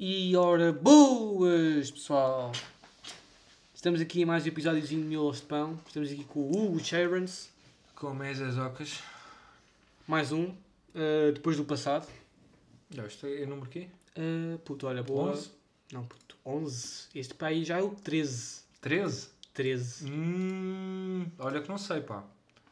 E 0.00 0.36
ora, 0.36 0.72
boas 0.72 1.90
pessoal! 1.90 2.52
Estamos 3.74 4.00
aqui 4.00 4.22
em 4.22 4.24
mais 4.24 4.44
um 4.44 4.46
episódiozinho 4.46 5.02
de 5.02 5.08
Miolos 5.08 5.40
de 5.40 5.46
Pão. 5.46 5.76
Estamos 5.88 6.12
aqui 6.12 6.22
com 6.22 6.38
o 6.38 6.66
Hugo 6.66 6.78
Chairans, 6.78 7.48
Com 7.96 8.16
as 8.22 8.58
ocas. 8.58 9.00
mais 10.06 10.30
um, 10.30 10.44
uh, 10.44 11.32
depois 11.34 11.56
do 11.56 11.64
passado. 11.64 12.06
Já, 12.90 13.04
isto 13.06 13.26
é 13.26 13.42
o 13.42 13.48
número 13.48 13.68
quê? 13.68 13.88
Uh, 14.16 14.56
puto, 14.60 14.86
olha, 14.86 15.02
boa. 15.02 15.32
11? 15.32 15.50
Não, 15.92 16.04
puto, 16.04 16.36
11. 16.46 17.08
Este 17.16 17.34
para 17.34 17.48
aí 17.48 17.64
já 17.64 17.78
é 17.78 17.82
o 17.82 17.90
13. 17.90 18.60
13? 18.80 19.28
13. 19.52 20.12
Hum, 20.12 21.26
olha 21.40 21.60
que 21.60 21.68
não 21.68 21.76
sei, 21.76 22.02
pá. 22.02 22.22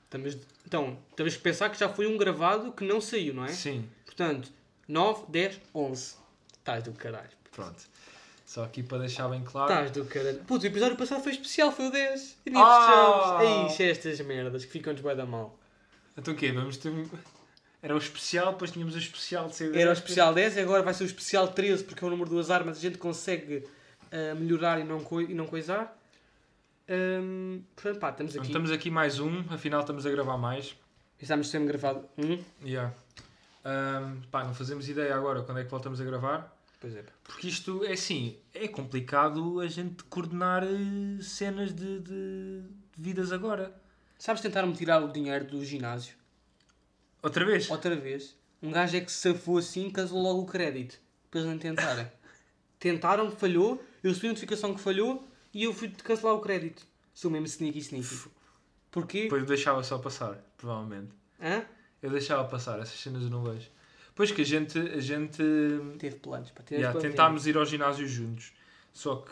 Estamos, 0.04 0.38
então, 0.64 0.96
temos 1.16 1.34
que 1.34 1.42
pensar 1.42 1.70
que 1.70 1.78
já 1.80 1.88
foi 1.88 2.06
um 2.06 2.16
gravado 2.16 2.70
que 2.70 2.84
não 2.84 3.00
saiu, 3.00 3.34
não 3.34 3.44
é? 3.44 3.48
Sim, 3.48 3.88
Portanto, 4.04 4.52
9, 4.86 5.24
10, 5.28 5.60
11. 5.74 6.25
Estás 6.66 6.82
do 6.82 6.90
caralho. 6.94 7.28
pronto. 7.52 7.80
Só 8.44 8.64
aqui 8.64 8.82
para 8.82 8.98
deixar 8.98 9.28
bem 9.28 9.42
claro. 9.44 9.72
Estás 9.72 9.90
do 9.92 10.04
caralho. 10.04 10.38
Puto, 10.40 10.64
o 10.64 10.66
episódio 10.68 10.96
passado 10.96 11.22
foi 11.22 11.30
especial, 11.32 11.70
foi 11.70 11.86
o 11.86 11.90
10. 11.92 12.36
E 12.44 12.50
nem 12.50 12.60
Ah! 12.60 13.36
fechamos. 13.38 13.80
Aí, 13.80 13.88
estas 13.88 14.20
merdas 14.20 14.64
que 14.64 14.70
ficam-nos 14.72 15.00
bem 15.00 15.14
da 15.16 15.24
mal. 15.24 15.56
Então 16.16 16.34
o 16.34 16.36
quê? 16.36 16.50
Vamos 16.50 16.76
ter... 16.76 16.88
um- 16.90 17.08
Era 17.82 17.94
o 17.94 17.98
especial, 17.98 18.52
depois 18.52 18.72
tínhamos 18.72 18.94
o 18.96 18.98
especial 18.98 19.46
de 19.48 19.54
CD. 19.56 19.80
Era 19.80 19.90
o 19.90 19.92
especial 19.92 20.34
10 20.34 20.56
e 20.56 20.60
agora 20.60 20.82
vai 20.82 20.92
ser 20.94 21.04
o 21.04 21.06
especial 21.06 21.46
13 21.48 21.84
porque 21.84 22.04
é 22.04 22.06
o 22.06 22.10
número 22.10 22.28
duas 22.28 22.50
armas. 22.50 22.78
A 22.78 22.80
gente 22.80 22.98
consegue 22.98 23.64
ah, 24.10 24.34
melhorar 24.34 24.80
e 24.80 24.84
não, 24.84 25.00
coi 25.04 25.24
e 25.24 25.34
não 25.34 25.46
coisar. 25.46 25.96
Ahm, 26.88 27.60
portanto, 27.76 28.00
pá, 28.00 28.10
estamos 28.10 28.36
aqui. 28.36 28.46
Estamos 28.46 28.70
aqui 28.72 28.90
mais 28.90 29.18
um, 29.20 29.44
afinal 29.50 29.80
estamos 29.80 30.04
a 30.06 30.10
gravar 30.10 30.36
mais. 30.36 30.74
Estamos 31.20 31.48
sempre 31.48 31.68
gravado 31.68 32.04
um. 32.18 32.42
Yeah. 32.64 32.92
Ahm, 33.64 34.20
pá, 34.30 34.44
não 34.44 34.54
fazemos 34.54 34.88
ideia 34.88 35.14
agora 35.16 35.42
quando 35.42 35.58
é 35.58 35.64
que 35.64 35.70
voltamos 35.70 36.00
a 36.00 36.04
gravar. 36.04 36.55
Pois 36.80 36.94
é. 36.94 37.04
Porque 37.24 37.48
isto 37.48 37.84
é 37.84 37.92
assim, 37.92 38.36
é 38.52 38.68
complicado 38.68 39.60
a 39.60 39.66
gente 39.66 40.04
coordenar 40.04 40.62
eh, 40.64 41.22
cenas 41.22 41.74
de, 41.74 42.00
de- 42.00 42.62
de 42.62 42.62
vidas 42.96 43.32
agora. 43.32 43.74
Sabes 44.18 44.42
tentar-me 44.42 44.72
tirar 44.74 45.02
o 45.02 45.10
dinheiro 45.12 45.46
do 45.46 45.64
ginásio? 45.64 46.14
Outra 47.22 47.44
vez? 47.44 47.70
Outra 47.70 47.94
vez. 47.96 48.36
Um 48.62 48.70
gajo 48.70 48.96
é 48.96 49.00
que 49.00 49.10
se 49.12 49.18
safou 49.18 49.58
assim, 49.58 49.90
casou 49.90 50.20
logo 50.22 50.42
o 50.42 50.46
crédito. 50.46 50.98
Para 51.30 51.40
eles 51.40 51.50
não 51.52 51.58
tentarem. 51.58 52.10
Tentaram, 52.78 53.30
falhou. 53.30 53.82
Eu 54.02 54.10
recebi 54.10 54.26
a 54.28 54.30
notificação 54.30 54.74
que 54.74 54.80
falhou 54.80 55.26
e 55.52 55.64
eu 55.64 55.72
fui 55.72 55.88
cancelar 55.88 56.34
o 56.34 56.40
crédito. 56.40 56.82
Sou 57.12 57.30
mesmo 57.30 57.46
sneaky 57.46 57.78
sneaky. 57.78 58.28
Porquê? 58.90 59.22
Depois 59.24 59.42
eu 59.42 59.48
deixava 59.48 59.82
só 59.82 59.98
passar, 59.98 60.34
provavelmente. 60.56 61.10
Hã? 61.40 61.64
Eu 62.02 62.10
deixava 62.10 62.46
passar, 62.48 62.78
essas 62.80 62.98
cenas 63.00 63.22
eu 63.22 63.30
não 63.30 63.42
vejo. 63.42 63.68
Pois 64.16 64.32
que 64.32 64.40
a 64.40 64.44
gente, 64.44 64.78
a 64.78 65.00
gente 65.00 65.42
Teve 65.98 66.16
planos. 66.16 66.50
Pá, 66.50 66.62
teve 66.62 66.80
yeah, 66.80 66.98
tentámos 66.98 67.46
ir 67.46 67.56
ao 67.56 67.66
ginásio 67.66 68.08
juntos. 68.08 68.50
Só 68.90 69.16
que 69.16 69.30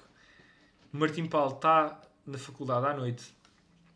o 0.93 0.99
Martim 0.99 1.25
Paulo 1.25 1.55
está 1.55 2.03
na 2.27 2.37
faculdade 2.37 2.87
à 2.87 2.93
noite. 2.93 3.35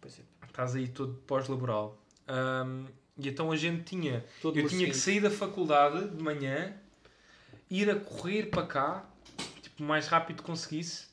Pois 0.01 0.19
é. 0.19 0.23
Estás 0.47 0.75
aí 0.75 0.89
todo 0.89 1.13
pós-laboral. 1.27 2.03
Ahm, 2.27 2.87
e 3.19 3.29
então 3.29 3.53
a 3.53 3.57
gente 3.57 3.85
tinha. 3.85 4.25
Todo 4.41 4.59
eu 4.59 4.67
tinha 4.67 4.87
que 4.87 4.87
morcego. 4.87 4.95
sair 4.95 5.21
da 5.21 5.31
faculdade 5.31 6.09
de 6.09 6.23
manhã, 6.23 6.75
ir 7.71 7.91
a 7.91 7.97
correr 7.97 8.45
para 8.45 8.67
cá, 8.67 9.05
tipo, 9.61 9.85
o 9.85 9.87
mais 9.87 10.09
rápido 10.09 10.39
que 10.39 10.43
conseguisse, 10.43 11.07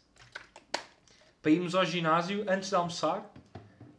para 1.41 1.51
irmos 1.51 1.75
ao 1.75 1.83
ginásio 1.83 2.45
antes 2.47 2.69
de 2.69 2.75
almoçar. 2.75 3.29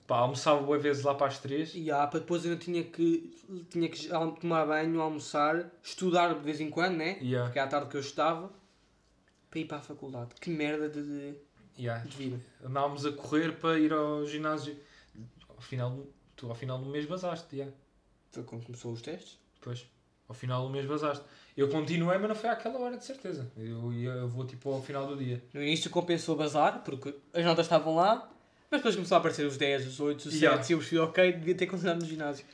Pá, 0.07 0.19
almoçava 0.19 0.63
boas 0.63 0.81
vezes 0.83 1.03
lá 1.03 1.15
para 1.15 1.27
as 1.27 1.39
três. 1.39 1.73
E 1.75 1.91
há, 1.91 2.07
para 2.07 2.21
depois 2.21 2.45
eu 2.45 2.57
tinha 2.59 2.85
que, 2.85 3.35
tinha 3.71 3.89
que 3.89 4.09
tomar 4.41 4.65
banho, 4.67 5.01
almoçar, 5.01 5.71
estudar 5.83 6.35
de 6.35 6.41
vez 6.45 6.61
em 6.61 6.71
quando, 6.71 6.97
né? 6.97 7.19
Yeah. 7.21 7.47
Porque 7.47 7.59
é 7.59 7.63
à 7.63 7.67
tarde 7.67 7.89
que 7.91 7.97
eu 7.97 8.01
estudava, 8.01 8.53
para 9.51 9.59
ir 9.61 9.65
para 9.65 9.79
a 9.79 9.81
faculdade. 9.81 10.31
Que 10.41 10.51
merda 10.51 10.89
de, 10.89 11.03
de, 11.03 11.35
Yeah. 11.79 12.05
de 12.05 12.17
vida. 12.17 12.41
Andávamos 12.65 13.05
a 13.05 13.13
correr 13.13 13.53
para 13.59 13.79
ir 13.79 13.93
ao 13.93 14.25
ginásio. 14.27 14.77
Ao 15.49 15.61
final, 15.61 15.91
do- 15.91 16.09
tu 16.37 16.49
ao 16.49 16.55
final 16.55 16.79
do 16.79 16.87
mês 16.89 17.05
vazaste, 17.07 17.57
yeah. 17.57 17.75
Foi 18.31 18.43
quando 18.45 18.65
começou 18.65 18.93
os 18.93 19.03
testes. 19.03 19.39
Depois, 19.57 19.87
ao 20.29 20.35
final 20.35 20.65
do 20.67 20.71
mês 20.73 20.87
vazaste. 20.87 21.25
Eu 21.57 21.69
continuei, 21.69 22.17
mas 22.19 22.29
não 22.29 22.35
foi 22.37 22.49
àquela 22.51 22.79
hora, 22.79 22.97
de 22.97 23.05
certeza. 23.05 23.51
Eu, 23.57 23.93
eu 23.93 24.29
vou 24.29 24.47
tipo 24.47 24.71
ao 24.73 24.83
final 24.83 25.07
do 25.07 25.17
dia. 25.17 25.43
No 25.53 25.63
início 25.63 25.91
compensou 25.91 26.37
bazar, 26.37 26.83
porque 26.85 27.15
as 27.35 27.45
notas 27.45 27.65
estavam 27.67 27.95
lá, 27.97 28.31
mas 28.71 28.81
depois 28.81 28.95
começou 28.95 29.17
a 29.17 29.19
aparecer 29.19 29.47
os 29.47 29.57
10, 29.57 29.87
os 29.87 30.01
8, 30.01 30.19
os 30.19 30.25
7, 30.35 30.37
Yeah. 30.43 30.65
e 30.69 30.73
eu 30.73 30.81
fui 30.81 30.99
ok, 30.99 31.33
devia 31.33 31.55
ter 31.55 31.67
continuado 31.67 32.01
no 32.01 32.07
ginásio. 32.07 32.45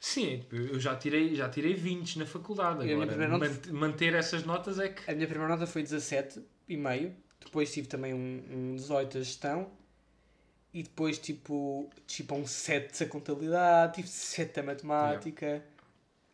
Sim, 0.00 0.38
tipo, 0.40 0.56
eu 0.56 0.78
já 0.78 0.94
tirei, 0.94 1.34
já 1.34 1.48
tirei 1.48 1.72
20 1.74 2.18
na 2.18 2.26
faculdade. 2.26 2.80
A 2.80 2.82
minha 2.82 2.94
Agora, 2.94 3.08
primeira 3.08 3.32
nota 3.32 3.48
mant- 3.48 3.66
manter 3.70 4.14
essas 4.14 4.44
notas 4.44 4.78
é 4.78 4.88
que. 4.90 5.10
A 5.10 5.14
minha 5.14 5.26
primeira 5.26 5.54
nota 5.54 5.66
foi 5.66 5.82
17 5.82 6.40
e 6.68 6.76
meio, 6.76 7.14
depois 7.42 7.72
tive 7.72 7.88
também 7.88 8.12
um, 8.12 8.42
um 8.50 8.76
18 8.76 9.16
a 9.18 9.20
gestão, 9.22 9.70
e 10.74 10.82
depois 10.82 11.18
tipo, 11.18 11.88
tipo 12.06 12.34
um 12.34 12.46
7 12.46 13.04
a 13.04 13.06
contabilidade, 13.08 13.94
tive 13.94 14.08
7 14.08 14.60
a 14.60 14.62
matemática. 14.62 15.62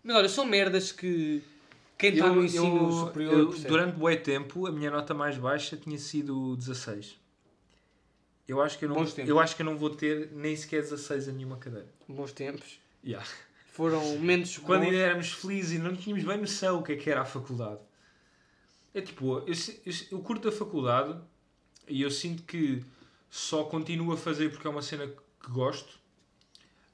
Mas 0.02 0.16
olha, 0.16 0.28
são 0.28 0.44
merdas 0.46 0.90
que 0.90 1.40
quem 1.96 2.14
está 2.14 2.28
no 2.32 2.42
ensino 2.42 2.90
superior 3.06 3.34
eu, 3.38 3.48
durante 3.68 3.96
bué 3.96 4.16
tempo, 4.16 4.66
a 4.66 4.72
minha 4.72 4.90
nota 4.90 5.14
mais 5.14 5.36
baixa 5.36 5.76
tinha 5.76 5.98
sido 5.98 6.56
16. 6.56 7.19
Eu 8.50 8.60
acho 8.60 8.76
que 8.78 8.84
eu 8.84 8.88
não, 8.88 8.96
Bons 8.96 9.14
tempos. 9.14 9.28
eu 9.30 9.38
acho 9.38 9.54
que 9.54 9.62
eu 9.62 9.66
não 9.66 9.76
vou 9.78 9.90
ter 9.90 10.28
nem 10.32 10.56
sequer 10.56 10.82
16 10.82 11.28
a 11.28 11.32
nenhuma 11.32 11.56
cadeira. 11.56 11.86
bons 12.08 12.32
tempos. 12.32 12.80
Yeah. 13.04 13.24
Foram 13.72 14.00
momentos 14.14 14.58
Quando 14.66 14.80
bons. 14.80 14.88
ainda 14.90 14.98
éramos 14.98 15.32
felizes 15.32 15.72
e 15.72 15.78
não 15.78 15.94
tínhamos 15.94 16.24
bem 16.24 16.36
noção 16.38 16.80
o 16.80 16.82
que 16.82 16.92
é 16.92 16.96
que 16.96 17.08
era 17.08 17.20
a 17.20 17.24
faculdade. 17.24 17.78
É 18.92 19.00
tipo, 19.00 19.38
eu, 19.38 19.54
eu, 19.86 19.92
eu 20.10 20.18
curto 20.18 20.48
a 20.48 20.52
faculdade 20.52 21.16
e 21.86 22.02
eu 22.02 22.10
sinto 22.10 22.42
que 22.42 22.82
só 23.30 23.62
continuo 23.62 24.12
a 24.12 24.16
fazer 24.16 24.50
porque 24.50 24.66
é 24.66 24.70
uma 24.70 24.82
cena 24.82 25.06
que 25.06 25.50
gosto. 25.50 26.00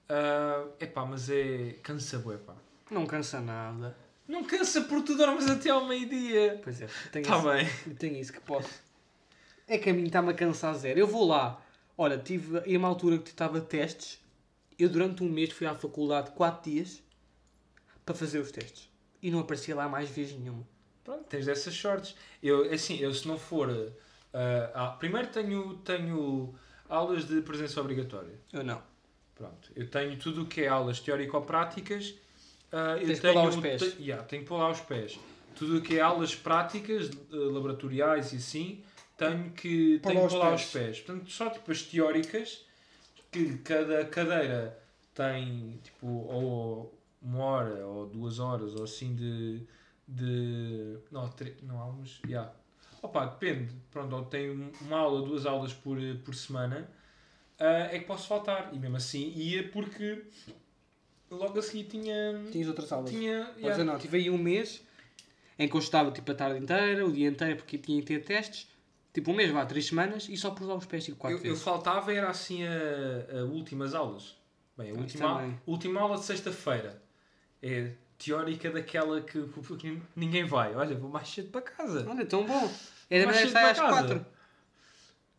É 0.08 0.84
epá, 0.84 1.04
mas 1.06 1.30
é. 1.30 1.76
cansa 1.82 2.18
bué, 2.18 2.36
pá. 2.36 2.54
Não 2.90 3.06
cansa 3.06 3.40
nada. 3.40 3.96
Não 4.28 4.44
cansa 4.44 4.82
porque 4.82 5.06
tu 5.12 5.16
dormes 5.16 5.48
até 5.48 5.70
ao 5.70 5.86
meio-dia. 5.86 6.60
Pois 6.62 6.80
é, 6.82 6.88
tenho, 7.10 7.22
Está 7.22 7.38
isso, 7.38 7.46
bem. 7.48 7.94
tenho 7.94 8.16
isso 8.16 8.32
que 8.32 8.40
posso. 8.40 8.68
É 9.66 9.78
que 9.78 9.90
a 9.90 9.92
mim 9.94 10.04
está-me 10.04 10.30
a 10.30 10.34
cansar 10.34 10.74
zero. 10.74 10.98
Eu 10.98 11.06
vou 11.06 11.26
lá. 11.26 11.60
Olha, 11.98 12.18
tive 12.18 12.58
em 12.60 12.76
uma 12.76 12.88
altura 12.88 13.18
que 13.18 13.30
estava 13.30 13.60
testes. 13.60 14.20
Eu 14.78 14.88
durante 14.88 15.22
um 15.24 15.28
mês 15.28 15.50
fui 15.52 15.66
à 15.66 15.74
faculdade 15.74 16.30
4 16.32 16.70
dias 16.70 17.02
para 18.04 18.14
fazer 18.14 18.38
os 18.38 18.50
testes. 18.50 18.88
E 19.22 19.30
não 19.30 19.40
aparecia 19.40 19.74
lá 19.74 19.88
mais 19.88 20.08
vez 20.10 20.32
nenhuma. 20.32 20.62
Pronto, 21.02 21.24
tens 21.24 21.46
dessas 21.46 21.74
sortes. 21.74 22.14
Eu, 22.42 22.70
assim, 22.72 22.98
eu 22.98 23.12
se 23.12 23.26
não 23.26 23.38
for. 23.38 23.70
ah, 24.74 24.94
primeiro 24.98 25.28
tenho, 25.28 25.74
tenho 25.78 26.54
aulas 26.88 27.26
de 27.26 27.40
presença 27.40 27.80
obrigatória. 27.80 28.34
Eu 28.52 28.62
não. 28.62 28.82
Pronto, 29.34 29.70
eu 29.74 29.88
tenho 29.90 30.16
tudo 30.18 30.42
o 30.42 30.46
que 30.46 30.62
é 30.62 30.68
aulas 30.68 31.00
teórico-práticas. 31.00 32.14
ah, 32.70 32.96
eu 33.00 33.06
Tens 33.08 33.20
tenho, 33.20 33.34
lá 33.34 33.44
os 33.48 33.56
pés. 33.56 33.82
te- 33.82 34.02
yeah, 34.02 34.22
tenho 34.24 34.42
que 34.42 34.48
pôr 34.48 34.58
lá 34.58 34.70
os 34.70 34.80
pés. 34.80 35.18
Tudo 35.56 35.78
o 35.78 35.82
que 35.82 35.96
é 35.98 36.00
aulas 36.02 36.34
práticas, 36.34 37.08
eh, 37.10 37.36
laboratoriais 37.36 38.32
e 38.34 38.36
assim, 38.36 38.84
tenho 39.16 39.50
que, 39.50 40.00
lá 40.04 40.10
que 40.12 40.28
pôr 40.28 40.32
lá 40.38 40.50
pés. 40.50 40.64
os 40.64 40.72
pés. 40.72 41.00
Portanto, 41.00 41.30
só 41.30 41.50
tipo 41.50 41.72
as 41.72 41.82
teóricas, 41.82 42.64
que 43.30 43.58
cada 43.58 44.04
cadeira 44.04 44.78
tem 45.14 45.78
tipo 45.82 46.06
ou 46.06 46.98
uma 47.22 47.44
hora 47.44 47.86
ou 47.86 48.06
duas 48.06 48.38
horas 48.38 48.74
ou 48.74 48.84
assim 48.84 49.14
de. 49.14 49.62
de 50.06 50.98
não, 51.10 51.28
tre- 51.28 51.56
não 51.62 51.80
há 51.80 51.86
umas. 51.86 52.20
Yeah. 52.26 52.52
Opa, 53.02 53.26
depende. 53.26 53.72
Pronto, 53.90 54.14
ou 54.16 54.24
tenho 54.24 54.72
uma 54.80 54.98
aula, 54.98 55.22
duas 55.22 55.46
aulas 55.46 55.72
por, 55.72 55.98
por 56.24 56.34
semana 56.34 56.88
ah, 57.58 57.88
é 57.92 57.98
que 57.98 58.04
posso 58.04 58.26
faltar. 58.26 58.70
E 58.72 58.78
mesmo 58.78 58.96
assim 58.96 59.32
ia 59.34 59.68
porque 59.68 60.24
logo 61.30 61.58
a 61.58 61.62
seguir 61.62 61.84
tinha. 61.84 62.42
Tinhas 62.52 62.68
outras 62.68 62.92
aulas. 62.92 63.10
tinha 63.10 63.44
Mas 63.54 63.62
yeah. 63.62 63.84
não. 63.84 63.98
Tive 63.98 64.18
aí 64.18 64.30
um 64.30 64.38
mês 64.38 64.82
em 65.58 65.66
que 65.68 65.74
eu 65.74 65.80
estava 65.80 66.10
tipo 66.10 66.30
a 66.30 66.34
tarde 66.34 66.62
inteira, 66.62 67.06
o 67.06 67.12
dia 67.12 67.28
inteiro, 67.28 67.56
porque 67.56 67.78
tinha 67.78 68.00
que 68.00 68.06
ter 68.06 68.22
testes. 68.22 68.68
Tipo 69.16 69.30
um 69.30 69.34
mês, 69.34 69.50
vá, 69.50 69.64
três 69.64 69.86
semanas 69.86 70.28
e 70.28 70.36
só 70.36 70.50
pôs 70.50 70.68
lá 70.68 70.74
os 70.74 70.84
pés 70.84 71.02
tipo 71.06 71.16
quatro 71.16 71.38
eu, 71.38 71.42
eu 71.42 71.48
vezes. 71.52 71.62
faltava 71.64 72.12
era 72.12 72.28
assim 72.28 72.64
a, 72.66 73.38
a 73.40 73.44
últimas 73.44 73.94
aulas. 73.94 74.36
Bem, 74.76 74.90
a 74.90 74.94
Ah, 74.94 74.98
última, 74.98 75.54
última 75.66 76.00
aula 76.02 76.18
de 76.18 76.24
sexta-feira 76.26 77.02
é 77.62 77.92
teórica 78.18 78.70
daquela 78.70 79.22
que, 79.22 79.42
que 79.78 80.02
ninguém 80.14 80.44
vai. 80.44 80.74
Olha, 80.74 80.94
vou 80.94 81.08
mais 81.08 81.28
cedo 81.28 81.48
para 81.48 81.62
casa. 81.62 82.06
Olha, 82.06 82.26
tão 82.26 82.44
bom. 82.44 82.70
Era 83.08 83.24
Mais 83.24 83.36
melhor 83.38 83.48
cedo 83.48 83.52
sair 83.52 83.62
para 83.62 83.70
às 83.70 83.78
casa. 83.80 84.06
quatro. 84.06 84.26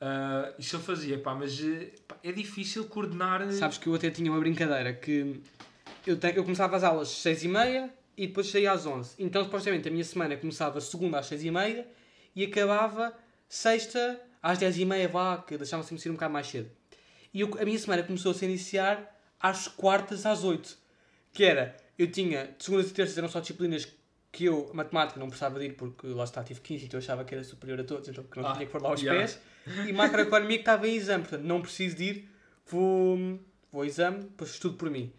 Ah, 0.02 0.54
isso 0.60 0.76
eu 0.76 0.80
fazia, 0.80 1.20
pá, 1.20 1.34
mas 1.36 1.60
eh, 1.64 1.92
pá, 2.08 2.18
é 2.24 2.32
difícil 2.32 2.86
coordenar. 2.86 3.42
eh, 3.44 3.52
Sabes 3.52 3.78
que 3.78 3.88
eu 3.88 3.94
até 3.96 4.10
tinha 4.10 4.32
uma 4.32 4.40
brincadeira 4.40 4.92
que 4.94 5.40
eu, 6.06 6.18
te- 6.18 6.34
eu 6.36 6.44
começava 6.44 6.76
as 6.76 6.84
aulas 6.84 7.10
às 7.10 7.16
6 7.18 7.44
e 7.44 7.48
meia 7.48 7.94
e 8.16 8.28
depois 8.28 8.48
saía 8.48 8.72
às 8.72 8.86
11. 8.88 9.12
Então, 9.20 9.44
supostamente, 9.44 9.88
a 9.88 9.92
minha 9.92 10.04
semana 10.04 10.36
começava 10.38 10.80
segunda 10.82 11.20
às 11.20 11.26
6 11.28 11.44
e 11.44 11.52
meia 11.52 11.88
e 12.36 12.44
acabava 12.44 13.14
sexta 13.48 14.20
às 14.42 14.58
10 14.58 14.78
e 14.78 14.86
meia, 14.86 15.08
vá, 15.08 15.38
que 15.38 15.58
sempre 15.66 15.84
sair 16.00 16.10
um 16.12 16.14
bocado 16.16 16.34
mais 16.34 16.48
cedo. 16.48 16.70
E 17.34 17.42
eu- 17.42 17.58
a 17.60 17.66
minha 17.66 17.78
semana 17.78 18.04
começou 18.04 18.32
a 18.32 18.36
se 18.36 18.46
iniciar 18.46 19.16
às 19.40 19.68
quartas 19.68 20.26
às 20.26 20.44
8. 20.44 20.78
Que 21.34 21.44
era, 21.44 21.76
eu 21.98 22.10
tinha, 22.12 22.48
de 22.58 22.64
segundas 22.64 22.90
e 22.90 22.94
terças 22.94 23.18
eram 23.18 23.30
só 23.30 23.40
disciplinas 23.40 23.88
que 24.32 24.46
eu, 24.46 24.72
matemática, 24.74 25.20
não 25.20 25.28
precisava 25.28 25.60
de 25.60 25.66
ir 25.66 25.74
porque 25.74 26.08
lá 26.08 26.24
está, 26.24 26.44
tive 26.44 26.60
15 26.62 26.86
então 26.86 27.00
eu 27.00 27.04
achava 27.04 27.24
que 27.24 27.34
era 27.34 27.44
superior 27.44 27.80
a 27.80 27.84
todos, 27.84 28.08
então 28.10 28.24
que 28.24 28.40
não 28.40 28.48
Ah, 28.50 28.54
tinha 28.54 28.66
que 28.66 28.72
pôr 28.72 28.82
lá 28.82 28.94
os 28.94 29.02
yeah. 29.02 29.20
pés. 29.20 29.40
E 29.88 29.94
macroeconomia 29.94 30.58
que 30.58 30.62
estava 30.62 30.88
em 30.88 30.96
exame, 30.96 31.24
portanto 31.24 31.44
não 31.44 31.62
preciso 31.62 31.96
de 31.96 32.04
ir, 32.04 32.30
vou, 32.66 33.18
vou 33.72 33.82
ao 33.82 33.86
exame, 33.86 34.20
depois 34.24 34.52
estudo 34.52 34.78
por 34.78 34.90
mim. 34.90 35.12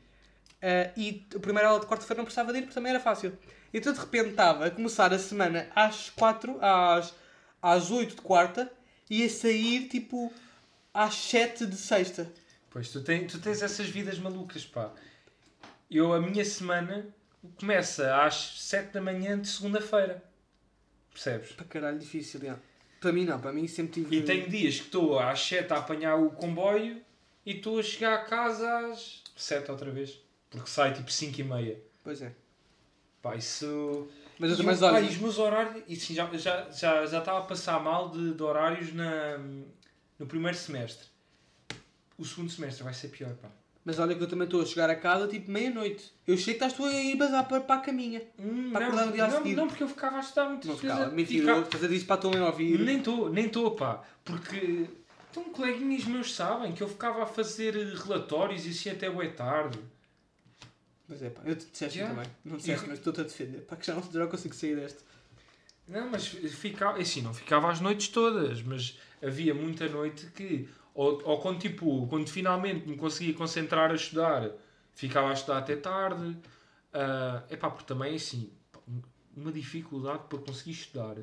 Ah, 0.62 0.90
e 0.96 1.26
a 1.34 1.38
primeira 1.38 1.68
aula 1.68 1.80
de 1.80 1.86
quarta-feira 1.86 2.18
não 2.18 2.24
precisava 2.24 2.52
de 2.52 2.58
ir 2.58 2.62
porque 2.62 2.74
também 2.74 2.90
era 2.90 3.00
fácil. 3.00 3.36
Então 3.72 3.92
de 3.92 3.98
repente 3.98 4.30
estava 4.30 4.66
a 4.66 4.70
começar 4.70 5.12
a 5.12 5.18
semana 5.18 5.68
às 5.74 6.10
4, 6.10 6.56
às, 6.60 7.14
às 7.62 7.90
8 7.90 8.16
de 8.16 8.22
quarta 8.22 8.70
e 9.10 9.24
a 9.24 9.30
sair 9.30 9.88
tipo 9.88 10.32
às 10.92 11.14
7 11.14 11.66
de 11.66 11.76
sexta. 11.76 12.30
Pois, 12.70 12.90
tu, 12.90 13.02
tem, 13.02 13.26
tu 13.26 13.38
tens 13.40 13.62
essas 13.62 13.88
vidas 13.88 14.18
malucas, 14.18 14.64
pá. 14.64 14.92
Eu, 15.90 16.12
a 16.12 16.20
minha 16.20 16.44
semana 16.44 17.06
começa 17.58 18.22
às 18.22 18.60
7 18.60 18.92
da 18.92 19.00
manhã 19.00 19.40
de 19.40 19.48
segunda-feira. 19.48 20.22
Percebes? 21.12 21.52
Para 21.52 21.64
caralho, 21.64 21.98
difícil, 21.98 22.40
já. 22.40 22.58
Para 23.00 23.12
mim 23.12 23.24
não, 23.24 23.40
para 23.40 23.52
mim 23.52 23.66
sempre 23.68 24.02
tive. 24.02 24.16
E 24.16 24.22
tenho 24.22 24.48
dias 24.48 24.76
que 24.76 24.86
estou 24.86 25.18
às 25.18 25.40
7 25.40 25.72
a 25.72 25.78
apanhar 25.78 26.16
o 26.16 26.30
comboio 26.30 27.00
e 27.46 27.52
estou 27.52 27.78
a 27.78 27.82
chegar 27.82 28.14
a 28.14 28.24
casa 28.24 28.90
às 28.90 29.22
7 29.36 29.70
outra 29.70 29.90
vez. 29.90 30.20
Porque 30.50 30.68
sai 30.68 30.92
tipo 30.94 31.10
5 31.10 31.40
e 31.40 31.44
meia. 31.44 31.82
Pois 32.02 32.22
é. 32.22 32.32
Pá, 33.22 33.36
isso... 33.36 34.08
Mas, 34.38 34.56
E 34.56 34.60
eu, 34.60 34.64
mas 34.66 34.82
olha, 34.82 35.06
os 35.06 35.16
meus 35.18 35.38
horários... 35.38 35.82
E 35.88 35.96
sim, 35.96 36.14
já, 36.14 36.26
já, 36.34 36.70
já, 36.70 37.06
já 37.06 37.18
estava 37.18 37.38
a 37.38 37.42
passar 37.42 37.82
mal 37.82 38.08
de, 38.10 38.34
de 38.34 38.42
horários 38.42 38.92
na, 38.94 39.38
no 40.18 40.26
primeiro 40.26 40.56
semestre. 40.56 41.06
O 42.16 42.24
segundo 42.24 42.50
semestre 42.50 42.82
vai 42.84 42.92
ser 42.94 43.08
pior, 43.08 43.32
pá. 43.34 43.48
mas 43.84 43.98
olha 43.98 44.14
que 44.14 44.22
eu 44.22 44.28
também 44.28 44.44
estou 44.44 44.60
a 44.60 44.66
chegar 44.66 44.90
a 44.90 44.96
casa 44.96 45.28
tipo 45.28 45.50
meia-noite. 45.50 46.12
Eu 46.26 46.36
chego 46.36 46.58
que 46.58 46.64
estás 46.64 46.72
tu 46.72 46.84
a 46.84 46.92
ir 46.92 47.16
bazar 47.16 47.46
para, 47.48 47.60
para 47.60 47.76
a 47.80 47.84
caminha. 47.84 48.22
Hum, 48.38 48.70
Para 48.72 48.80
não, 48.80 48.86
acordar 48.88 49.06
no 49.06 49.12
dia 49.12 49.24
a 49.24 49.28
não, 49.28 49.44
não, 49.44 49.66
porque 49.68 49.82
eu 49.82 49.88
ficava 49.88 50.16
a 50.16 50.20
estudar 50.20 50.48
muitas 50.48 50.68
Não 50.68 50.76
ficava. 50.76 51.04
a 51.04 51.10
Mentira, 51.10 51.64
fazer 51.64 51.90
isso 51.92 52.06
para 52.06 52.14
a 52.16 52.18
tua 52.18 52.30
mãe 52.32 52.40
ouvir. 52.40 52.78
Nem 52.80 52.98
estou, 52.98 53.30
nem 53.30 53.46
estou, 53.46 53.70
pá. 53.72 54.02
Porque... 54.24 54.86
Então, 55.30 55.44
coleguinhas 55.44 56.04
meus 56.06 56.34
sabem 56.34 56.72
que 56.72 56.82
eu 56.82 56.88
ficava 56.88 57.22
a 57.22 57.26
fazer 57.26 57.74
relatórios 57.94 58.66
e 58.66 58.70
assim 58.70 58.90
até 58.90 59.08
boa 59.10 59.28
tarde. 59.28 59.78
Mas 61.08 61.22
é 61.22 61.30
pá, 61.30 61.42
eu 61.44 61.56
te 61.56 61.66
disseste 61.70 61.98
Yeah. 61.98 62.14
também. 62.14 62.32
Não 62.44 62.56
disseste, 62.58 62.84
E- 62.84 62.88
mas 62.88 62.98
estou-te 62.98 63.20
a 63.20 63.24
defender. 63.24 63.60
Pá, 63.62 63.76
que 63.76 63.86
já 63.86 63.94
não, 63.94 64.02
já 64.02 64.20
não 64.20 64.28
consigo 64.28 64.54
sair 64.54 64.76
deste. 64.76 64.98
Não, 65.86 66.10
mas 66.10 66.26
ficava, 66.26 66.98
assim, 67.00 67.22
não 67.22 67.32
ficava 67.32 67.70
às 67.70 67.80
noites 67.80 68.08
todas, 68.08 68.60
mas 68.62 68.98
havia 69.22 69.54
muita 69.54 69.88
noite 69.88 70.26
que, 70.32 70.68
ou, 70.94 71.22
ou 71.24 71.40
quando, 71.40 71.58
tipo, 71.60 72.06
quando 72.08 72.28
finalmente 72.28 72.86
me 72.86 72.96
conseguia 72.96 73.32
concentrar 73.32 73.90
a 73.90 73.94
estudar, 73.94 74.50
ficava 74.94 75.30
a 75.30 75.32
estudar 75.32 75.58
até 75.58 75.76
tarde. 75.76 76.36
É 76.92 77.54
epá, 77.54 77.70
porque 77.70 77.86
também, 77.86 78.14
assim, 78.16 78.50
uma 79.36 79.50
dificuldade 79.52 80.24
para 80.28 80.38
conseguir 80.38 80.72
estudar. 80.72 81.16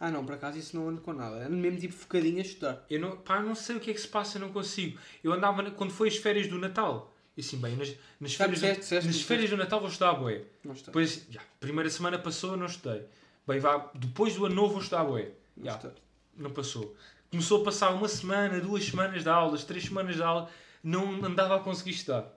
Ah 0.00 0.10
não, 0.10 0.24
por 0.26 0.34
acaso 0.34 0.58
isso 0.58 0.76
não 0.76 0.88
ando 0.88 1.00
com 1.00 1.12
nada. 1.12 1.46
Ando 1.46 1.56
mesmo 1.56 1.78
tipo 1.78 1.94
focadinho 1.94 2.38
a 2.38 2.42
estudar. 2.42 2.84
Eu 2.90 2.98
não, 2.98 3.16
pá, 3.18 3.40
não 3.40 3.54
sei 3.54 3.76
o 3.76 3.80
que 3.80 3.90
é 3.92 3.94
que 3.94 4.00
se 4.00 4.08
passa, 4.08 4.36
eu 4.38 4.40
não 4.40 4.52
consigo. 4.52 4.98
Eu 5.22 5.32
andava, 5.32 5.70
quando 5.70 5.92
foi 5.92 6.08
as 6.08 6.16
férias 6.16 6.48
do 6.48 6.58
Natal, 6.58 7.11
e 7.36 7.40
assim, 7.40 7.56
bem, 7.58 7.76
nas, 7.76 7.94
nas, 8.20 8.34
férias, 8.34 8.60
do, 8.60 9.06
nas 9.06 9.22
férias 9.22 9.50
do 9.50 9.56
Natal 9.56 9.80
vou 9.80 9.88
estudar. 9.88 10.18
Não 10.20 10.72
estou. 10.72 10.86
Depois, 10.86 11.26
já, 11.30 11.40
primeira 11.58 11.88
semana 11.88 12.18
passou, 12.18 12.56
não 12.56 12.66
estudei. 12.66 13.04
Bem, 13.46 13.58
vá, 13.58 13.90
depois 13.94 14.34
do 14.34 14.46
ano 14.46 14.54
novo 14.54 14.74
vou 14.74 14.82
estudar 14.82 15.04
bué. 15.04 15.30
Não 15.56 15.64
Já, 15.64 15.92
não 16.36 16.50
passou. 16.50 16.94
Começou 17.30 17.62
a 17.62 17.64
passar 17.64 17.90
uma 17.90 18.08
semana, 18.08 18.60
duas 18.60 18.84
semanas 18.84 19.22
de 19.22 19.28
aulas, 19.28 19.64
três 19.64 19.84
semanas 19.84 20.16
de 20.16 20.22
aula, 20.22 20.50
não 20.84 21.24
andava 21.24 21.56
a 21.56 21.60
conseguir 21.60 21.92
estudar. 21.92 22.30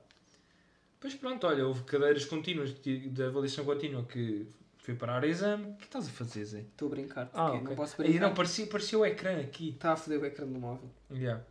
Depois 0.94 1.14
pronto, 1.16 1.46
olha, 1.46 1.68
houve 1.68 1.84
cadeiras 1.84 2.26
contínuas 2.26 2.74
de, 2.74 3.10
de 3.10 3.24
avaliação 3.24 3.66
contínua 3.66 4.04
que 4.04 4.48
fui 4.78 4.96
parar 4.96 5.24
a 5.24 5.28
exame. 5.28 5.72
O 5.72 5.76
que 5.76 5.86
estás 5.86 6.08
a 6.08 6.10
fazer, 6.10 6.46
Zé? 6.46 6.60
Estou 6.60 6.88
a 6.88 6.92
brincar. 6.92 7.30
Ah, 7.34 7.50
porque 7.50 7.58
ok. 7.58 7.70
Não 7.70 7.76
posso 7.76 7.98
brincar. 7.98 8.20
não, 8.22 8.34
parecia, 8.34 8.68
parecia 8.68 8.98
o 8.98 9.06
ecrã 9.06 9.40
aqui. 9.42 9.70
Está 9.70 9.94
a 9.94 9.96
foder 9.98 10.22
o 10.22 10.26
ecrã 10.26 10.48
do 10.48 10.58
móvel. 10.58 10.90
Yeah. 11.12 11.44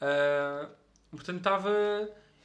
Ah, 0.00 0.68
portanto, 1.10 1.38
estava. 1.38 1.70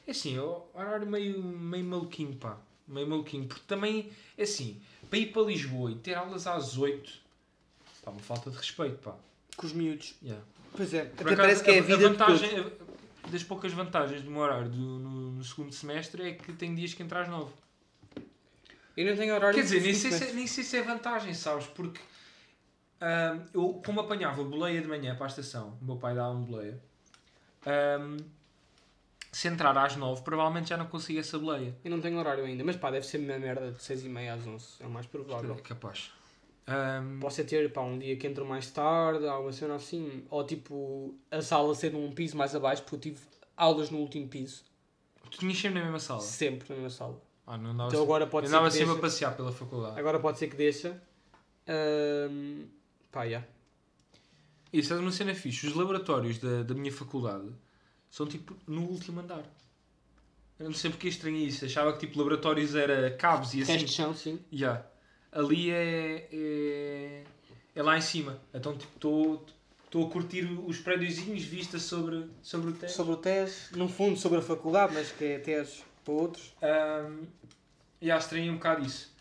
É 0.09 0.11
Assim, 0.11 0.37
o 0.39 0.65
horário 0.73 1.05
meio, 1.07 1.41
meio 1.41 1.85
maluquinho, 1.85 2.35
pá. 2.35 2.57
Meio 2.87 3.07
maluquinho. 3.07 3.47
Porque 3.47 3.63
também, 3.67 4.09
é 4.37 4.43
assim, 4.43 4.81
para 5.09 5.19
ir 5.19 5.27
para 5.31 5.43
Lisboa 5.43 5.91
e 5.91 5.95
ter 5.95 6.15
aulas 6.15 6.47
às 6.47 6.77
8, 6.77 7.11
pá, 8.03 8.11
uma 8.11 8.19
falta 8.19 8.49
de 8.49 8.57
respeito, 8.57 8.97
pá. 8.97 9.15
Com 9.55 9.67
os 9.67 9.73
miúdos. 9.73 10.15
Yeah. 10.23 10.43
Pois 10.75 10.93
é. 10.93 11.05
Por 11.05 11.21
Até 11.27 11.33
acaso, 11.33 11.37
parece 11.37 11.63
que 11.63 11.71
é 11.71 11.79
a 11.79 11.81
vida 11.81 11.97
de 11.97 12.03
vantagem, 12.03 12.59
a- 12.59 13.29
Das 13.29 13.43
poucas 13.43 13.71
vantagens 13.73 14.21
do 14.23 14.31
meu 14.31 14.41
horário 14.41 14.69
do, 14.69 14.77
no, 14.77 15.31
no 15.33 15.43
segundo 15.43 15.71
semestre 15.73 16.23
é 16.23 16.33
que 16.33 16.51
tem 16.53 16.73
dias 16.73 16.93
que 16.95 17.03
entra 17.03 17.21
às 17.21 17.27
9. 17.29 17.51
Eu 18.97 19.05
não 19.07 19.15
tenho 19.15 19.33
horário 19.35 19.55
Quer 19.55 19.61
dizer, 19.63 19.81
nem 19.81 19.93
sei, 19.93 20.11
se, 20.11 20.17
semestre. 20.17 20.35
nem 20.37 20.47
sei 20.47 20.63
se 20.63 20.77
é 20.77 20.81
vantagem, 20.81 21.33
sabes? 21.33 21.67
Porque 21.67 21.99
ah, 22.99 23.37
eu, 23.53 23.79
como 23.85 23.99
apanhava 24.01 24.43
boleia 24.43 24.81
de 24.81 24.87
manhã 24.87 25.15
para 25.15 25.25
a 25.25 25.29
estação, 25.29 25.77
o 25.81 25.85
meu 25.85 25.95
pai 25.97 26.15
dava-me 26.15 26.45
boleia, 26.45 26.79
ah, 27.65 28.17
se 29.31 29.47
entrar 29.47 29.77
às 29.77 29.95
9, 29.95 30.21
provavelmente 30.23 30.69
já 30.69 30.77
não 30.77 30.85
consigo 30.87 31.19
essa 31.19 31.37
boleia. 31.37 31.75
Eu 31.83 31.91
não 31.91 32.01
tenho 32.01 32.17
horário 32.17 32.43
ainda. 32.45 32.63
Mas 32.63 32.75
pá, 32.75 32.89
deve 32.91 33.05
ser 33.05 33.17
uma 33.19 33.37
merda 33.37 33.71
de 33.71 33.77
6h30 33.79 34.33
às 34.33 34.47
11. 34.47 34.67
É 34.79 34.85
o 34.87 34.89
mais 34.89 35.05
provável. 35.05 35.53
É 35.55 35.61
capaz. 35.61 36.11
Ah, 36.67 37.01
Posso 37.19 37.41
é 37.41 37.43
ter 37.43 37.71
pá, 37.71 37.81
um 37.81 37.97
dia 37.97 38.15
que 38.15 38.27
entro 38.27 38.45
mais 38.45 38.69
tarde, 38.71 39.27
alguma 39.27 39.51
cena 39.51 39.75
assim. 39.75 40.23
Ou 40.29 40.43
tipo, 40.43 41.15
a 41.31 41.41
sala 41.41 41.73
ser 41.75 41.91
num 41.93 42.11
piso 42.11 42.35
mais 42.37 42.55
abaixo, 42.55 42.81
porque 42.83 42.95
eu 42.95 42.99
tive 42.99 43.19
aulas 43.57 43.89
no 43.89 43.97
último 43.99 44.27
piso. 44.27 44.63
tu 45.29 45.37
tinhas 45.39 45.57
sempre 45.57 45.79
na 45.79 45.85
mesma 45.85 45.99
sala? 45.99 46.21
Sempre 46.21 46.69
na 46.69 46.75
mesma 46.75 46.89
sala. 46.89 47.21
Ah, 47.47 47.57
não 47.57 47.71
andava 47.71 47.89
Então 47.89 48.03
agora 48.03 48.27
pode 48.27 48.47
ser 48.47 48.53
andava 48.55 48.69
sempre 48.69 48.85
a 48.85 48.87
deixe. 48.93 49.01
passear 49.01 49.35
pela 49.35 49.51
faculdade. 49.51 49.99
Agora 49.99 50.19
pode 50.19 50.37
ser 50.37 50.47
que 50.47 50.55
deixa. 50.55 51.01
Ahm, 51.67 52.65
pá, 53.11 53.27
já. 53.27 53.43
Isso 54.71 54.93
é 54.93 54.97
uma 54.97 55.11
cena 55.11 55.33
fixe. 55.33 55.65
Os 55.67 55.73
laboratórios 55.75 56.37
da, 56.37 56.61
da 56.63 56.73
minha 56.75 56.91
faculdade 56.91 57.47
são 58.09 58.25
tipo 58.25 58.55
no 58.67 58.81
último 58.81 59.21
andar. 59.21 59.43
Eu 60.59 60.65
não 60.65 60.73
sei 60.73 60.89
porque 60.89 61.07
estranhei 61.07 61.45
isso. 61.45 61.65
Achava 61.65 61.93
que 61.93 61.99
tipo 61.99 62.17
laboratórios 62.17 62.75
era 62.75 63.11
cabos 63.11 63.53
e 63.53 63.61
assim. 63.61 63.73
Resto 63.73 63.85
de 63.85 63.91
chão, 63.93 64.15
sim. 64.15 64.39
Yeah. 64.51 64.85
Ali 65.31 65.71
é, 65.71 66.27
é, 66.31 67.23
é 67.75 67.83
lá 67.83 67.97
em 67.97 68.01
cima. 68.01 68.39
Então 68.53 68.77
tipo 68.77 69.45
estou 69.85 70.07
a 70.07 70.09
curtir 70.11 70.45
os 70.45 70.79
prédiozinhos 70.79 71.43
vista 71.43 71.79
sobre, 71.79 72.29
sobre 72.43 72.69
o 72.69 72.73
teto. 72.73 72.91
Sobre 72.91 73.13
o 73.13 73.17
TES, 73.17 73.69
no 73.71 73.87
fundo 73.87 74.19
sobre 74.19 74.39
a 74.39 74.41
faculdade, 74.41 74.93
mas 74.93 75.11
que 75.11 75.23
é 75.25 75.39
TES 75.39 75.83
para 76.03 76.13
outros. 76.13 76.53
Um, 76.61 77.25
e 78.01 78.05
yeah, 78.05 78.23
estranhei 78.23 78.49
um 78.49 78.55
bocado 78.55 78.85
isso. 78.85 79.11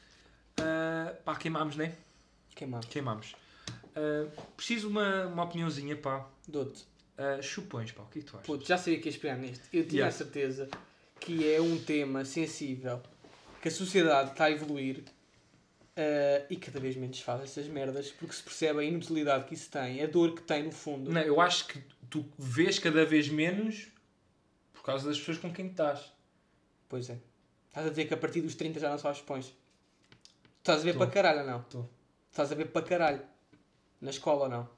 Ah, 0.59 1.15
pá, 1.25 1.37
queimámos, 1.37 1.77
né? 1.77 1.95
Queimado. 2.55 2.87
Queimámos. 2.87 3.35
Ah, 3.95 4.27
preciso 4.57 4.89
uma, 4.89 5.27
uma 5.27 5.45
opiniãozinha, 5.45 5.97
pá. 5.97 6.27
Dou-te. 6.47 6.85
Ah, 7.19 7.43
chupões, 7.43 7.91
pá. 7.93 8.03
O 8.03 8.07
que 8.07 8.21
é 8.21 8.23
que 8.23 8.29
tu 8.29 8.37
achas? 8.37 8.47
Puto, 8.47 8.65
já 8.67 8.79
sabia 8.79 9.01
que 9.01 9.09
ia 9.09 9.11
esperar 9.11 9.37
neste. 9.37 9.65
Eu 9.73 9.83
tinha 9.87 10.03
Yeah. 10.03 10.15
a 10.15 10.17
certeza 10.17 10.71
que 11.21 11.53
é 11.53 11.61
um 11.61 11.77
tema 11.83 12.25
sensível, 12.25 13.03
que 13.61 13.67
a 13.69 13.71
sociedade 13.71 14.31
está 14.31 14.45
a 14.45 14.51
evoluir 14.53 15.03
eh, 15.97 16.47
e 16.49 16.57
cada 16.57 16.79
vez 16.79 16.95
menos 16.97 17.21
faz 17.21 17.43
essas 17.43 17.67
merdas 17.67 18.13
porque 18.13 18.33
se 18.35 18.43
percebe 18.43 18.79
a 18.79 18.85
inutilidade 18.85 19.47
que 19.47 19.55
isso 19.55 19.69
tem, 19.69 20.01
a 20.01 20.07
dor 20.07 20.33
que 20.37 20.43
tem 20.43 20.63
no 20.63 20.71
fundo. 20.73 21.11
Não, 21.11 21.21
eu 21.21 21.41
acho 21.41 21.67
que 21.67 21.83
tu 22.09 22.25
vês 22.39 22.79
cada 22.79 23.05
vez 23.05 23.29
menos 23.29 23.89
por 24.73 24.83
causa 24.85 25.09
das 25.09 25.19
pessoas 25.19 25.39
com 25.39 25.53
quem 25.53 25.67
estás. 25.67 26.13
Pois 26.89 27.11
é. 27.11 27.19
Estás 27.69 27.85
a 27.87 27.91
dizer 27.91 28.05
que 28.07 28.15
a 28.15 28.17
partir 28.17 28.41
dos 28.43 28.55
30 28.55 28.79
já 28.79 28.89
não 28.91 28.99
só 28.99 29.11
expões. 29.11 29.53
Estás 30.61 30.81
a 30.83 30.85
ver 30.85 30.93
Tô. 30.93 30.99
para 31.01 31.11
caralho 31.11 31.41
ou 31.41 31.47
não? 31.47 31.63
Tô. 31.65 31.85
Estás 32.31 32.53
a 32.53 32.55
ver 32.55 32.67
para 32.69 32.87
caralho. 32.87 33.23
Na 34.01 34.11
escola 34.11 34.45
ou 34.45 34.49
não? 34.49 34.69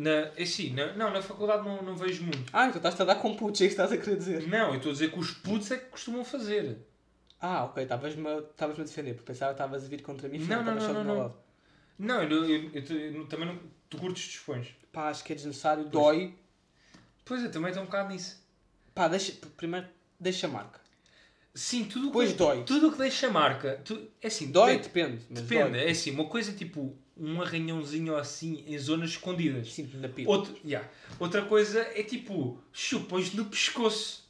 Na, 0.00 0.28
assim, 0.40 0.72
na, 0.74 0.92
não, 0.92 1.10
na 1.10 1.20
faculdade 1.20 1.64
não, 1.64 1.82
não 1.82 1.96
vejo 1.96 2.22
muito. 2.22 2.44
Ah, 2.52 2.66
então 2.66 2.76
estás 2.78 3.00
a 3.00 3.04
dar 3.04 3.16
com 3.16 3.34
putos, 3.34 3.60
é 3.60 3.64
isso 3.64 3.74
que 3.74 3.82
estás 3.82 3.90
a 3.92 4.02
querer 4.02 4.16
dizer. 4.16 4.46
Não, 4.46 4.68
eu 4.68 4.76
estou 4.76 4.90
a 4.90 4.92
dizer 4.92 5.10
que 5.10 5.18
os 5.18 5.32
putos 5.32 5.68
é 5.72 5.76
que 5.76 5.86
costumam 5.86 6.24
fazer. 6.24 6.78
Ah, 7.40 7.64
ok, 7.64 7.82
estavas-me 7.82 8.28
a 8.28 8.38
estavas-me 8.38 8.82
a 8.82 8.86
defender, 8.86 9.14
porque 9.14 9.26
pensava 9.32 9.52
que 9.52 9.60
estavas 9.60 9.84
a 9.84 9.88
vir 9.88 10.00
contra 10.02 10.28
mim, 10.28 10.38
Não, 10.38 10.62
não, 10.62 10.74
não, 10.76 11.02
não. 11.04 11.18
lado. 11.18 11.34
Não, 11.98 12.22
eu, 12.22 12.44
eu, 12.48 12.70
eu, 12.72 12.82
eu- 12.84 13.12
eu 13.14 13.26
também 13.26 13.46
não. 13.48 13.58
Tu 13.90 13.98
curtes 13.98 14.22
dispões. 14.24 14.68
Pá, 14.92 15.08
acho 15.08 15.24
que 15.24 15.32
é 15.32 15.36
desnecessário, 15.36 15.84
dói. 15.88 16.32
Pois 17.24 17.42
é, 17.42 17.48
também 17.48 17.70
estou 17.70 17.82
um 17.82 17.86
bocado 17.86 18.10
nisso. 18.12 18.40
Pá, 18.94 19.08
deixa, 19.08 19.32
primeiro, 19.56 19.88
deixa 20.20 20.46
a 20.46 20.50
marca. 20.50 20.80
Sim, 21.58 21.84
tudo 21.86 22.06
Depois 22.06 22.30
que, 22.30 22.38
dói. 22.38 22.62
Tudo 22.62 22.86
o 22.88 22.92
que 22.92 22.98
deixa 22.98 23.28
marca. 23.28 23.80
Tu, 23.84 24.00
é 24.22 24.28
assim, 24.28 24.52
Dói, 24.52 24.78
depende. 24.78 25.16
depende. 25.16 25.42
Depende. 25.42 25.70
Dói. 25.72 25.88
É 25.88 25.90
assim, 25.90 26.12
uma 26.12 26.26
coisa 26.26 26.52
tipo 26.52 26.96
um 27.16 27.42
arranhãozinho 27.42 28.14
assim 28.16 28.62
em 28.64 28.78
zonas 28.78 29.10
escondidas. 29.10 29.72
Sinto-me 29.72 30.00
na 30.00 30.08
pila. 30.08 30.30
Outro, 30.30 30.56
yeah. 30.64 30.88
Outra 31.18 31.42
coisa 31.42 31.80
é 31.80 32.04
tipo 32.04 32.62
chupões 32.72 33.34
no 33.34 33.44
pescoço. 33.46 34.24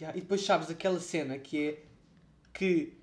Yeah, 0.00 0.18
E 0.18 0.20
depois 0.20 0.42
sabes 0.42 0.68
aquela 0.68 0.98
cena 0.98 1.38
que 1.38 1.68
é 1.68 1.82
que 2.52 2.94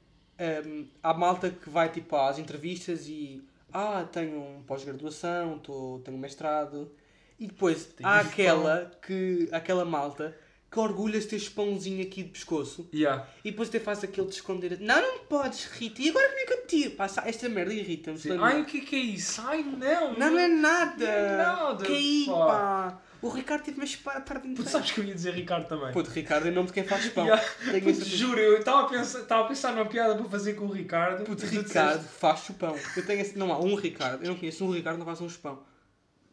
hum, 0.66 0.86
há 1.02 1.14
malta 1.14 1.50
que 1.50 1.70
vai 1.70 1.90
tipo 1.90 2.18
às 2.18 2.38
entrevistas 2.38 3.08
e 3.08 3.42
ah, 3.72 4.04
tenho 4.12 4.42
um 4.42 4.64
pós-graduação, 4.64 5.58
tenho 6.04 6.18
um 6.18 6.20
mestrado. 6.20 6.92
E 7.40 7.48
depois 7.48 7.86
Tenho 7.86 8.10
há 8.10 8.16
um 8.18 8.20
aquela 8.20 8.92
que 9.02 9.48
aquela 9.54 9.86
malta 9.86 10.38
que 10.74 10.80
orgulhas 10.80 11.26
ter 11.28 11.40
pãozinho 11.52 12.02
aqui 12.02 12.24
de 12.24 12.30
pescoço. 12.30 12.90
Yeah. 12.92 13.28
E 13.46 13.52
depois 13.52 13.70
até 13.70 13.80
faz 13.80 14.04
aquele 14.04 14.26
de 14.26 14.34
esconder. 14.34 14.80
Não, 14.80 15.00
não 15.00 15.20
podes, 15.26 15.66
Rita. 15.66 16.02
E 16.02 16.10
agora 16.10 16.28
como 16.30 16.40
é 16.40 16.46
que 16.46 16.54
eu 16.54 16.66
tiro? 16.66 16.96
Esta 17.26 17.48
merda 17.48 17.72
irrita-me. 17.74 18.20
Ai, 18.42 18.62
o 18.62 18.66
que 18.66 18.80
é 18.80 18.82
que 18.82 18.96
é 18.96 19.00
isso? 19.00 19.40
Ai, 19.46 19.62
não! 19.64 20.18
Não, 20.18 20.32
não 20.32 20.40
é 20.40 20.48
nada. 20.48 21.06
Não 21.06 21.12
é 21.12 21.38
nada, 21.38 21.86
Que 21.86 21.94
aí, 21.94 22.26
pá. 22.26 22.34
pá. 22.48 23.02
O 23.22 23.30
Ricardo 23.30 23.64
teve-me 23.64 23.84
a 23.84 23.88
chupar 23.88 24.18
a 24.18 24.22
tarde 24.22 24.42
Tu 24.48 24.52
inteira. 24.52 24.70
sabes 24.70 24.92
que 24.92 25.00
eu 25.00 25.04
ia 25.06 25.14
dizer 25.14 25.34
Ricardo 25.34 25.66
também. 25.68 25.94
Puto, 25.94 26.10
Ricardo 26.10 26.48
é 26.48 26.52
nome 26.52 26.68
de 26.68 26.74
quem 26.74 26.84
faz 26.84 27.08
pão. 27.10 27.24
Yeah. 27.26 27.44
Puto, 27.82 28.04
juro, 28.04 28.40
eu 28.40 28.58
estava 28.58 28.82
a 28.82 28.90
pensar, 28.90 29.20
estava 29.22 29.46
a 29.46 29.48
pensar 29.48 29.72
numa 29.74 29.86
piada 29.86 30.16
para 30.16 30.26
fazer 30.26 30.56
com 30.56 30.66
o 30.66 30.72
Ricardo. 30.72 31.24
Puto, 31.24 31.42
tu 31.46 31.50
Ricardo 31.50 32.00
disseste- 32.00 32.20
faz 32.20 32.40
chupão. 32.42 32.76
Eu 32.98 33.06
tenho 33.06 33.22
esse... 33.22 33.38
Não 33.38 33.54
há 33.54 33.60
um 33.60 33.76
Ricardo. 33.76 34.24
Eu 34.24 34.30
não 34.32 34.36
conheço 34.38 34.66
um 34.66 34.72
Ricardo 34.72 34.96
que 34.96 35.00
não 35.00 35.06
faz 35.06 35.22
um 35.22 35.30
chupão. 35.30 35.64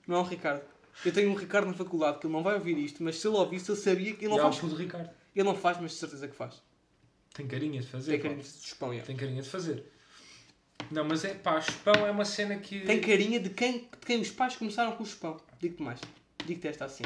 Não 0.08 0.16
há 0.16 0.20
um 0.20 0.24
Ricardo. 0.24 0.62
Eu 1.04 1.12
tenho 1.12 1.30
um 1.30 1.34
Ricardo 1.34 1.66
na 1.66 1.74
faculdade 1.74 2.18
que 2.18 2.26
ele 2.26 2.32
não 2.32 2.42
vai 2.42 2.54
ouvir 2.54 2.76
isto, 2.78 3.02
mas 3.02 3.18
se 3.18 3.26
ele 3.26 3.36
ouvisse, 3.36 3.68
eu 3.70 3.76
sabia 3.76 4.12
que 4.14 4.24
ele 4.24 4.34
não 4.34 4.38
o 4.38 4.42
faz. 4.42 4.58
puto 4.58 4.74
Ricardo. 4.74 5.10
Ele 5.34 5.44
não 5.44 5.54
faz, 5.54 5.78
mas 5.80 5.92
de 5.92 5.96
certeza 5.98 6.28
que 6.28 6.34
faz. 6.34 6.62
Tem 7.32 7.46
carinha 7.46 7.80
de 7.80 7.86
fazer. 7.86 8.12
Tem 8.12 8.20
pá. 8.20 8.28
carinha 8.28 8.42
de 8.42 8.66
chupão, 8.66 8.88
yeah. 8.88 9.06
Tem 9.06 9.16
carinha 9.16 9.42
de 9.42 9.48
fazer. 9.48 9.84
Não, 10.90 11.04
mas 11.04 11.24
é 11.24 11.34
pá, 11.34 11.60
chupão 11.60 12.06
é 12.06 12.10
uma 12.10 12.24
cena 12.24 12.56
que. 12.56 12.80
Tem 12.80 13.00
carinha 13.00 13.38
de 13.38 13.50
quem, 13.50 13.78
de 13.78 14.06
quem 14.06 14.20
os 14.20 14.30
pais 14.30 14.56
começaram 14.56 14.92
com 14.92 15.02
o 15.02 15.06
chupão. 15.06 15.40
Digo-te 15.60 15.82
mais. 15.82 16.00
Digo-te 16.44 16.68
esta 16.68 16.84
assim. 16.84 17.04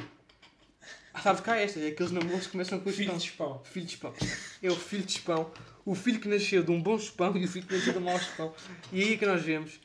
Ah, 1.13 1.21
sabes 1.21 1.41
cá 1.43 1.57
estas? 1.57 1.83
É 1.83 1.89
aqueles 1.89 2.11
namoros 2.11 2.47
que 2.47 2.53
começam 2.53 2.81
com 2.81 2.91
o 2.91 2.93
Filho 2.93 3.09
chupão. 3.09 3.19
de 3.19 3.25
chupão. 3.25 3.63
Filho 3.65 3.87
de 3.87 3.93
chupão. 3.93 4.15
É 4.63 4.69
o 4.69 4.77
filho 4.77 5.05
de 5.05 5.13
chupão. 5.13 5.53
O 5.85 5.95
filho 5.95 6.19
que 6.19 6.29
nasceu 6.29 6.63
de 6.63 6.71
um 6.71 6.83
bom 6.83 6.99
chupão 6.99 7.37
e 7.37 7.45
o 7.45 7.49
filho 7.49 7.67
que 7.67 7.75
nasceu 7.75 7.93
de 7.93 7.99
um 7.99 8.03
mau 8.03 8.19
chupão. 8.19 8.55
E 8.93 9.01
é 9.03 9.05
aí 9.05 9.19
que 9.19 9.27
nós 9.27 9.43
vemos. 9.43 9.79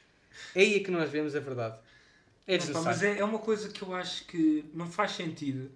É 0.56 0.62
aí 0.62 0.80
que 0.80 0.90
nós 0.90 1.10
vemos 1.10 1.36
a 1.36 1.40
verdade. 1.40 1.78
É 2.54 2.58
desnecessário. 2.58 2.86
mas 2.88 3.04
é, 3.04 3.20
é 3.20 3.24
uma 3.24 3.40
coisa 3.40 3.70
que 3.70 3.82
eu 3.82 3.94
acho 3.94 4.26
que 4.26 4.66
não 4.74 4.88
faz 4.90 5.12
sentido. 5.12 5.70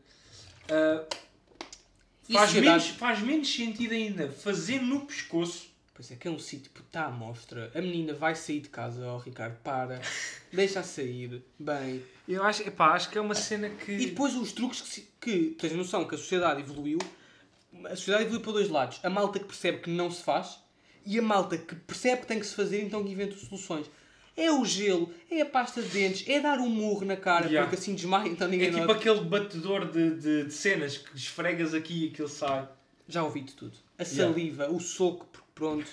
E 2.27 2.33
faz, 2.33 2.53
menos, 2.53 2.87
faz 2.87 3.19
menos 3.21 3.53
sentido 3.53 3.93
ainda 3.93 4.29
fazer 4.31 4.81
no 4.81 5.05
pescoço. 5.05 5.71
Pois 5.93 6.09
é, 6.09 6.15
que 6.15 6.27
é 6.27 6.31
um 6.31 6.39
sítio 6.39 6.71
que 6.73 6.81
está 6.81 7.05
à 7.05 7.11
mostra. 7.11 7.71
A 7.75 7.81
menina 7.81 8.13
vai 8.13 8.33
sair 8.33 8.61
de 8.61 8.69
casa, 8.69 9.05
ó 9.05 9.17
Ricardo, 9.17 9.55
para. 9.63 10.01
Deixa 10.51 10.79
a 10.79 10.83
sair. 10.83 11.43
Bem. 11.59 12.01
Eu 12.27 12.41
acho, 12.43 12.63
epá, 12.63 12.93
acho 12.93 13.09
que 13.11 13.17
é 13.17 13.21
uma 13.21 13.35
cena 13.35 13.69
que. 13.69 13.91
E 13.91 14.05
depois 14.07 14.33
os 14.35 14.51
truques 14.53 14.81
que, 14.81 14.87
se- 14.87 15.07
que 15.21 15.55
tens 15.59 15.73
noção 15.73 16.07
que 16.07 16.15
a 16.15 16.17
sociedade 16.17 16.61
evoluiu. 16.61 16.97
A 17.85 17.89
sociedade 17.95 18.23
evoluiu 18.23 18.41
para 18.41 18.53
dois 18.53 18.69
lados. 18.69 18.99
A 19.03 19.09
malta 19.09 19.37
que 19.37 19.45
percebe 19.45 19.79
que 19.79 19.89
não 19.91 20.09
se 20.09 20.23
faz 20.23 20.59
e 21.05 21.19
a 21.19 21.21
malta 21.21 21.57
que 21.57 21.75
percebe 21.75 22.21
que 22.21 22.27
tem 22.27 22.39
que 22.39 22.45
se 22.47 22.55
fazer 22.55 22.81
então 22.81 23.03
que 23.03 23.11
inventa 23.11 23.35
soluções. 23.37 23.85
É 24.35 24.51
o 24.51 24.65
gelo, 24.65 25.13
é 25.29 25.41
a 25.41 25.45
pasta 25.45 25.81
de 25.81 25.89
dentes, 25.89 26.27
é 26.27 26.39
dar 26.39 26.57
um 26.59 26.67
murro 26.69 27.05
na 27.05 27.15
cara 27.15 27.45
Yeah. 27.45 27.67
porque 27.69 27.79
assim 27.79 27.93
desmaia 27.93 28.27
então 28.29 28.47
É 28.47 28.49
ninguém 28.51 28.71
tipo 28.71 28.81
nota. 28.81 28.93
aquele 28.93 29.21
batedor 29.21 29.85
de, 29.91 30.15
de, 30.15 30.43
de 30.45 30.53
cenas 30.53 30.97
que 30.97 31.15
esfregas 31.15 31.73
aqui 31.73 32.05
e 32.05 32.07
aquilo 32.09 32.27
sai. 32.27 32.67
Já 33.07 33.23
ouvi 33.23 33.41
de 33.41 33.53
tudo. 33.53 33.73
A 33.99 34.03
Yeah. 34.03 34.33
saliva, 34.33 34.69
o 34.71 34.79
soco, 34.79 35.27
porque 35.31 35.47
pronto. 35.53 35.85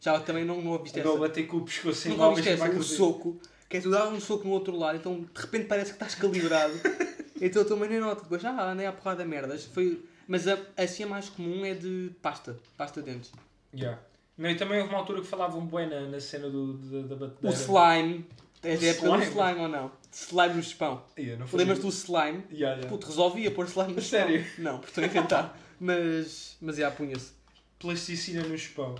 Já 0.00 0.20
também 0.20 0.44
não, 0.44 0.60
não 0.60 0.72
ouviste 0.72 0.98
essa. 1.00 1.08
Agora 1.08 1.28
bater 1.28 1.46
com 1.46 1.56
o 1.56 1.64
pescoço 1.64 2.00
sem 2.00 2.12
Nunca 2.12 2.26
ouviste 2.26 2.50
essa? 2.50 2.70
O 2.70 2.82
soco. 2.82 3.40
Que 3.68 3.78
é 3.78 3.80
tu 3.80 3.90
dar 3.90 4.08
um 4.08 4.20
soco 4.20 4.44
no 4.46 4.52
outro 4.52 4.76
lado, 4.76 4.96
então 4.98 5.20
de 5.20 5.40
repente 5.40 5.64
parece 5.66 5.90
que 5.90 5.96
estás 5.96 6.14
calibrado. 6.14 6.72
então 7.40 7.62
eu 7.62 7.68
também 7.68 7.88
nem 7.88 8.00
noto. 8.00 8.22
Depois, 8.22 8.44
ah, 8.44 8.70
andei 8.70 8.86
à 8.86 8.92
porrada 8.92 9.24
merdas. 9.24 9.64
Foi... 9.64 10.02
Mas 10.26 10.46
a, 10.46 10.58
assim 10.76 11.04
a 11.04 11.06
mais 11.06 11.28
comum 11.30 11.64
é 11.64 11.74
de 11.74 12.10
pasta. 12.22 12.58
Pasta 12.76 13.00
de 13.02 13.10
dentes. 13.12 13.32
Yeah. 13.74 13.98
Não, 14.38 14.48
e 14.48 14.54
também 14.56 14.78
houve 14.80 14.90
uma 14.90 15.00
altura 15.00 15.20
que 15.20 15.26
falavam 15.26 15.66
bem 15.66 15.88
na, 15.90 16.02
na 16.02 16.20
cena 16.20 16.48
do, 16.48 16.74
da, 16.74 17.14
da 17.16 17.26
O 17.26 17.28
batedeira. 17.28 17.56
slime. 17.56 18.24
É 18.62 18.72
época 18.86 19.08
do 19.18 19.22
slime? 19.24 19.60
ou 19.60 19.68
não? 19.68 19.92
Slime 20.12 20.54
no 20.54 20.62
chupão. 20.62 21.04
Yeah, 21.18 21.44
Lembras-te 21.52 21.82
do 21.82 21.88
slime? 21.88 22.44
Yeah, 22.50 22.76
yeah. 22.76 22.88
Puto, 22.88 23.06
resolvia 23.08 23.50
pôr 23.50 23.66
slime 23.66 23.94
no 23.94 24.00
chupão. 24.00 24.20
Sério? 24.20 24.46
Não, 24.58 24.78
porque 24.78 24.88
estou 24.90 25.04
a 25.04 25.06
inventar. 25.06 25.58
Mas, 25.80 26.56
mas 26.60 26.76
já, 26.76 26.90
punha-se. 26.90 27.32
Plasticina 27.78 28.42
no 28.44 28.56
chupão. 28.58 28.94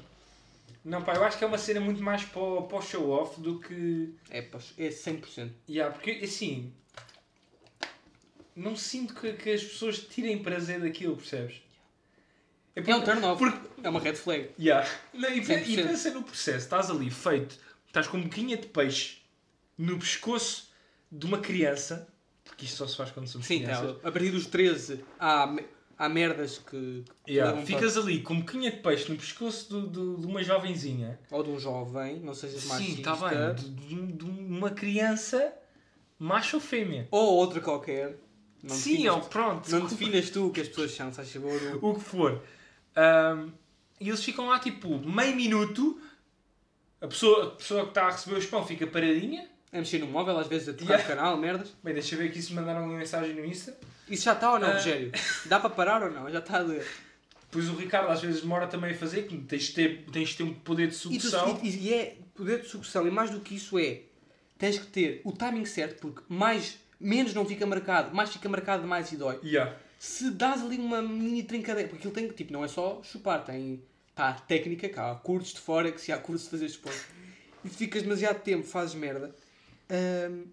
Não, 0.84 1.02
pá, 1.02 1.14
eu 1.14 1.24
acho 1.24 1.36
que 1.38 1.44
é 1.44 1.46
uma 1.46 1.58
cena 1.58 1.80
muito 1.80 2.02
mais 2.02 2.24
para, 2.24 2.40
o- 2.40 2.68
o 2.72 2.82
show-off 2.82 3.40
do 3.40 3.58
que. 3.60 4.14
É, 4.30 4.42
pá, 4.42 4.58
é 4.78 4.88
100%. 4.88 5.50
Yeah, 5.68 5.92
porque 5.94 6.12
assim. 6.22 6.72
Não 8.54 8.74
sinto 8.76 9.14
que, 9.14 9.32
que 9.34 9.50
as 9.52 9.62
pessoas 9.62 9.98
tirem 10.00 10.38
prazer 10.42 10.80
daquilo, 10.80 11.16
percebes? 11.16 11.62
É 12.86 12.94
um 12.96 13.02
turn 13.02 13.24
off. 13.24 13.38
Porque, 13.38 13.58
É 13.82 13.88
uma 13.88 14.00
red 14.00 14.14
flag. 14.14 14.50
yeah. 14.58 14.88
Não, 15.14 15.28
e, 15.30 15.38
e 15.38 15.42
100%. 15.42 15.86
pensa 15.86 16.10
no 16.12 16.22
processo, 16.22 16.58
estás 16.58 16.90
ali 16.90 17.10
feito, 17.10 17.56
estás 17.86 18.06
com 18.06 18.16
um 18.18 18.22
boquinha 18.22 18.56
de 18.56 18.66
peixe 18.66 19.18
no 19.76 19.98
pescoço 19.98 20.68
de 21.10 21.24
uma 21.26 21.38
criança, 21.38 22.08
porque 22.44 22.64
isto 22.64 22.76
só 22.76 22.86
se 22.86 22.96
faz 22.96 23.10
quando 23.10 23.26
somos 23.28 23.46
Sim, 23.46 23.62
crianças. 23.62 23.96
tá, 24.02 24.08
a 24.08 24.12
partir 24.12 24.30
dos 24.30 24.46
13 24.46 25.04
há, 25.18 25.56
há 25.96 26.08
merdas 26.08 26.58
que. 26.58 27.04
que 27.24 27.32
Yeah, 27.32 27.60
Ficas 27.62 27.96
ali 27.96 28.20
com 28.22 28.34
um 28.34 28.40
boquinha 28.40 28.70
de 28.70 28.78
peixe 28.78 29.10
no 29.10 29.16
pescoço 29.16 29.68
do- 29.70 29.86
do- 29.86 30.16
de 30.20 30.26
uma 30.26 30.42
jovenzinha. 30.42 31.18
Ou 31.30 31.42
de 31.42 31.50
um 31.50 31.58
jovem, 31.58 32.20
não 32.20 32.34
sejas 32.34 32.62
Sim, 32.62 32.68
machista. 32.68 33.10
está 33.12 33.28
bem. 33.28 33.54
De, 33.54 33.68
de- 33.70 34.12
de 34.12 34.24
uma 34.24 34.70
criança 34.70 35.52
macho 36.18 36.56
ou 36.56 36.60
fêmea. 36.60 37.06
Ou 37.10 37.36
outra 37.36 37.60
qualquer. 37.60 38.16
Não 38.60 38.74
Sim, 38.74 39.06
ó, 39.06 39.20
pronto. 39.20 39.70
não 39.70 39.86
definas 39.86 40.30
tu 40.30 40.48
o 40.48 40.50
que 40.50 40.60
as 40.60 40.66
pessoas 40.68 40.90
são, 40.90 41.12
se 41.12 41.20
achas 41.20 41.40
o 41.80 41.94
que 41.94 42.00
for. 42.00 42.42
Ahm, 42.98 43.50
e 44.00 44.08
eles 44.08 44.22
ficam 44.24 44.46
lá 44.48 44.58
tipo 44.58 44.98
meio 44.98 45.36
minuto. 45.36 46.00
A 47.00 47.06
pessoa, 47.06 47.48
a 47.48 47.50
pessoa 47.52 47.82
que 47.84 47.88
está 47.90 48.06
a 48.06 48.10
receber 48.10 48.38
o 48.38 48.48
pão 48.48 48.66
fica 48.66 48.86
paradinha. 48.86 49.48
A 49.72 49.76
mexer 49.78 49.98
no 49.98 50.06
móvel, 50.06 50.38
às 50.38 50.46
vezes 50.48 50.68
a 50.70 50.72
tocar 50.72 50.94
Yeah. 50.94 51.02
no 51.08 51.16
canal, 51.16 51.36
merdas. 51.36 51.74
Bem, 51.84 51.92
deixa 51.92 52.14
eu 52.14 52.18
ver 52.20 52.28
aqui 52.30 52.40
se 52.40 52.54
mandaram 52.54 52.84
uma 52.84 52.96
mensagem 52.98 53.34
no 53.34 53.44
Insta. 53.44 53.76
Isso 54.08 54.24
já 54.24 54.32
está 54.32 54.52
ou 54.52 54.58
não, 54.58 54.68
Ah. 54.68 54.72
Rogério? 54.74 55.12
Dá 55.44 55.60
para 55.60 55.68
parar 55.70 56.02
ou 56.02 56.10
não? 56.10 56.28
Já 56.30 56.38
está 56.38 56.56
a 56.58 56.62
ler. 56.62 56.86
Pois 57.50 57.68
o 57.68 57.74
Ricardo 57.76 58.10
às 58.10 58.20
vezes 58.22 58.40
demora 58.40 58.66
também 58.66 58.92
a 58.92 58.94
fazer, 58.94 59.24
que 59.26 59.36
tens 59.38 59.64
de 59.64 59.72
ter, 59.74 60.04
tens 60.10 60.30
de 60.30 60.36
ter 60.38 60.42
um 60.42 60.54
poder 60.54 60.88
de 60.88 60.94
E, 60.94 61.18
tu- 61.18 61.20
sucção. 61.20 61.60
e- 61.62 61.68
e 61.88 61.94
é 61.94 62.16
poder 62.34 62.62
de 62.62 62.68
sucção, 62.68 63.06
e 63.06 63.10
mais 63.10 63.30
do 63.30 63.40
que 63.40 63.54
isso 63.56 63.78
é, 63.78 64.00
tens 64.58 64.78
que 64.78 64.86
ter 64.86 65.20
o 65.24 65.32
timing 65.32 65.64
certo, 65.66 66.00
porque 66.00 66.22
mais, 66.28 66.78
menos 66.98 67.32
não 67.34 67.44
fica 67.44 67.64
marcado, 67.66 68.14
mais 68.14 68.30
fica 68.30 68.48
marcado, 68.48 68.86
mais 68.86 69.12
e 69.12 69.16
dói. 69.16 69.38
Yeah. 69.44 69.76
Se 69.98 70.30
dás 70.30 70.62
ali 70.62 70.76
uma 70.78 71.02
mini 71.02 71.42
trincadeira, 71.42 71.88
porque 71.88 72.06
aquilo 72.08 72.14
tem, 72.14 72.28
tipo, 72.36 72.52
não 72.52 72.64
é 72.64 72.68
só 72.68 73.02
chupar, 73.02 73.44
tem, 73.44 73.82
a 74.16 74.32
técnica 74.32 74.88
cá, 74.88 75.10
há 75.10 75.14
cursos 75.16 75.54
de 75.54 75.60
forex 75.60 76.06
e 76.08 76.12
há 76.12 76.18
cursos 76.18 76.44
de 76.44 76.50
fazer 76.50 76.66
sport. 76.66 76.96
E 77.64 77.68
ficas 77.68 78.02
demasiado 78.02 78.40
tempo, 78.42 78.64
fazes 78.66 78.94
merda. 78.94 79.34
Ahm, 79.90 80.44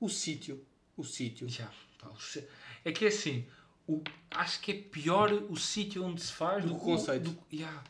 o 0.00 0.08
sítio, 0.08 0.64
o 0.96 1.04
sítio. 1.04 1.48
Já, 1.48 1.70
pá, 2.00 2.10
se- 2.18 2.46
É 2.84 2.90
que 2.92 3.04
é 3.04 3.08
assim, 3.08 3.46
o, 3.86 4.02
acho 4.32 4.60
que 4.60 4.72
é 4.72 4.74
pior 4.74 5.32
o 5.32 5.56
sítio 5.56 6.04
onde 6.04 6.20
se 6.20 6.32
faz 6.32 6.62
Do 6.64 6.70
do, 6.70 6.74
que 6.74 6.80
o 6.80 6.84
conceito. 6.84 7.30
do- 7.30 7.38
yeah. 7.52 7.82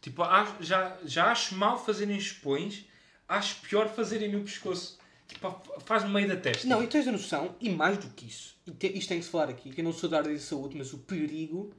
Tipo, 0.00 0.22
já, 0.60 0.98
já 1.04 1.30
acho 1.30 1.54
mal 1.54 1.82
fazerem 1.82 2.18
chupões, 2.18 2.84
acho 3.28 3.60
pior 3.60 3.88
fazerem 3.88 4.32
no 4.32 4.42
pescoço. 4.42 4.98
Tipo, 5.32 5.60
faz 5.84 6.04
no 6.04 6.10
meio 6.10 6.28
da 6.28 6.36
testa. 6.36 6.66
Não, 6.66 6.82
e 6.82 6.86
tens 6.86 7.06
a 7.08 7.12
noção, 7.12 7.54
e 7.60 7.70
mais 7.70 7.98
do 7.98 8.08
que 8.08 8.26
isso, 8.26 8.56
e 8.66 8.70
te- 8.70 8.86
isto 8.98 9.08
tem 9.08 9.18
que 9.18 9.24
se 9.24 9.30
falar 9.30 9.48
aqui, 9.48 9.70
que 9.70 9.80
eu 9.80 9.84
não 9.84 9.92
sou 9.92 10.08
da 10.08 10.18
área 10.18 10.32
de 10.32 10.40
saúde, 10.40 10.76
mas 10.76 10.92
o 10.92 10.98
perigo, 10.98 11.72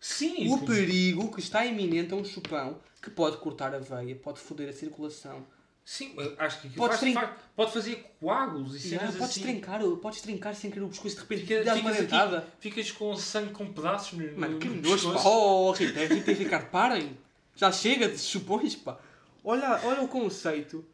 Sim, 0.00 0.52
o 0.52 0.58
perigo 0.64 1.30
que 1.32 1.40
está 1.40 1.64
iminente 1.66 2.12
a 2.12 2.16
um 2.16 2.24
chupão 2.24 2.78
que 3.02 3.10
pode 3.10 3.36
cortar 3.38 3.74
a 3.74 3.78
veia, 3.78 4.16
pode 4.16 4.38
foder 4.40 4.68
a 4.68 4.72
circulação, 4.72 5.46
sim, 5.84 6.14
acho 6.38 6.60
que 6.62 6.68
Podes 6.70 6.98
faz- 6.98 7.00
trin- 7.00 7.12
faz- 7.14 7.30
pode 7.54 7.72
fazer 7.72 8.06
coágulos 8.20 8.74
e 8.74 8.80
cenas 8.80 9.14
podes, 9.16 9.22
assim. 9.30 9.42
trincar, 9.42 9.80
podes 10.00 10.20
trincar 10.22 10.54
sem 10.54 10.70
querer 10.70 10.84
o 10.84 10.88
pescoço 10.88 11.14
de 11.16 11.20
repente 11.22 11.42
Fica- 11.46 11.62
uma 11.74 11.74
ficas, 11.74 11.96
dentada. 11.96 12.38
aqui, 12.38 12.48
ficas 12.60 12.90
com 12.92 13.14
sangue 13.16 13.52
com 13.52 13.70
pedaços 13.72 14.18
no, 14.18 14.38
Mano, 14.38 14.54
no 14.54 14.58
que 14.58 14.68
no 14.68 14.82
nojo, 14.90 15.12
pá. 15.12 15.22
Oh, 15.24 15.70
Rita, 15.72 16.06
Rita 16.06 16.30
e 16.30 16.34
Ricardo, 16.34 16.70
parem. 16.70 17.16
Já 17.56 17.70
chega 17.70 18.08
de 18.08 18.18
chupões, 18.18 18.74
pá. 18.74 18.98
Olha, 19.44 19.80
olha 19.84 20.02
o 20.02 20.08
conceito. 20.08 20.84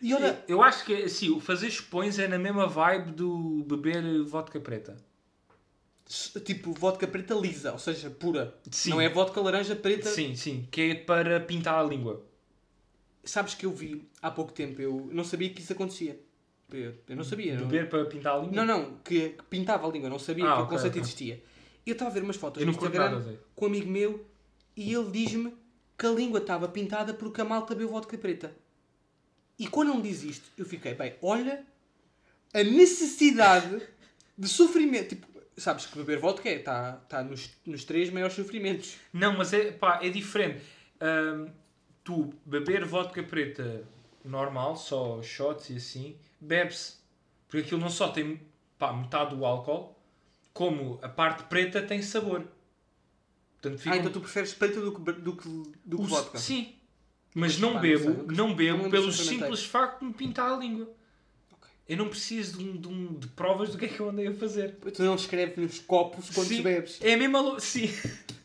E 0.00 0.12
olha, 0.14 0.44
Eu 0.46 0.62
acho 0.62 0.84
que 0.84 0.94
assim, 0.94 1.30
o 1.30 1.40
fazer 1.40 1.70
chupões 1.70 2.18
é 2.18 2.28
na 2.28 2.38
mesma 2.38 2.66
vibe 2.66 3.12
do 3.12 3.64
beber 3.64 4.22
vodka 4.24 4.60
preta. 4.60 4.96
tipo, 6.44 6.72
vodka 6.72 7.06
preta 7.06 7.34
lisa, 7.34 7.72
ou 7.72 7.78
seja, 7.78 8.10
pura. 8.10 8.54
Sim. 8.70 8.90
Não 8.90 9.00
é 9.00 9.08
vodka 9.08 9.40
laranja 9.40 9.74
preta. 9.74 10.08
Sim, 10.10 10.36
sim, 10.36 10.68
que 10.70 10.80
é 10.82 10.94
para 10.94 11.40
pintar 11.40 11.74
a 11.78 11.82
língua. 11.82 12.24
Sabes 13.24 13.54
que 13.54 13.66
eu 13.66 13.72
vi 13.72 14.08
há 14.22 14.30
pouco 14.30 14.52
tempo, 14.52 14.80
eu 14.80 15.08
não 15.12 15.24
sabia 15.24 15.50
que 15.50 15.60
isso 15.60 15.72
acontecia. 15.72 16.20
Eu, 16.72 16.94
não 17.08 17.24
sabia. 17.24 17.56
não- 17.58 17.66
Beber 17.66 17.88
para 17.88 18.04
pintar 18.04 18.34
a 18.34 18.38
língua? 18.38 18.64
Não, 18.64 18.64
não, 18.64 18.96
que, 18.98 19.30
que 19.30 19.42
pintava 19.44 19.86
a 19.86 19.90
língua, 19.90 20.08
não 20.08 20.18
sabia 20.18 20.44
Ah, 20.44 20.48
que 20.56 20.62
ok, 20.62 20.64
o 20.64 20.68
conceito 20.68 20.92
ok. 20.92 21.02
existia. 21.02 21.42
Eu 21.84 21.92
estava 21.94 22.10
a 22.10 22.14
ver 22.14 22.22
umas 22.22 22.36
fotos 22.36 22.60
Eu 22.60 22.66
no 22.66 22.72
não 22.72 22.78
Instagram 22.78 23.10
nada, 23.10 23.38
com 23.54 23.64
um 23.64 23.68
amigo 23.68 23.88
meu 23.90 24.24
e 24.76 24.92
ele 24.92 25.10
diz-me 25.10 25.52
que 25.98 26.06
a 26.06 26.10
língua 26.10 26.38
estava 26.40 26.68
pintada 26.68 27.14
porque 27.14 27.40
a 27.40 27.44
malta 27.44 27.74
bebeu 27.74 27.88
vodka 27.88 28.16
preta. 28.18 28.52
E 29.58 29.66
quando 29.66 29.88
ele 29.92 29.98
me 29.98 30.02
diz 30.02 30.22
isto, 30.22 30.50
eu 30.56 30.64
fiquei, 30.66 30.94
bem, 30.94 31.14
olha 31.22 31.64
a 32.52 32.62
necessidade 32.62 33.82
de 34.36 34.48
sofrimento. 34.48 35.10
Tipo, 35.10 35.26
sabes 35.56 35.86
que 35.86 35.96
beber 35.96 36.18
vodka 36.18 36.48
é, 36.48 36.56
está 36.56 36.92
tá 37.08 37.22
nos, 37.24 37.50
nos 37.64 37.84
três 37.84 38.10
maiores 38.10 38.36
sofrimentos. 38.36 38.96
Não, 39.12 39.36
mas 39.36 39.52
é, 39.52 39.72
pá, 39.72 40.00
é 40.02 40.08
diferente. 40.10 40.60
Tu 42.04 42.32
beber 42.44 42.84
vodka 42.84 43.22
preta 43.22 43.82
normal, 44.24 44.76
só 44.76 45.22
shots 45.22 45.70
e 45.70 45.76
assim, 45.76 46.16
bebe-se. 46.40 46.94
Porque 47.48 47.64
aquilo 47.66 47.80
não 47.80 47.90
só 47.90 48.08
tem 48.08 48.40
pá, 48.78 48.92
metade 48.92 49.34
do 49.34 49.44
álcool, 49.44 49.96
como 50.52 50.98
a 51.02 51.08
parte 51.08 51.44
preta 51.44 51.82
tem 51.82 52.02
sabor. 52.02 52.46
Portanto, 53.54 53.76
Ah, 53.80 53.82
fica 53.82 53.96
então 53.96 54.12
tu 54.12 54.20
preferes 54.20 54.52
preto 54.54 54.80
do 54.80 54.92
que, 54.92 55.12
do 55.20 55.36
que, 55.36 55.48
do 55.84 55.96
que 55.96 56.02
O- 56.02 56.06
vodka? 56.06 56.38
Sim. 56.38 56.75
Mas 57.38 57.58
não 57.58 57.68
Pá, 57.68 57.74
não 57.74 57.80
bebo, 57.82 58.32
não 58.32 58.54
bebo 58.54 58.90
pelo 58.90 59.12
simples 59.12 59.62
facto 59.62 59.98
de 60.00 60.06
me 60.06 60.14
pintar 60.14 60.50
a 60.50 60.56
língua. 60.56 60.90
Eu 61.86 61.98
não 61.98 62.08
preciso 62.08 62.56
de, 62.56 62.64
um- 62.64 62.76
de 62.78 62.88
um- 62.88 63.12
de 63.12 63.26
provas 63.28 63.68
do 63.68 63.76
que 63.76 63.84
é 63.84 63.88
que 63.88 64.00
eu 64.00 64.08
andei 64.08 64.26
a 64.26 64.32
fazer. 64.32 64.74
Tu 64.76 65.02
não 65.02 65.14
escreves 65.14 65.54
nos 65.58 65.78
copos 65.78 66.30
quantos 66.30 66.56
Sim. 66.56 66.62
bebes. 66.62 66.98
É 67.02 67.12
a 67.12 67.16
mesma... 67.18 67.40
Lo... 67.42 67.60
Sim. 67.60 67.90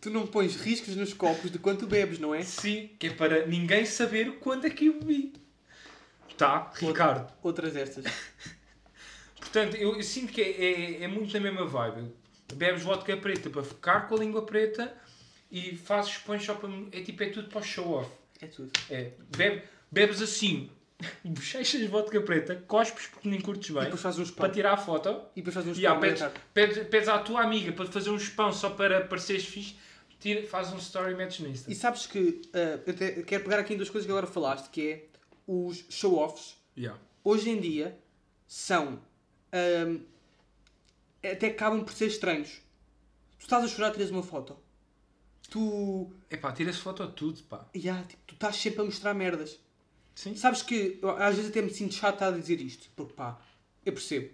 Tu 0.01 0.09
não 0.09 0.27
pões 0.27 0.57
riscos 0.57 0.93
nos 0.97 1.13
copos 1.13 1.49
de 1.49 1.57
quanto 1.57 1.87
bebes, 1.87 2.19
não 2.19 2.35
é? 2.35 2.43
Sim. 2.43 2.89
Que 2.99 3.07
é 3.07 3.09
para 3.11 3.45
ninguém 3.47 3.85
saber 3.85 4.39
quando 4.39 4.65
é 4.65 4.69
que 4.69 4.87
eu 4.87 4.99
bebi. 4.99 5.33
Tá, 6.37 6.69
Ricardo. 6.75 7.31
Outras 7.41 7.71
destas. 7.71 8.03
Portanto, 9.39 9.75
eu, 9.77 9.95
eu 9.95 10.03
sinto 10.03 10.33
que 10.33 10.41
é, 10.41 10.49
é, 10.51 11.03
é 11.03 11.07
muito 11.07 11.33
na 11.33 11.39
mesma 11.39 11.65
vibe. 11.65 12.11
Bebes 12.55 12.83
vodka 12.83 13.15
preta 13.15 13.49
para 13.49 13.63
ficar 13.63 14.01
com 14.09 14.15
a 14.15 14.19
língua 14.19 14.45
preta 14.45 14.93
e 15.49 15.77
fazes 15.77 16.17
pões 16.17 16.43
só 16.43 16.55
para... 16.55 16.69
É 16.91 17.01
tipo, 17.01 17.23
é 17.23 17.29
tudo 17.29 17.47
para 17.47 17.61
o 17.61 17.63
show-off. 17.63 18.09
É 18.41 18.47
tudo. 18.47 18.71
É, 18.89 19.11
bebe, 19.35 19.63
bebes 19.91 20.21
assim, 20.21 20.69
bochechas 21.23 21.79
de 21.79 21.87
vodka 21.87 22.19
preta, 22.21 22.55
cospes 22.67 23.07
porque 23.07 23.29
nem 23.29 23.39
curtes 23.41 23.69
E 23.69 23.73
bem, 23.73 23.83
depois 23.83 24.01
fazes 24.01 24.19
uns 24.19 24.31
para 24.31 24.47
pão. 24.47 24.53
tirar 24.55 24.73
a 24.73 24.77
foto, 24.77 25.09
E 25.35 25.41
depois 25.41 25.53
fazes 25.53 25.71
uns 25.71 25.77
e 25.77 25.85
ah, 25.85 25.95
pedes, 25.95 26.23
pedes, 26.53 26.87
pedes 26.87 27.07
à 27.09 27.19
tua 27.19 27.41
amiga 27.41 27.71
para 27.71 27.85
fazer 27.85 28.09
uns 28.09 28.29
pão 28.29 28.51
só 28.51 28.69
para 28.71 29.01
pareceres 29.05 29.45
fixe, 29.45 29.75
tira, 30.19 30.45
faz 30.47 30.71
um 30.73 30.77
story 30.77 31.13
e 31.13 31.15
metes 31.15 31.39
no 31.39 31.47
Insta. 31.47 31.71
E 31.71 31.75
sabes 31.75 32.05
que 32.07 32.41
ah, 32.53 32.79
eu 32.85 32.93
te- 32.95 33.23
quero 33.23 33.43
pegar 33.43 33.59
aqui 33.59 33.73
em 33.73 33.77
duas 33.77 33.89
coisas 33.89 34.05
que 34.05 34.11
agora 34.11 34.27
falaste, 34.27 34.69
que 34.69 34.89
é 34.91 35.05
os 35.47 35.85
show-offs, 35.89 36.55
Yeah. 36.77 36.97
hoje 37.23 37.49
em 37.49 37.59
dia, 37.59 37.97
são. 38.47 39.01
ahm, 39.51 39.99
até 41.23 41.47
acabam 41.47 41.83
por 41.83 41.93
ser 41.93 42.07
estranhos. 42.07 42.61
Tu 43.37 43.43
estás 43.43 43.63
a 43.63 43.67
chorar, 43.67 43.91
tiras 43.91 44.09
uma 44.09 44.23
foto. 44.23 44.57
Tu. 45.51 46.09
Epá, 46.29 46.53
tira-se 46.53 46.79
foto 46.79 47.05
de 47.05 47.11
tudo, 47.13 47.43
pá. 47.43 47.65
Ya, 47.75 48.01
tipo, 48.07 48.21
tu 48.25 48.33
estás 48.35 48.55
sempre 48.55 48.81
a 48.81 48.85
mostrar 48.85 49.13
merdas. 49.13 49.59
Sim. 50.15 50.33
Sabes 50.35 50.61
que 50.63 50.97
eu, 51.01 51.09
às 51.17 51.35
vezes 51.35 51.51
até 51.51 51.61
me 51.61 51.69
sinto 51.69 51.93
chato 51.93 52.21
a 52.23 52.31
dizer 52.31 52.61
isto, 52.61 52.87
porque 52.95 53.13
pá, 53.13 53.37
eu 53.85 53.91
percebo. 53.91 54.29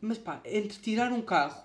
Mas 0.00 0.18
pá, 0.18 0.42
entre 0.44 0.78
tirar 0.78 1.10
um 1.10 1.22
carro, 1.22 1.58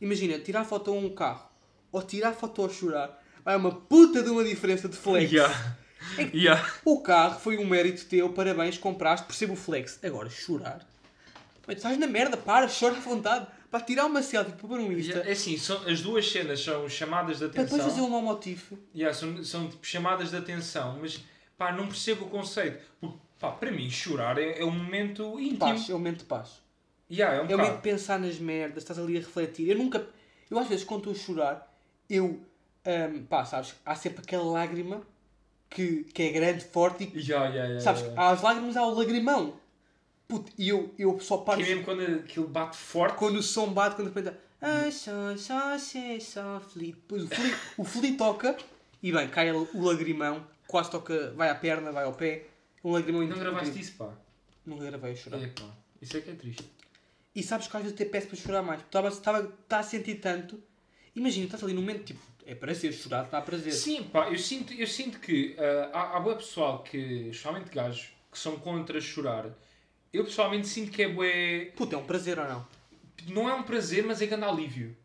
imagina, 0.00 0.38
tirar 0.38 0.64
foto 0.64 0.92
a 0.92 0.94
um 0.94 1.12
carro 1.12 1.50
ou 1.90 2.00
tirar 2.00 2.32
foto 2.32 2.64
a 2.64 2.68
chorar, 2.68 3.20
vai 3.44 3.56
uma 3.56 3.72
puta 3.74 4.22
de 4.22 4.30
uma 4.30 4.44
diferença 4.44 4.88
de 4.88 4.96
flex. 4.96 5.32
Yeah. 5.32 5.76
É 6.16 6.24
que- 6.26 6.36
Yeah. 6.38 6.72
O 6.84 7.00
carro 7.02 7.40
foi 7.40 7.58
um 7.58 7.66
mérito 7.66 8.04
teu, 8.06 8.32
parabéns, 8.32 8.78
compraste, 8.78 9.26
percebo 9.26 9.54
o 9.54 9.56
flex. 9.56 9.98
Agora, 10.04 10.30
chorar. 10.30 10.86
Tu 11.62 11.72
estás 11.72 11.98
na 11.98 12.06
merda, 12.06 12.36
para, 12.36 12.68
chora 12.68 12.96
à 12.96 13.00
vontade. 13.00 13.46
Para 13.72 13.80
tirar 13.80 14.04
uma 14.04 14.22
selfie 14.22 14.52
para 14.52 14.68
pôr 14.68 14.78
um 14.78 14.92
Insta, 14.92 15.20
É 15.20 15.32
assim, 15.32 15.56
são, 15.56 15.88
as 15.88 16.02
duas 16.02 16.30
cenas 16.30 16.62
são 16.62 16.86
chamadas 16.90 17.38
de 17.38 17.48
para 17.48 17.62
depois 17.62 17.82
fazer 17.82 18.00
atenção. 18.00 18.06
um 18.06 18.10
mau 18.10 18.20
motivo. 18.20 18.78
Yeah, 18.94 19.16
são, 19.18 19.42
são 19.42 19.68
tipo 19.70 19.86
chamadas 19.86 20.30
de 20.30 20.36
atenção, 20.36 20.98
mas 21.00 21.24
pá, 21.56 21.72
não 21.72 21.86
percebo 21.86 22.26
o 22.26 22.28
conceito. 22.28 22.84
Porque, 23.00 23.16
pá, 23.40 23.50
para 23.52 23.70
mim, 23.72 23.88
chorar 23.90 24.36
é, 24.36 24.60
é 24.60 24.64
um 24.64 24.70
momento 24.70 25.40
íntimo. 25.40 25.58
Paz, 25.58 25.88
é 25.88 25.94
um 25.94 25.98
momento 25.98 26.18
de 26.18 26.24
paz. 26.26 26.60
Yeah, 27.10 27.36
é 27.38 27.40
um 27.40 27.48
É 27.50 27.54
o 27.54 27.58
momento 27.58 27.76
de 27.76 27.82
pensar 27.82 28.18
nas 28.20 28.38
merdas, 28.38 28.82
estás 28.82 28.98
ali 28.98 29.16
a 29.16 29.20
refletir. 29.20 29.70
Eu 29.70 29.78
nunca. 29.78 30.06
Eu 30.50 30.58
às 30.58 30.68
vezes 30.68 30.84
quando 30.84 31.10
estou 31.10 31.14
a 31.14 31.16
chorar, 31.40 31.74
eu. 32.10 32.40
ahm, 32.84 33.24
pá, 33.24 33.42
sabes? 33.46 33.74
Há 33.86 33.94
sempre 33.94 34.20
aquela 34.22 34.44
lágrima 34.44 35.00
que, 35.70 36.04
que 36.12 36.22
é 36.24 36.30
grande, 36.30 36.62
forte 36.62 37.10
e. 37.14 37.18
Yeah, 37.20 37.48
yeah, 37.48 37.80
Sabes? 37.80 38.04
Há 38.16 38.28
as 38.32 38.42
lágrimas, 38.42 38.76
há 38.76 38.82
o 38.86 38.94
lagrimão. 38.94 39.54
Puto, 40.32 40.50
e 40.56 40.70
eu, 40.70 40.94
eu 40.98 41.20
só 41.20 41.36
paro. 41.36 41.58
Que 41.58 41.64
é 41.64 41.68
mesmo 41.68 41.84
quando 41.84 42.00
aquilo 42.00 42.48
bate 42.48 42.74
forte. 42.74 43.18
Quando 43.18 43.36
o 43.36 43.42
som 43.42 43.70
bate, 43.70 43.96
quando 43.96 44.10
de 44.10 44.14
repente. 44.14 44.34
Ah, 44.62 44.90
fli. 46.58 46.92
Depois 46.92 47.24
o 47.24 47.28
fli, 47.28 47.54
o 47.76 47.84
fli 47.84 48.16
toca 48.16 48.56
e 49.02 49.12
bem, 49.12 49.28
cai 49.28 49.52
o 49.52 49.68
lagrimão, 49.74 50.46
quase 50.66 50.90
toca, 50.90 51.32
vai 51.32 51.50
à 51.50 51.54
perna, 51.54 51.92
vai 51.92 52.04
ao 52.04 52.14
pé. 52.14 52.46
Um 52.82 52.92
lagrimão 52.92 53.26
Não 53.26 53.38
gravaste 53.38 53.78
isso, 53.78 53.92
pá. 53.98 54.08
Nunca 54.64 54.86
gravei 54.86 55.12
a 55.12 55.16
chorar. 55.16 55.42
Epá, 55.42 55.68
isso 56.00 56.16
é 56.16 56.20
que 56.22 56.30
é 56.30 56.34
triste. 56.34 56.64
E 57.34 57.42
sabes 57.42 57.68
que 57.68 57.76
às 57.76 57.82
vezes 57.82 57.94
até 57.94 58.06
peço 58.06 58.28
para 58.28 58.36
chorar 58.38 58.62
mais. 58.62 58.80
Estava, 58.80 59.08
estava, 59.08 59.40
está 59.40 59.80
a 59.80 59.82
sentir 59.82 60.14
tanto. 60.14 60.62
Imagina, 61.14 61.44
estás 61.44 61.62
ali 61.62 61.74
num 61.74 61.82
momento 61.82 62.04
tipo, 62.04 62.20
é 62.46 62.54
prazer, 62.54 62.90
chorar 62.94 63.24
dá 63.24 63.42
prazer. 63.42 63.74
Sim, 63.74 64.04
pá, 64.04 64.30
eu 64.30 64.38
sinto, 64.38 64.72
eu 64.72 64.86
sinto 64.86 65.20
que 65.20 65.54
ah, 65.58 65.90
há, 65.92 66.16
há 66.16 66.20
boa 66.20 66.36
pessoal 66.36 66.82
que, 66.82 66.96
especialmente 67.28 67.70
gajos, 67.70 68.08
que 68.30 68.38
são 68.38 68.56
contra 68.58 68.98
chorar. 68.98 69.52
Eu 70.12 70.24
pessoalmente 70.24 70.66
sinto 70.68 70.90
que 70.90 71.02
é 71.02 71.08
bué. 71.08 71.66
Puta, 71.76 71.94
é 71.96 71.98
um 71.98 72.04
prazer 72.04 72.38
ou 72.38 72.46
não? 72.46 72.66
Não 73.28 73.48
é 73.48 73.54
um 73.54 73.62
prazer, 73.62 74.04
mas 74.04 74.20
é 74.20 74.26
grande 74.26 74.44
alívio. 74.44 74.96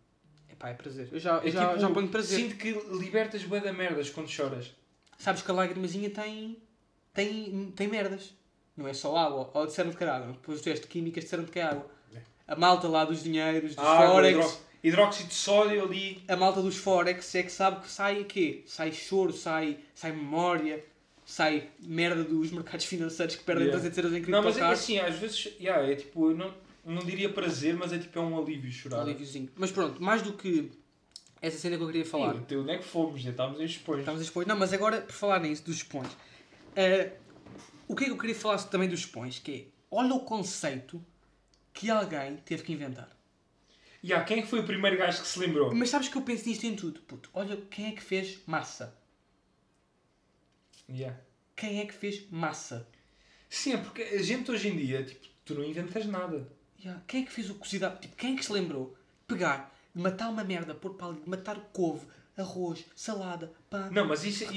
É 0.50 0.56
pá, 0.56 0.70
é 0.70 0.74
prazer. 0.74 1.08
Eu 1.12 1.20
já, 1.20 1.36
eu 1.38 1.48
É 1.48 1.52
já, 1.52 1.68
tipo, 1.70 1.80
já 1.80 1.90
ponho 1.90 2.08
prazer. 2.10 2.38
Sinto 2.40 2.56
que 2.58 2.72
libertas 2.98 3.44
bué 3.44 3.60
da 3.60 3.72
merdas 3.72 4.10
quando 4.10 4.28
choras. 4.30 4.72
Sabes 5.18 5.42
que 5.42 5.50
a 5.52 5.54
lágrimazinha 5.54 6.10
tem, 6.10 6.58
tem, 7.14 7.72
tem 7.76 7.88
merdas. 7.88 8.34
Não 8.76 8.88
é 8.88 8.94
só 8.94 9.16
água. 9.16 9.50
Ou 9.54 9.66
disseram 9.66 9.92
que 9.92 10.04
era 10.04 10.18
água. 10.18 10.34
Depois 10.34 10.62
tu 10.62 10.70
és 10.70 10.80
de 10.80 10.88
químicas 10.88 11.24
disseram 11.24 11.46
que 11.46 11.60
é 11.60 11.64
água. 11.64 11.90
A 12.48 12.56
malta 12.56 12.88
lá 12.88 13.04
dos 13.04 13.24
dinheiros, 13.24 13.76
dos 13.76 13.86
Água, 13.86 14.08
forex. 14.08 14.38
hidró- 14.38 14.58
hidróxido 14.84 15.30
de 15.30 15.34
sódio 15.36 15.84
ali. 15.84 16.24
A 16.28 16.36
malta 16.36 16.62
dos 16.62 16.78
forex 16.78 17.36
é 17.36 17.44
que 17.44 17.52
sabe 17.52 17.82
que 17.82 17.90
sai 17.92 18.22
o 18.22 18.26
quê? 18.26 18.64
Sai 18.66 18.92
choro, 18.94 19.34
sai, 19.34 19.78
sai 19.94 20.12
memória, 20.14 20.84
sai 21.28 21.70
merda 21.82 22.24
dos 22.24 22.52
mercados 22.52 22.86
financeiros 22.86 23.36
que 23.36 23.44
perdem 23.44 23.66
Yeah. 23.68 23.82
300 23.82 24.14
euros 24.14 24.28
em 24.28 24.32
Não, 24.32 24.42
mas 24.42 24.58
é 24.58 24.62
assim, 24.64 24.98
às 24.98 25.16
vezes, 25.18 25.54
yeah, 25.60 25.86
é 25.86 25.94
tipo, 25.94 26.32
eu 26.32 26.38
não, 26.38 26.54
não 26.86 27.04
diria 27.04 27.28
prazer, 27.30 27.76
mas 27.76 27.92
é 27.92 28.00
tipo, 28.00 28.18
é 28.18 28.22
um 28.22 28.40
alívio 28.40 28.72
chorar. 28.72 29.02
Alíviozinho. 29.02 29.50
Mas 29.58 29.70
pronto, 29.70 30.02
mais 30.02 30.22
do 30.22 30.32
que 30.32 30.72
essa 31.42 31.58
cena 31.58 31.76
que 31.76 31.84
eu 31.84 31.88
queria 31.88 32.06
falar. 32.06 32.34
Sim, 32.48 32.56
onde 32.56 32.72
é 32.72 32.78
que 32.78 32.86
fomos? 32.86 33.22
Já 33.22 33.32
estávamos 33.32 33.60
em 33.60 33.66
expões. 33.66 34.00
Estamos 34.00 34.22
a 34.22 34.24
expor. 34.24 34.48
Não, 34.48 34.56
mas 34.58 34.72
agora, 34.72 35.02
por 35.02 35.12
falar 35.12 35.40
nisso, 35.42 35.66
dos 35.66 35.76
espões. 35.76 36.08
eh, 36.78 37.12
o 37.90 37.94
que 37.96 38.04
é 38.04 38.08
que 38.08 38.14
eu 38.14 38.18
queria 38.18 38.36
falar 38.36 38.58
também 38.64 38.88
dos 38.88 39.02
espões? 39.02 39.38
Que 39.38 39.52
é, 39.52 39.66
olha 39.92 40.14
o 40.14 40.22
conceito 40.22 41.04
que 41.74 41.90
alguém 41.92 42.38
teve 42.38 42.64
que 42.64 42.72
inventar. 42.72 43.10
Yeah, 44.02 44.24
quem 44.26 44.40
é 44.40 44.42
que 44.44 44.48
foi 44.48 44.60
o 44.62 44.64
primeiro 44.64 44.98
gajo 44.98 45.22
que 45.22 45.28
se 45.28 45.38
lembrou? 45.40 45.76
Mas 45.76 45.90
sabes 45.90 46.08
que 46.08 46.18
eu 46.18 46.22
penso 46.22 46.48
nisto 46.48 46.64
em 46.66 46.74
tudo, 46.76 47.02
puto. 47.02 47.30
Olha 47.34 47.58
quem 47.70 47.88
é 47.88 47.92
que 47.92 48.02
fez 48.02 48.40
massa. 48.48 48.96
Yeah. 50.90 51.18
Quem 51.56 51.80
é 51.82 51.86
que 51.86 51.94
fez 51.94 52.30
massa? 52.30 52.88
Sim, 53.50 53.74
é 53.74 53.78
porque 53.78 54.02
a 54.04 54.22
gente 54.22 54.52
hoje 54.52 54.68
em 54.70 54.78
dia, 54.78 55.04
tipo, 55.04 55.26
tu 55.46 55.56
não 55.56 55.64
inventas 55.64 56.06
nada. 56.06 56.48
Yeah, 56.80 57.02
Quem 57.08 57.24
é 57.24 57.26
que 57.26 57.32
fez 57.32 57.50
o 57.50 57.56
cozido? 57.56 57.90
Tipo, 58.00 58.16
quem 58.16 58.34
é 58.34 58.38
que 58.38 58.46
se 58.46 58.52
lembrou? 58.54 58.96
Pegar, 59.28 59.74
de 59.96 60.02
matar 60.02 60.30
uma 60.30 60.44
merda, 60.44 60.76
pôr 60.76 60.96
de 60.96 61.28
matar 61.30 61.58
couve, 61.74 62.06
arroz, 62.38 62.86
salada, 62.96 63.52
pão. 63.70 63.90
Não, 63.92 64.06
mas 64.06 64.24
isso, 64.24 64.46
um 64.46 64.52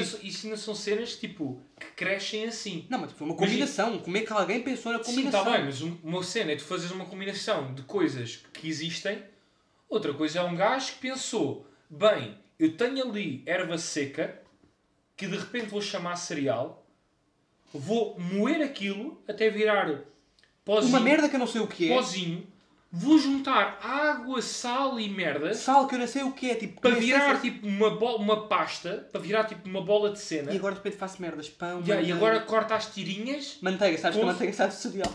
isso, 0.00 0.18
isso 0.22 0.46
ainda 0.46 0.56
são 0.56 0.74
cenas, 0.74 1.16
tipo, 1.16 1.60
que 1.78 1.86
crescem 1.96 2.44
assim. 2.44 2.86
Não, 2.88 3.00
mas 3.00 3.12
foi 3.12 3.26
uma 3.26 3.34
Mas 3.36 3.44
combinação. 3.48 3.98
Como 3.98 4.16
é 4.16 4.20
que 4.20 4.32
alguém 4.32 4.62
pensou 4.62 4.92
na 4.92 4.98
Sim, 5.02 5.10
combinação? 5.10 5.40
está 5.40 5.52
bem, 5.56 5.64
mas 5.64 5.82
um- 5.82 5.98
uma 6.04 6.22
cena 6.22 6.52
é 6.52 6.56
tu 6.56 6.64
fazeres 6.64 6.92
uma 6.94 7.04
combinação 7.06 7.74
de 7.74 7.82
coisas 7.82 8.36
que 8.52 8.68
existem. 8.68 9.22
Outra 9.88 10.14
coisa 10.14 10.38
é 10.38 10.42
um 10.42 10.54
gajo 10.54 10.92
que 10.92 10.98
pensou, 11.00 11.66
bem, 11.90 12.38
eu 12.58 12.76
tenho 12.76 13.08
ali 13.08 13.42
erva 13.44 13.76
seca, 13.76 14.40
que 15.16 15.26
de 15.26 15.36
repente 15.36 15.66
vou 15.66 15.80
chamar 15.80 16.16
cereal, 16.16 16.84
vou 17.72 18.18
moer 18.18 18.62
aquilo 18.62 19.22
até 19.28 19.48
virar 19.50 20.02
pozinho, 20.64 20.90
Uma 20.92 21.00
merda 21.00 21.28
que 21.28 21.34
eu 21.36 21.40
não 21.40 21.46
sei 21.46 21.60
o 21.60 21.66
que 21.66 21.90
é. 21.90 21.94
pozinho, 21.94 22.46
vou 22.92 23.18
juntar 23.18 23.78
água, 23.82 24.40
sal 24.42 24.98
e 24.98 25.08
merda 25.08 25.52
Sal 25.54 25.86
que 25.86 25.94
eu 25.94 25.98
não 25.98 26.06
sei 26.06 26.22
o 26.22 26.32
que 26.32 26.50
é. 26.50 26.54
Tipo, 26.54 26.80
para 26.80 26.94
virar 26.94 27.36
se- 27.36 27.42
tipo 27.50 27.66
uma, 27.66 27.88
uma 28.16 28.46
pasta, 28.48 29.08
para 29.12 29.20
virar 29.20 29.44
tipo 29.44 29.68
uma 29.68 29.80
bola 29.82 30.10
de 30.10 30.18
cena. 30.18 30.52
E 30.52 30.56
agora 30.56 30.74
de 30.74 30.78
repente 30.80 30.96
faço 30.96 31.20
merdas. 31.20 31.48
Pão, 31.48 31.80
Yeah, 31.80 32.06
e 32.06 32.12
agora 32.12 32.40
corta 32.40 32.74
as 32.74 32.92
tirinhas. 32.92 33.58
Manteiga, 33.60 33.98
sabes 33.98 34.16
que 34.16 34.22
a 34.22 34.26
manteiga 34.26 34.52
sai 34.52 34.68
do 34.68 34.74
cereal. 34.74 35.12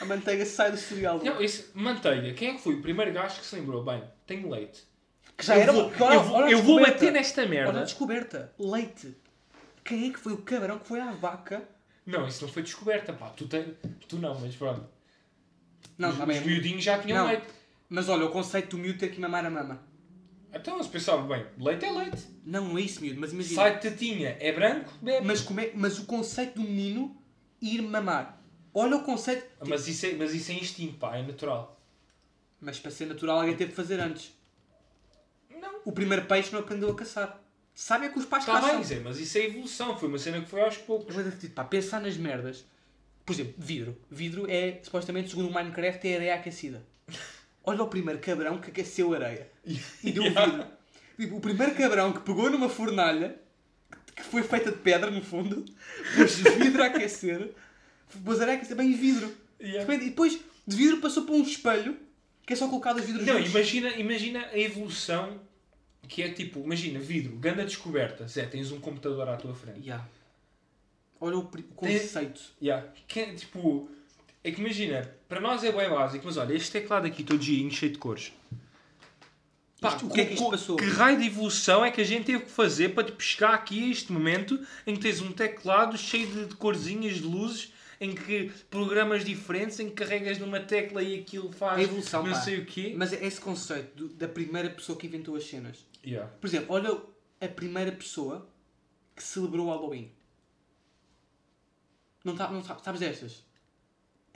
A 0.00 0.04
manteiga 0.04 0.46
sai 0.46 0.70
do 0.70 0.76
cereal. 0.76 1.20
Não, 1.22 1.40
esse, 1.42 1.66
manteiga. 1.74 2.32
Quem 2.34 2.50
é 2.50 2.54
que 2.54 2.60
foi 2.62 2.74
o 2.74 2.82
primeiro 2.82 3.12
gajo 3.12 3.40
que 3.40 3.46
se 3.46 3.54
lembrou? 3.56 3.82
Bem, 3.84 4.02
tenho 4.26 4.48
leite. 4.48 4.84
Que 5.38 5.46
já 5.46 5.56
eu 5.56 5.62
era 5.62 5.72
vou, 5.72 5.90
que 5.90 6.02
olha- 6.02 6.14
eu 6.14 6.22
vou, 6.22 6.36
olha 6.36 6.50
eu 6.50 6.62
vou 6.62 6.80
bater 6.80 7.12
nesta 7.12 7.40
Olha 7.42 7.48
a 7.48 7.50
merda. 7.50 7.84
descoberta. 7.84 8.52
Leite. 8.58 9.16
Quem 9.84 10.08
é 10.08 10.12
que 10.12 10.18
foi 10.18 10.32
o 10.34 10.38
cabrão 10.38 10.78
que 10.78 10.86
foi 10.88 11.00
à 11.00 11.12
vaca? 11.12 11.66
Não, 12.04 12.26
isso 12.26 12.44
não 12.44 12.52
foi 12.52 12.62
descoberta, 12.62 13.12
pá. 13.12 13.30
Tu, 13.30 13.46
tem, 13.46 13.74
tu 14.08 14.16
não, 14.16 14.38
mas 14.38 14.54
pronto. 14.56 14.84
Não, 15.96 16.08
os, 16.10 16.18
está 16.18 16.26
os 16.30 16.40
miudinhos 16.40 16.82
já 16.82 16.98
tinham 16.98 17.18
Não. 17.18 17.26
leite. 17.28 17.46
Mas 17.88 18.08
olha, 18.08 18.26
o 18.26 18.30
conceito 18.30 18.76
do 18.76 18.78
miúdo 18.82 18.98
ter 18.98 19.08
que 19.10 19.20
mamar 19.20 19.46
a 19.46 19.50
mama. 19.50 19.80
Então 20.52 20.74
eles 20.74 20.86
pensavam, 20.86 21.26
bem, 21.28 21.44
leite 21.58 21.84
é 21.84 21.90
leite. 21.90 22.26
Não, 22.44 22.68
não 22.68 22.78
é 22.78 22.82
isso, 22.82 23.00
miúdo, 23.00 23.20
mas 23.20 23.32
imagina. 23.32 23.54
Sai 23.62 23.74
de 23.76 23.80
tetinha, 23.82 24.36
é 24.40 24.50
branco, 24.52 24.92
bebe. 25.00 25.26
Mas, 25.26 25.40
como 25.40 25.60
é, 25.60 25.70
mas 25.74 25.98
o 25.98 26.04
conceito 26.06 26.54
do 26.56 26.62
menino 26.62 27.16
ir 27.60 27.80
mamar. 27.82 28.40
Olha 28.74 28.96
o 28.96 29.02
conceito. 29.04 29.44
Mas 29.66 29.86
isso, 29.88 30.06
é, 30.06 30.12
mas 30.14 30.34
isso 30.34 30.50
é 30.50 30.54
instinto, 30.54 30.98
pá, 30.98 31.16
é 31.16 31.22
natural. 31.22 31.78
Mas 32.60 32.78
para 32.78 32.90
ser 32.90 33.06
natural 33.06 33.40
alguém 33.40 33.56
teve 33.56 33.70
que 33.70 33.76
fazer 33.76 34.00
antes. 34.00 34.32
O 35.88 35.92
primeiro 35.92 36.26
peixe 36.26 36.52
não 36.52 36.60
aprendeu 36.60 36.90
a 36.90 36.94
caçar. 36.94 37.40
Sabe 37.74 38.04
é 38.06 38.08
que 38.10 38.18
os 38.18 38.26
pais 38.26 38.42
Está 38.44 38.60
caçam. 38.60 38.82
bem, 38.82 39.00
mas 39.00 39.18
isso 39.18 39.38
é 39.38 39.46
evolução. 39.46 39.98
Foi 39.98 40.06
uma 40.06 40.18
cena 40.18 40.38
que 40.42 40.46
foi 40.50 40.60
aos 40.60 40.76
poucos. 40.76 41.14
Vou 41.14 41.24
dizer, 41.24 41.48
pá, 41.50 41.64
pensar 41.64 41.98
nas 42.00 42.14
merdas. 42.18 42.66
Por 43.24 43.32
exemplo, 43.32 43.54
vidro. 43.56 43.96
Vidro 44.10 44.44
é, 44.50 44.80
supostamente, 44.82 45.30
segundo 45.30 45.48
o 45.48 45.54
Minecraft, 45.54 46.06
é 46.06 46.16
areia 46.16 46.34
aquecida. 46.34 46.82
Olha 47.64 47.82
o 47.82 47.88
primeiro 47.88 48.20
cabrão 48.20 48.58
que 48.60 48.68
aqueceu 48.70 49.14
areia. 49.14 49.48
E 50.04 50.12
deu 50.12 50.24
Yeah. 50.24 50.44
vidro. 50.46 50.66
Tipo, 51.18 51.36
o 51.36 51.40
primeiro 51.40 51.74
cabrão 51.74 52.12
que 52.12 52.20
pegou 52.20 52.50
numa 52.50 52.68
fornalha, 52.68 53.36
que 54.14 54.22
foi 54.24 54.42
feita 54.42 54.70
de 54.70 54.76
pedra 54.78 55.10
no 55.10 55.22
fundo, 55.24 55.64
pôs 56.16 56.34
vidro 56.36 56.82
a 56.82 56.86
aquecer, 56.86 57.50
pôs 58.24 58.40
areia 58.42 58.56
a 58.56 58.58
aquecer 58.58 58.76
bem 58.76 58.92
vidro. 58.92 59.34
Repente- 59.58 60.04
E 60.04 60.10
depois 60.10 60.38
de 60.66 60.76
vidro 60.76 60.98
passou 60.98 61.24
para 61.24 61.34
um 61.34 61.42
espelho, 61.42 61.96
que 62.46 62.52
é 62.52 62.56
só 62.56 62.68
colocado 62.68 62.98
os 62.98 63.04
vidros 63.06 63.26
Não, 63.26 63.36
juntos. 63.38 63.50
imagina, 63.50 63.88
imagina 63.96 64.46
a 64.52 64.58
evolução 64.58 65.40
que 66.08 66.22
é 66.22 66.28
tipo, 66.30 66.60
imagina, 66.60 66.98
vidro, 66.98 67.36
ganda 67.36 67.64
descoberta. 67.64 68.26
Zé, 68.26 68.46
tens 68.46 68.72
um 68.72 68.80
computador 68.80 69.28
à 69.28 69.36
tua 69.36 69.54
frente. 69.54 69.80
Yeah. 69.80 70.06
Olha 71.20 71.36
o, 71.36 71.40
o 71.40 71.46
Tem- 71.46 71.62
conceito. 71.74 72.40
Yeah. 72.62 72.86
Que 73.06 73.20
é, 73.20 73.34
tipo, 73.34 73.88
é 74.42 74.50
que 74.50 74.60
imagina, 74.60 75.14
para 75.28 75.40
nós 75.40 75.62
é 75.64 75.72
bem 75.72 75.88
básico, 75.90 76.24
mas 76.26 76.36
olha, 76.36 76.54
este 76.54 76.70
teclado 76.72 77.06
aqui 77.06 77.22
todo 77.22 77.42
girinho, 77.42 77.70
cheio 77.70 77.92
de 77.92 77.98
cores. 77.98 78.32
Pá, 79.80 79.90
Isto- 79.90 80.06
o 80.06 80.10
que 80.10 80.20
é 80.20 80.24
que 80.24 80.34
isto 80.34 80.50
passou? 80.50 80.76
Que 80.76 80.84
raio 80.86 81.18
de 81.18 81.26
evolução 81.26 81.84
é 81.84 81.90
que 81.90 82.00
a 82.00 82.04
gente 82.04 82.24
teve 82.24 82.44
que 82.44 82.50
fazer 82.50 82.90
para 82.90 83.04
tipo, 83.04 83.22
chegar 83.22 83.54
aqui 83.54 83.84
a 83.84 83.92
este 83.92 84.12
momento 84.12 84.58
em 84.86 84.94
que 84.94 85.00
tens 85.00 85.20
um 85.20 85.30
teclado 85.32 85.96
cheio 85.96 86.26
de, 86.26 86.46
de 86.46 86.56
corzinhas, 86.56 87.16
de 87.16 87.22
luzes, 87.22 87.72
em 88.00 88.12
que 88.14 88.50
programas 88.70 89.24
diferentes, 89.24 89.78
em 89.80 89.88
que 89.88 89.94
carregas 89.94 90.38
numa 90.38 90.58
tecla 90.60 91.02
e 91.02 91.20
aquilo 91.20 91.52
faz 91.52 91.78
A 91.78 91.82
evolução, 91.82 92.22
não 92.24 92.32
pá. 92.32 92.40
sei 92.40 92.58
o 92.58 92.64
quê. 92.64 92.92
Mas 92.96 93.12
é 93.12 93.24
esse 93.24 93.40
conceito 93.40 93.94
do- 93.96 94.08
da 94.14 94.26
primeira 94.28 94.68
pessoa 94.70 94.98
que 94.98 95.06
inventou 95.06 95.36
as 95.36 95.44
cenas. 95.44 95.84
Yeah. 96.08 96.30
Por 96.40 96.46
exemplo, 96.46 96.74
olha 96.74 96.98
a 97.40 97.48
primeira 97.48 97.92
pessoa 97.92 98.48
que 99.14 99.22
celebrou 99.22 99.66
o 99.66 99.70
Halloween. 99.70 100.10
Não, 102.24 102.34
tá, 102.34 102.50
não 102.50 102.62
tá- 102.62 102.78
sabes 102.78 103.00
destas? 103.00 103.44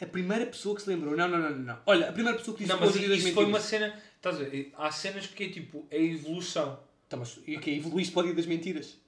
A 0.00 0.06
primeira 0.06 0.44
pessoa 0.46 0.74
que 0.74 0.82
se 0.82 0.90
lembrou. 0.90 1.16
Não, 1.16 1.28
não, 1.28 1.38
não, 1.38 1.50
não. 1.50 1.78
Olha, 1.87 2.08
a 2.08 2.12
primeira 2.12 2.37
pessoa 2.37 2.56
que 2.56 2.64
disse 2.64 2.74
Não, 2.74 2.80
mas 2.85 2.94
isso 2.96 3.32
foi 3.32 3.44
uma 3.44 3.61
cena. 3.61 3.98
Estás 4.16 4.37
a 4.40 4.44
ver? 4.44 4.72
Há 4.76 4.90
cenas 4.90 5.26
que 5.26 5.44
é 5.44 5.48
tipo, 5.48 5.87
é 5.90 6.02
evolução. 6.02 6.78
Tá, 7.08 7.16
mas 7.16 7.38
e 7.46 7.56
o 7.56 7.61
quê? 7.61 7.70
Evoluíste 7.72 8.12
para 8.12 8.22
o 8.22 8.24
dia 8.26 8.35
das 8.35 8.46
mentiras. 8.46 8.98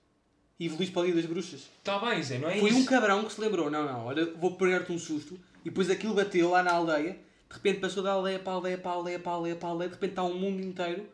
Evoluíste 0.58 0.92
para 0.92 1.02
o 1.02 1.04
dia 1.06 1.14
das 1.14 1.26
bruxas. 1.26 1.68
Está 1.78 1.98
bem, 1.98 2.22
Zé, 2.22 2.38
não 2.38 2.48
é 2.48 2.58
Foi 2.60 2.70
isso? 2.70 2.78
um 2.78 2.84
cabrão 2.84 3.24
que 3.24 3.32
se 3.32 3.40
lembrou. 3.40 3.70
Não, 3.70 3.84
não, 3.84 4.06
olha, 4.06 4.32
vou 4.34 4.56
pegar-te 4.56 4.92
um 4.92 4.98
susto. 4.98 5.38
E 5.64 5.70
depois 5.70 5.90
aquilo 5.90 6.14
bateu 6.14 6.50
lá 6.50 6.62
na 6.62 6.72
aldeia. 6.72 7.12
De 7.48 7.54
repente 7.54 7.80
passou 7.80 8.02
da 8.02 8.12
aldeia 8.12 8.38
para 8.38 8.52
a 8.52 8.56
aldeia, 8.56 8.78
para 8.78 8.90
a 8.90 8.94
aldeia, 8.94 9.18
para 9.18 9.32
a 9.32 9.34
aldeia, 9.34 9.56
para 9.56 9.68
a 9.68 9.72
aldeia. 9.72 9.88
De 9.88 9.94
repente 9.94 10.10
está 10.10 10.22
um 10.22 10.38
mundo 10.38 10.62
inteiro 10.62 11.08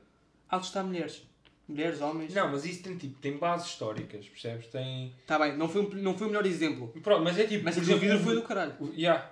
a 0.49 0.57
assustar 0.57 0.85
mulheres. 0.85 1.23
Mulheres, 1.71 2.01
homens. 2.01 2.35
Não, 2.35 2.51
mas 2.51 2.65
isso 2.65 2.83
tem 2.83 2.97
tipo, 2.97 3.19
tem 3.21 3.37
bases 3.37 3.69
históricas, 3.69 4.29
percebes? 4.29 4.67
Tem. 4.69 5.15
Está 5.21 5.39
bem, 5.39 5.57
não 5.57 5.69
foi, 5.69 5.83
um- 5.83 5.91
não 6.03 6.17
foi 6.17 6.27
o 6.27 6.31
melhor 6.31 6.47
exemplo. 6.47 6.89
Pronto, 7.03 7.23
mas 7.23 7.39
é 7.39 7.47
tipo. 7.47 7.65
Mas 7.65 7.77
vidro 7.79 7.95
exemplo, 8.05 8.25
foi 8.25 8.35
do 8.35 8.43
caralho. 8.43 8.75
o- 8.81 8.93
Yeah. 8.95 9.31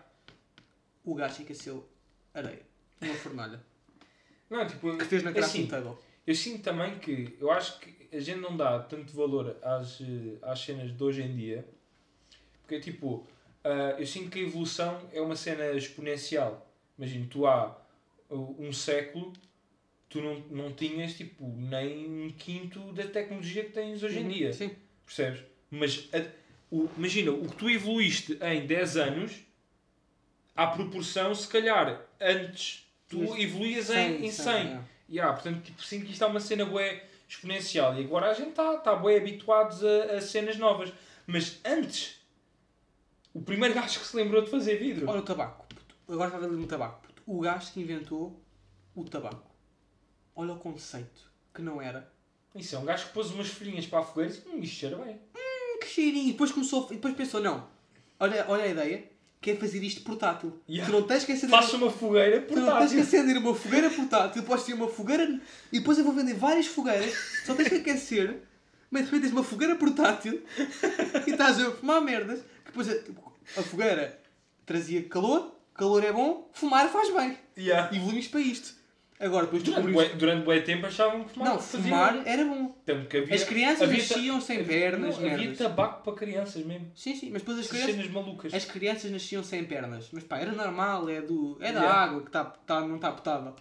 O 1.04 1.14
gajo 1.14 1.42
aqueceu 1.42 1.88
areia. 2.34 2.62
Uma 3.00 3.14
fornalha. 3.14 3.60
Não, 4.50 4.66
tipo, 4.66 4.96
Que 4.96 5.04
fez 5.04 5.22
na 5.22 5.30
é 5.30 5.34
crafting 5.34 5.58
assim, 5.60 5.66
table. 5.68 5.92
Eu 6.26 6.34
sinto 6.34 6.62
também 6.62 6.98
que 6.98 7.36
eu 7.40 7.50
acho 7.50 7.78
que 7.80 7.94
a 8.12 8.20
gente 8.20 8.40
não 8.40 8.56
dá 8.56 8.78
tanto 8.80 9.12
valor 9.14 9.56
às, 9.62 9.98
às 10.42 10.60
cenas 10.60 10.94
de 10.96 11.02
hoje 11.02 11.22
em 11.22 11.34
dia, 11.34 11.66
porque 12.62 12.80
tipo, 12.80 13.26
ah, 13.64 13.96
eu 13.98 14.06
sinto 14.06 14.30
que 14.30 14.38
a 14.38 14.42
evolução 14.42 15.00
é 15.12 15.20
uma 15.20 15.36
cena 15.36 15.72
exponencial. 15.72 16.66
Imagina, 16.98 17.26
tu 17.30 17.46
há 17.46 17.76
uh, 18.30 18.56
um 18.58 18.72
século 18.72 19.32
tu 20.08 20.20
não, 20.22 20.40
não 20.50 20.72
tinhas 20.72 21.14
tipo 21.14 21.46
nem 21.56 22.06
um 22.26 22.30
quinto 22.30 22.92
da 22.92 23.06
tecnologia 23.06 23.64
que 23.64 23.70
tens 23.72 24.02
hoje 24.02 24.18
em 24.18 24.28
dia. 24.28 24.52
Sim. 24.52 24.70
Percebes? 25.04 25.40
Mas 25.70 26.08
a- 26.12 26.26
o, 26.70 26.88
imagina, 26.96 27.30
o 27.30 27.48
que 27.48 27.56
tu 27.56 27.70
evoluíste 27.70 28.38
em 28.42 28.66
10 28.66 28.96
anos, 28.96 29.32
à 30.54 30.66
proporção, 30.66 31.34
se 31.34 31.46
calhar, 31.48 32.06
antes 32.20 32.86
tu 33.08 33.20
Mas 33.20 33.38
evoluías 33.40 33.90
em, 33.90 34.26
em 34.26 34.30
100. 34.30 34.54
é. 34.54 34.80
Yeah, 35.10 35.32
portanto, 35.32 35.62
tipo, 35.64 35.82
sinto 35.82 36.04
que 36.04 36.12
isto 36.12 36.22
é 36.24 36.26
uma 36.26 36.40
cena 36.40 36.66
bué 36.66 37.02
exponencial. 37.26 37.98
E 37.98 38.04
agora 38.04 38.30
a 38.30 38.34
gente 38.34 38.50
está 38.50 38.76
tá 38.78 38.94
bué 38.94 39.16
habituados 39.16 39.82
a, 39.82 40.16
a 40.16 40.20
cenas 40.20 40.58
novas. 40.58 40.92
Mas 41.26 41.58
antes, 41.64 42.20
o 43.32 43.40
primeiro 43.40 43.74
gajo 43.74 44.00
que 44.00 44.06
se 44.06 44.16
lembrou 44.16 44.42
de 44.42 44.50
fazer 44.50 44.76
vidro. 44.76 45.08
Olha 45.08 45.20
o 45.20 45.22
tabaco. 45.22 45.66
puto. 45.66 45.94
Agora 46.08 46.28
estava 46.28 46.44
a 46.44 46.48
no 46.48 46.66
tabaco. 46.66 47.00
puto. 47.06 47.22
O 47.26 47.40
gajo 47.40 47.72
que 47.72 47.80
inventou 47.80 48.38
o 48.94 49.04
tabaco. 49.04 49.47
Olha 50.38 50.52
o 50.52 50.56
conceito. 50.58 51.28
Que 51.52 51.60
não 51.60 51.82
era. 51.82 52.08
Isso 52.54 52.76
é 52.76 52.78
um 52.78 52.84
gajo 52.84 53.08
que 53.08 53.12
pôs 53.12 53.32
umas 53.32 53.48
folhinhas 53.48 53.86
para 53.86 53.98
a 53.98 54.02
fogueira 54.04 54.30
e 54.30 54.36
disse, 54.36 54.48
hum, 54.48 54.60
isto 54.60 54.76
cheira 54.76 54.96
bem. 54.96 55.20
Hum, 55.36 55.78
que 55.80 55.86
cheirinho. 55.88 56.28
E 56.28 56.32
depois 56.32 56.52
começou. 56.52 56.86
E 56.92 56.94
depois 56.94 57.12
pensou, 57.14 57.40
não. 57.40 57.66
Olha, 58.20 58.44
olha 58.48 58.62
a 58.62 58.68
ideia. 58.68 59.04
Que 59.40 59.50
é 59.50 59.56
fazer 59.56 59.82
isto 59.82 60.02
portátil. 60.02 60.60
Yeah. 60.68 60.88
Tu 60.92 60.96
não 61.00 61.06
tens 61.06 61.24
que 61.24 61.32
acender. 61.32 61.50
Faça 61.50 61.76
uma 61.76 61.90
fogueira 61.90 62.40
Tu 62.42 62.54
não 62.54 62.78
tens 62.78 62.90
que 62.90 62.96
portátil. 62.96 63.00
acender 63.00 63.36
uma 63.36 63.54
fogueira 63.54 63.90
portátil. 63.90 64.42
Podes 64.44 64.64
ter 64.64 64.74
uma 64.74 64.88
fogueira. 64.88 65.40
E 65.72 65.78
depois 65.80 65.98
eu 65.98 66.04
vou 66.04 66.12
vender 66.12 66.34
várias 66.34 66.66
fogueiras. 66.68 67.12
Só 67.44 67.54
tens 67.54 67.68
que 67.68 67.74
aquecer. 67.76 68.40
Mas 68.90 69.02
de 69.02 69.06
repente 69.06 69.22
tens 69.22 69.32
uma 69.32 69.44
fogueira 69.44 69.74
portátil. 69.76 70.40
E 71.26 71.30
estás 71.30 71.60
a 71.60 71.70
fumar 71.72 72.00
merdas. 72.00 72.40
Que 72.64 72.72
depois 72.72 72.88
a, 72.88 73.60
a 73.60 73.62
fogueira 73.64 74.20
trazia 74.64 75.02
calor. 75.08 75.52
Calor 75.74 76.04
é 76.04 76.12
bom. 76.12 76.48
Fumar 76.52 76.88
faz 76.88 77.12
bem. 77.12 77.36
Yeah. 77.56 77.92
E 77.92 77.96
evoluímos 77.98 78.28
para 78.28 78.40
isto. 78.40 78.77
Agora 79.20 79.46
depois 79.46 79.62
Durante, 79.64 79.82
descobriste. 79.86 80.12
bué, 80.14 80.18
durante 80.18 80.44
bué 80.44 80.60
tempo 80.60 80.86
achavam 80.86 81.24
que 81.24 81.30
fumar 81.34 81.48
Não, 81.48 81.58
fumar 81.58 82.22
era 82.24 82.44
bom. 82.44 82.68
Tanto 82.86 83.08
que 83.08 83.16
havia, 83.16 83.34
As 83.34 83.42
crianças 83.44 83.82
havia 83.82 84.04
ta- 84.06 84.14
nasciam 84.16 84.40
sem 84.40 84.64
pernas, 84.64 85.18
não, 85.18 85.30
havia 85.32 85.54
tabaco 85.56 86.04
para 86.04 86.12
crianças 86.12 86.64
mesmo. 86.64 86.92
Sim, 86.94 87.16
sim, 87.16 87.30
mas 87.30 87.42
depois 87.42 87.58
as 87.58 87.66
Essas 87.66 87.82
crianças. 87.84 88.10
malucas. 88.12 88.54
As 88.54 88.64
crianças 88.64 89.10
nasciam 89.10 89.42
sem 89.42 89.64
pernas. 89.64 90.08
Mas 90.12 90.22
pá, 90.22 90.38
era 90.38 90.52
normal, 90.52 91.08
é 91.08 91.20
do. 91.20 91.56
É 91.60 91.72
da 91.72 91.80
Yeah. 91.80 92.00
água 92.04 92.22
que 92.22 92.30
tá, 92.30 92.44
tá, 92.44 92.80
não 92.80 92.94
está 92.96 93.10
potável. 93.10 93.56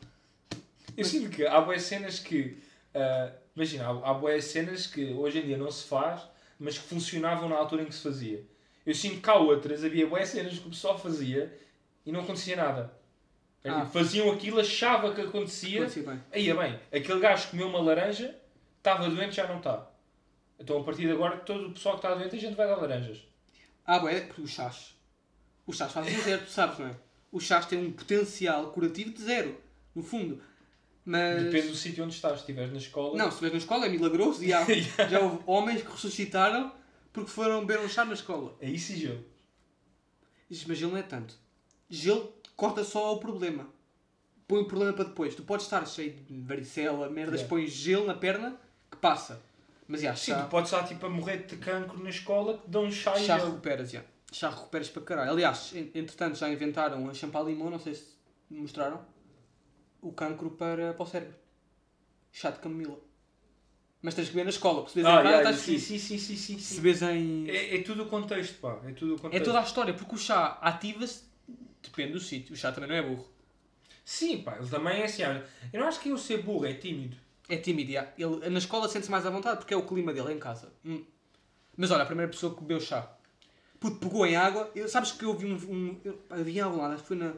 Eu 0.96 1.04
sinto 1.06 1.30
que 1.30 1.46
há 1.46 1.60
boas 1.62 1.82
cenas 1.82 2.20
que. 2.20 2.58
ah, 2.94 3.32
imagina, 3.56 3.86
há, 3.88 4.12
há 4.12 4.14
boas 4.14 4.46
cenas 4.46 4.86
que 4.86 5.06
hoje 5.14 5.40
em 5.40 5.42
dia 5.44 5.58
não 5.58 5.72
se 5.72 5.88
faz, 5.88 6.22
mas 6.60 6.78
que 6.78 6.88
funcionavam 6.88 7.50
na 7.50 7.56
altura 7.56 7.82
em 7.82 7.86
que 7.86 7.96
se 7.96 8.04
fazia. 8.04 8.44
Eu 8.86 8.94
sinto 8.94 9.22
que 9.22 9.30
há 9.30 9.36
outras, 9.36 9.84
havia 9.84 10.06
boas 10.06 10.30
cenas 10.30 10.58
que 10.60 10.68
o 10.68 10.70
pessoal 10.70 10.98
fazia 11.00 11.52
e 12.06 12.12
não 12.12 12.22
acontecia 12.22 12.56
nada. 12.56 12.96
Era 13.64 13.82
Ah. 13.82 13.86
Faziam 13.86 14.32
aquilo, 14.32 14.60
achava 14.60 15.14
que 15.14 15.22
acontecia. 15.22 15.82
Acontecia 15.82 16.04
bem. 16.04 16.24
Aí 16.32 16.50
é 16.50 16.56
bem, 16.56 16.80
aquele 16.92 17.20
gajo 17.20 17.50
comeu 17.50 17.68
uma 17.68 17.80
laranja, 17.82 18.36
estava 18.78 19.10
doente, 19.10 19.36
já 19.36 19.48
não 19.48 19.58
está. 19.58 19.90
Então 20.60 20.80
a 20.80 20.84
partir 20.84 21.04
de 21.04 21.12
agora, 21.12 21.38
todo 21.38 21.68
o 21.68 21.72
pessoal 21.74 22.00
que 22.00 22.06
está 22.06 22.16
doente, 22.16 22.36
a 22.36 22.40
gente 22.40 22.56
vai 22.56 22.68
dar 22.68 22.78
laranjas. 22.78 23.20
Ah, 23.86 24.00
bué, 24.00 24.22
porque 24.22 24.42
os 24.42 24.52
chás. 24.52 24.96
Os 25.66 25.78
chás 25.78 25.92
fazem 25.92 26.18
zero, 26.22 26.44
tu 26.44 26.52
sabes, 26.52 26.80
não 26.80 26.88
é? 26.88 26.96
Os 27.32 27.44
chás 27.44 27.66
têm 27.66 27.80
um 27.80 27.92
potencial 27.92 28.72
curativo 28.72 29.12
de 29.12 29.22
zero, 29.22 29.60
no 29.94 30.02
fundo. 30.02 30.42
Mas. 31.06 31.44
Depende 31.44 31.70
do 31.70 31.76
sítio 31.76 32.04
onde 32.04 32.14
estás. 32.14 32.36
Se 32.36 32.40
estiveres 32.42 32.72
na 32.72 32.78
escola. 32.80 33.18
Não, 33.18 33.26
se 33.26 33.32
estiveres 33.32 33.54
na 33.54 33.60
escola 33.60 33.86
é 33.86 33.90
milagroso 33.90 34.44
e 34.44 34.54
há, 34.54 34.66
já 35.10 35.20
houve 35.20 35.42
homens 35.46 35.82
que 35.82 35.92
ressuscitaram 35.92 36.74
porque 37.14 37.30
foram 37.30 37.66
beber 37.66 37.84
um 37.84 37.90
chá 37.90 38.04
na 38.06 38.14
escola. 38.14 38.56
É 38.60 38.70
isso 38.70 38.92
e 38.94 38.98
gelo. 38.98 39.26
Mas 40.50 40.78
gelo 40.78 40.92
não 40.92 41.00
é 41.00 41.04
tanto. 41.04 41.36
Gelo 41.90 42.34
corta 42.58 42.84
só 42.84 43.14
o 43.14 43.20
problema. 43.20 43.66
Põe 44.48 44.62
o 44.62 44.66
problema 44.66 44.92
para 44.94 45.06
depois. 45.06 45.36
Tu 45.36 45.44
podes 45.44 45.66
estar 45.66 45.86
cheio 45.88 46.14
de 46.14 46.40
varicela, 46.42 47.10
merdas, 47.10 47.42
Yeah. 47.42 47.50
pões 47.50 47.72
gelo 47.72 48.06
na 48.08 48.14
perna 48.16 48.60
que 48.92 48.98
passa. 48.98 49.42
Mas 49.88 50.02
já, 50.02 50.14
Sim, 50.16 50.32
chá, 50.34 50.44
tu 50.44 50.50
podes 50.50 50.72
estar 50.72 50.86
tipo 50.86 51.06
a 51.06 51.10
morrer 51.10 51.46
de 51.46 51.56
cancro 51.58 52.02
na 52.04 52.10
escola 52.10 52.58
que 52.58 52.70
dão 52.70 52.84
um 52.86 52.92
chá 52.92 53.18
e 53.18 53.26
chá 53.26 53.38
recuperas, 53.38 53.92
já. 53.92 54.04
Chá 54.32 54.50
recuperas 54.50 54.90
para 54.90 55.02
caralho. 55.04 55.32
Aliás, 55.32 55.72
en- 55.74 55.92
entretanto 55.96 56.38
já 56.38 56.50
inventaram 56.50 57.10
a 57.10 57.14
champalimau, 57.14 57.70
não 57.70 57.80
sei 57.80 57.94
se 57.96 58.06
mostraram, 58.50 59.06
o 60.02 60.12
cancro 60.12 60.52
para, 60.52 60.94
para 60.94 61.04
o 61.04 61.06
cérebro. 61.06 61.36
Chá 62.32 62.50
de 62.52 62.60
camomila. 62.60 62.98
Mas 64.02 64.14
tens 64.14 64.28
que 64.30 64.36
ver 64.36 64.44
na 64.44 64.50
escola, 64.50 64.82
porque 64.82 64.92
se 64.92 64.96
vês 65.02 65.08
Ah, 65.08 65.12
em 65.12 65.24
casa 65.24 65.28
yeah, 65.30 65.50
estás 65.50 65.66
sim, 65.66 65.80
fodido. 65.80 65.88
sim, 65.88 66.00
sim, 66.00 66.18
sim, 66.20 66.36
sim, 66.38 66.60
Se 66.60 66.76
sim. 66.76 66.82
vês 66.82 67.02
em... 67.02 67.50
É, 67.50 67.78
é 67.78 67.82
tudo 67.82 68.04
o 68.04 68.06
contexto, 68.08 68.60
pá. 68.60 68.80
É 68.86 68.92
tudo 68.92 69.14
o 69.14 69.16
É 69.16 69.20
contexto. 69.20 69.46
toda 69.46 69.60
a 69.60 69.64
história, 69.64 69.94
porque 69.94 70.16
o 70.16 70.18
chá 70.18 70.58
ativa-se, 70.62 71.24
depende 71.90 72.14
do 72.14 72.20
sítio. 72.20 72.54
O 72.54 72.58
chá 72.58 72.72
também 72.72 72.90
não 72.90 72.96
é 72.96 73.02
burro. 73.02 73.28
Sim, 74.04 74.42
pá. 74.42 74.58
Ele 74.58 74.70
também 74.70 75.02
é 75.02 75.06
assim. 75.06 75.24
Eu 75.74 75.80
não 75.80 75.88
acho 75.88 76.00
que 76.00 76.10
eu 76.10 76.18
ser 76.18 76.42
burro, 76.42 76.66
é 76.66 76.74
tímido. 76.74 77.18
É 77.50 77.58
tímido, 77.58 77.92
já. 77.92 78.14
Ele, 78.18 78.50
na 78.50 78.60
escola 78.60 78.88
sente-se 78.88 79.12
mais 79.12 79.26
à 79.26 79.30
vontade 79.30 79.58
porque 79.58 79.74
é 79.74 79.78
o 79.78 79.86
clima 79.86 80.14
dele, 80.14 80.32
é 80.32 80.34
em 80.34 80.40
casa. 80.40 80.72
Hum. 80.86 81.04
Mas 81.76 81.92
olha, 81.92 82.04
a 82.04 82.06
primeira 82.06 82.32
pessoa 82.32 82.56
que 82.56 82.62
bebeu 82.62 82.80
chá, 82.80 83.12
puto, 83.80 83.98
pegou 83.98 84.26
em 84.26 84.36
água. 84.36 84.72
Eu, 84.76 84.88
sabes 84.88 85.12
que 85.12 85.26
eu 85.26 85.34
vi 85.36 85.46
um. 85.46 85.56
um 85.56 86.00
eu, 86.04 86.24
em 86.48 86.60
algum 86.60 86.78
lado, 86.78 86.94
acho 86.94 87.04
que 87.04 87.08
foi 87.08 87.18
na, 87.18 87.34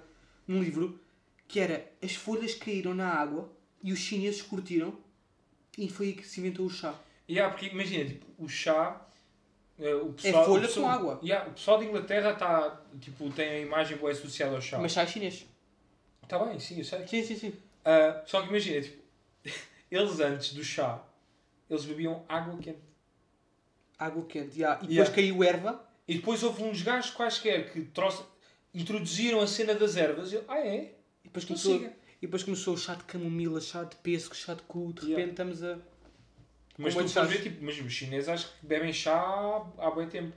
num 0.47 0.62
livro, 0.62 0.99
que 1.47 1.59
era 1.59 1.91
as 2.01 2.15
folhas 2.15 2.53
caíram 2.55 2.93
na 2.93 3.09
água 3.09 3.51
e 3.83 3.91
os 3.91 3.99
chineses 3.99 4.41
curtiram 4.41 4.97
e 5.77 5.89
foi 5.89 6.07
aí 6.07 6.13
que 6.13 6.27
se 6.27 6.39
inventou 6.39 6.65
o 6.65 6.69
chá. 6.69 6.93
E 7.27 7.39
há, 7.39 7.49
porque 7.49 7.67
imagina, 7.67 8.05
tipo, 8.05 8.25
o 8.38 8.47
chá. 8.47 9.05
O 9.80 10.13
pessoal, 10.13 10.44
É 10.44 10.46
folha 10.46 10.68
pessoal, 10.68 10.86
com 10.86 10.92
água. 11.10 11.20
Yeah, 11.24 11.50
o 11.50 11.54
pessoal 11.54 11.80
de 11.80 11.86
Inglaterra 11.86 12.34
tá, 12.36 12.82
tipo, 13.00 13.30
tem 13.32 13.50
a 13.50 13.60
imagem 13.60 13.98
boa 13.98 14.12
associada 14.12 14.56
ao 14.56 14.62
chá. 14.62 14.78
Mas 14.78 14.92
chá 14.92 15.04
é 15.04 15.08
chinês. 15.08 15.46
Está 16.24 16.38
bem, 16.44 16.60
sim, 16.60 16.80
eu 16.80 16.84
sei. 16.86 17.08
Sim, 17.08 17.24
sim, 17.24 17.36
sim. 17.36 17.54
Ah, 17.86 18.22
só 18.26 18.42
que 18.42 18.50
imagina, 18.50 18.82
tipo, 18.82 19.02
eles 19.89 20.20
antes 20.20 20.54
do 20.54 20.63
chá, 20.63 21.02
eles 21.70 21.86
bebiam 21.86 22.24
água 22.28 22.58
quente. 22.58 22.80
Água 23.98 24.26
quente, 24.26 24.58
já. 24.60 24.76
E 24.76 24.88
depois 24.88 24.92
Yeah. 24.92 25.15
caiu 25.15 25.44
erva. 25.44 25.86
E 26.08 26.15
depois 26.15 26.42
houve 26.44 26.63
uns 26.63 26.82
gajos 26.82 27.12
quaisquer 27.12 27.72
que 27.72 27.82
trouxe, 27.82 28.24
introduziram 28.74 29.39
a 29.42 29.48
cena 29.48 29.76
das 29.76 29.96
ervas. 29.96 30.34
Eu, 30.34 30.44
ah, 30.48 30.60
é? 30.60 30.96
E 31.24 31.28
depois 31.28 31.44
Então 31.46 31.56
começou, 31.56 31.94
e 32.22 32.22
depois 32.22 32.44
começou 32.44 32.74
o 32.74 32.78
chá 32.78 32.96
de 32.96 33.04
camomila, 33.04 33.62
chá 33.62 33.84
de 33.84 33.96
pêssego, 33.98 34.36
chá 34.36 34.54
de 34.56 34.63
cu. 34.63 34.92
De 34.94 35.06
Yeah. 35.06 35.18
repente 35.18 35.32
estamos 35.32 35.63
a. 35.63 35.80
Mas 36.84 36.96
tu 36.96 37.08
chás. 37.10 37.30
ver, 37.30 37.42
tipo, 37.44 37.63
mas 37.63 37.80
os 37.80 37.92
chineses 37.92 38.30
acho 38.30 38.48
que 38.60 38.65
bebem 38.65 38.94
chá 38.94 39.13
há, 39.78 39.92
bem 39.92 40.08
tempo. 40.08 40.34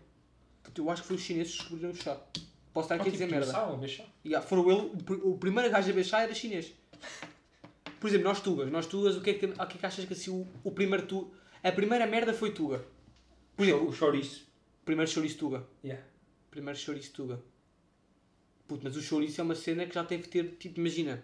Eu 0.76 0.90
acho 0.90 1.02
que 1.02 1.08
foi 1.08 1.16
os 1.16 1.22
chineses 1.22 1.52
que 1.52 1.58
descobriram 1.60 1.90
o 1.90 1.94
chá. 1.94 2.20
Posso 2.72 2.86
estar 2.86 2.94
aqui 2.96 3.02
a 3.02 3.04
tipo, 3.04 3.12
dizer 3.12 3.26
merda. 3.26 3.46
começaram 3.46 3.72
a 3.72 3.76
beber 3.76 3.88
chá. 3.88 4.04
Yeah, 4.24 4.46
foram 4.46 4.70
ele, 4.70 4.80
o 4.94 4.96
pr- 4.96 5.20
o 5.26 5.36
primeiro 5.38 5.70
gajo 5.70 5.84
a 5.88 5.92
beber 5.92 6.04
chá 6.04 6.22
era 6.22 6.34
chinês. 6.34 6.72
Por 8.00 8.08
exemplo, 8.08 8.24
nós 8.28 8.40
tugas. 8.40 8.70
Nós 8.70 8.86
tugas, 8.86 9.16
o 9.16 9.20
que 9.20 9.30
é 9.30 9.34
que, 9.34 9.40
tem- 9.46 9.50
o 9.50 9.66
que, 9.66 9.76
é 9.76 9.80
que 9.80 9.86
achas 9.86 10.04
que 10.04 10.12
assim, 10.12 10.30
o, 10.30 10.46
o 10.64 10.70
primeiro 10.72 11.06
tu... 11.06 11.32
A 11.62 11.70
primeira 11.70 12.06
merda 12.06 12.32
foi 12.32 12.50
tuga. 12.52 12.84
Por 13.56 13.64
exemplo, 13.64 13.88
O 13.88 13.92
chouriço. 13.92 14.48
o 14.82 14.84
primeiro 14.84 15.10
chouriço 15.10 15.38
tuga. 15.38 15.64
Yeah. 15.84 16.02
Primeiro 16.50 16.78
chouriço 16.78 17.12
tuga. 17.12 17.40
Puto, 18.66 18.80
mas 18.84 18.96
o 18.96 19.02
chouriço 19.02 19.40
é 19.40 19.44
uma 19.44 19.54
cena 19.54 19.86
que 19.86 19.94
já 19.94 20.02
teve 20.04 20.22
que 20.24 20.28
ter, 20.30 20.56
tipo, 20.58 20.80
imagina, 20.80 21.22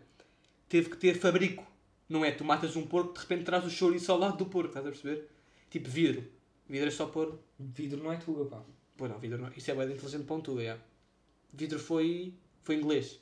teve 0.69 0.91
que 0.91 0.97
ter 0.97 1.15
fabrico. 1.19 1.67
Não 2.09 2.25
é? 2.25 2.31
Tu 2.33 2.44
matas 2.44 2.75
um 2.77 2.87
porco, 2.87 3.12
de 3.14 3.21
repente 3.21 3.44
traz 3.44 3.64
o 3.64 3.71
chouriço 3.71 4.11
ao 4.11 4.18
lado 4.18 4.37
do 4.38 4.47
porco, 4.47 4.68
estás 4.68 4.87
a 4.87 4.90
perceber? 4.90 5.29
Tipo 5.71 5.88
vidro. 5.90 6.25
Vidro 6.68 6.88
é 6.88 6.90
só 6.90 7.07
pôr. 7.07 7.38
Vidro 7.59 8.03
não 8.03 8.12
é 8.12 8.16
tuga, 8.16 8.44
pá. 8.47 8.62
Pô, 8.97 9.07
não, 9.09 9.18
vidro 9.18 9.38
não. 9.38 9.51
Isso 9.57 9.71
é 9.71 9.75
bem 9.75 9.92
inteligente 9.92 10.25
para 10.25 10.37
um 10.37 10.40
tuga, 10.40 10.64
já. 10.64 10.79
Vidro 11.53 11.79
foi. 11.79 12.33
foi 12.62 12.77
inglês. 12.77 13.21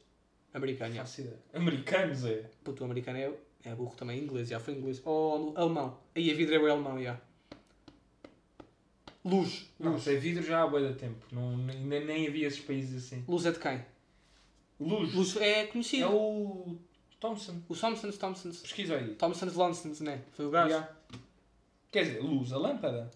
Americano, 0.54 0.94
já. 0.94 1.04
Ideia. 1.18 1.38
Americanos, 1.52 2.24
é. 2.24 2.50
Puto, 2.64 2.82
o 2.82 2.86
americano 2.86 3.18
é, 3.18 3.32
é 3.64 3.74
burro 3.74 3.94
também, 3.96 4.22
inglês, 4.22 4.48
já 4.48 4.58
foi 4.60 4.74
inglês. 4.74 5.02
Ou 5.04 5.52
alemão. 5.56 5.98
Aí 6.14 6.30
a 6.30 6.34
vidro 6.34 6.54
é 6.54 6.58
o 6.58 6.70
alemão, 6.70 7.02
já. 7.02 7.20
Luz. 9.24 9.68
Não, 9.78 9.92
Luz. 9.92 10.04
sei, 10.04 10.18
vidro 10.18 10.42
já 10.44 10.62
há 10.62 10.66
bué 10.66 10.86
de 10.88 10.94
tempo. 10.94 11.26
Não, 11.32 11.56
nem, 11.58 12.04
nem 12.04 12.28
havia 12.28 12.46
esses 12.46 12.60
países 12.60 13.04
assim. 13.04 13.24
Luz 13.26 13.44
é 13.44 13.50
de 13.52 13.58
quem? 13.58 13.84
Luz. 14.78 15.12
Luz 15.14 15.36
é 15.36 15.62
É 15.62 15.66
conhecido. 15.66 16.08
o 16.10 16.78
Thompson. 17.20 17.62
O 17.68 17.74
Thompsons, 17.74 18.18
Thompsons. 18.18 18.58
Pesquisa 18.60 18.96
aí. 18.96 19.14
Thompsons 19.14 19.54
Lonsons, 19.54 20.00
né? 20.00 20.22
Foi 20.32 20.46
o 20.46 20.50
gajo. 20.50 20.68
Yeah. 20.70 20.90
Quer 21.90 22.04
dizer, 22.04 22.20
luz, 22.20 22.52
a 22.52 22.58
lâmpada. 22.58 23.10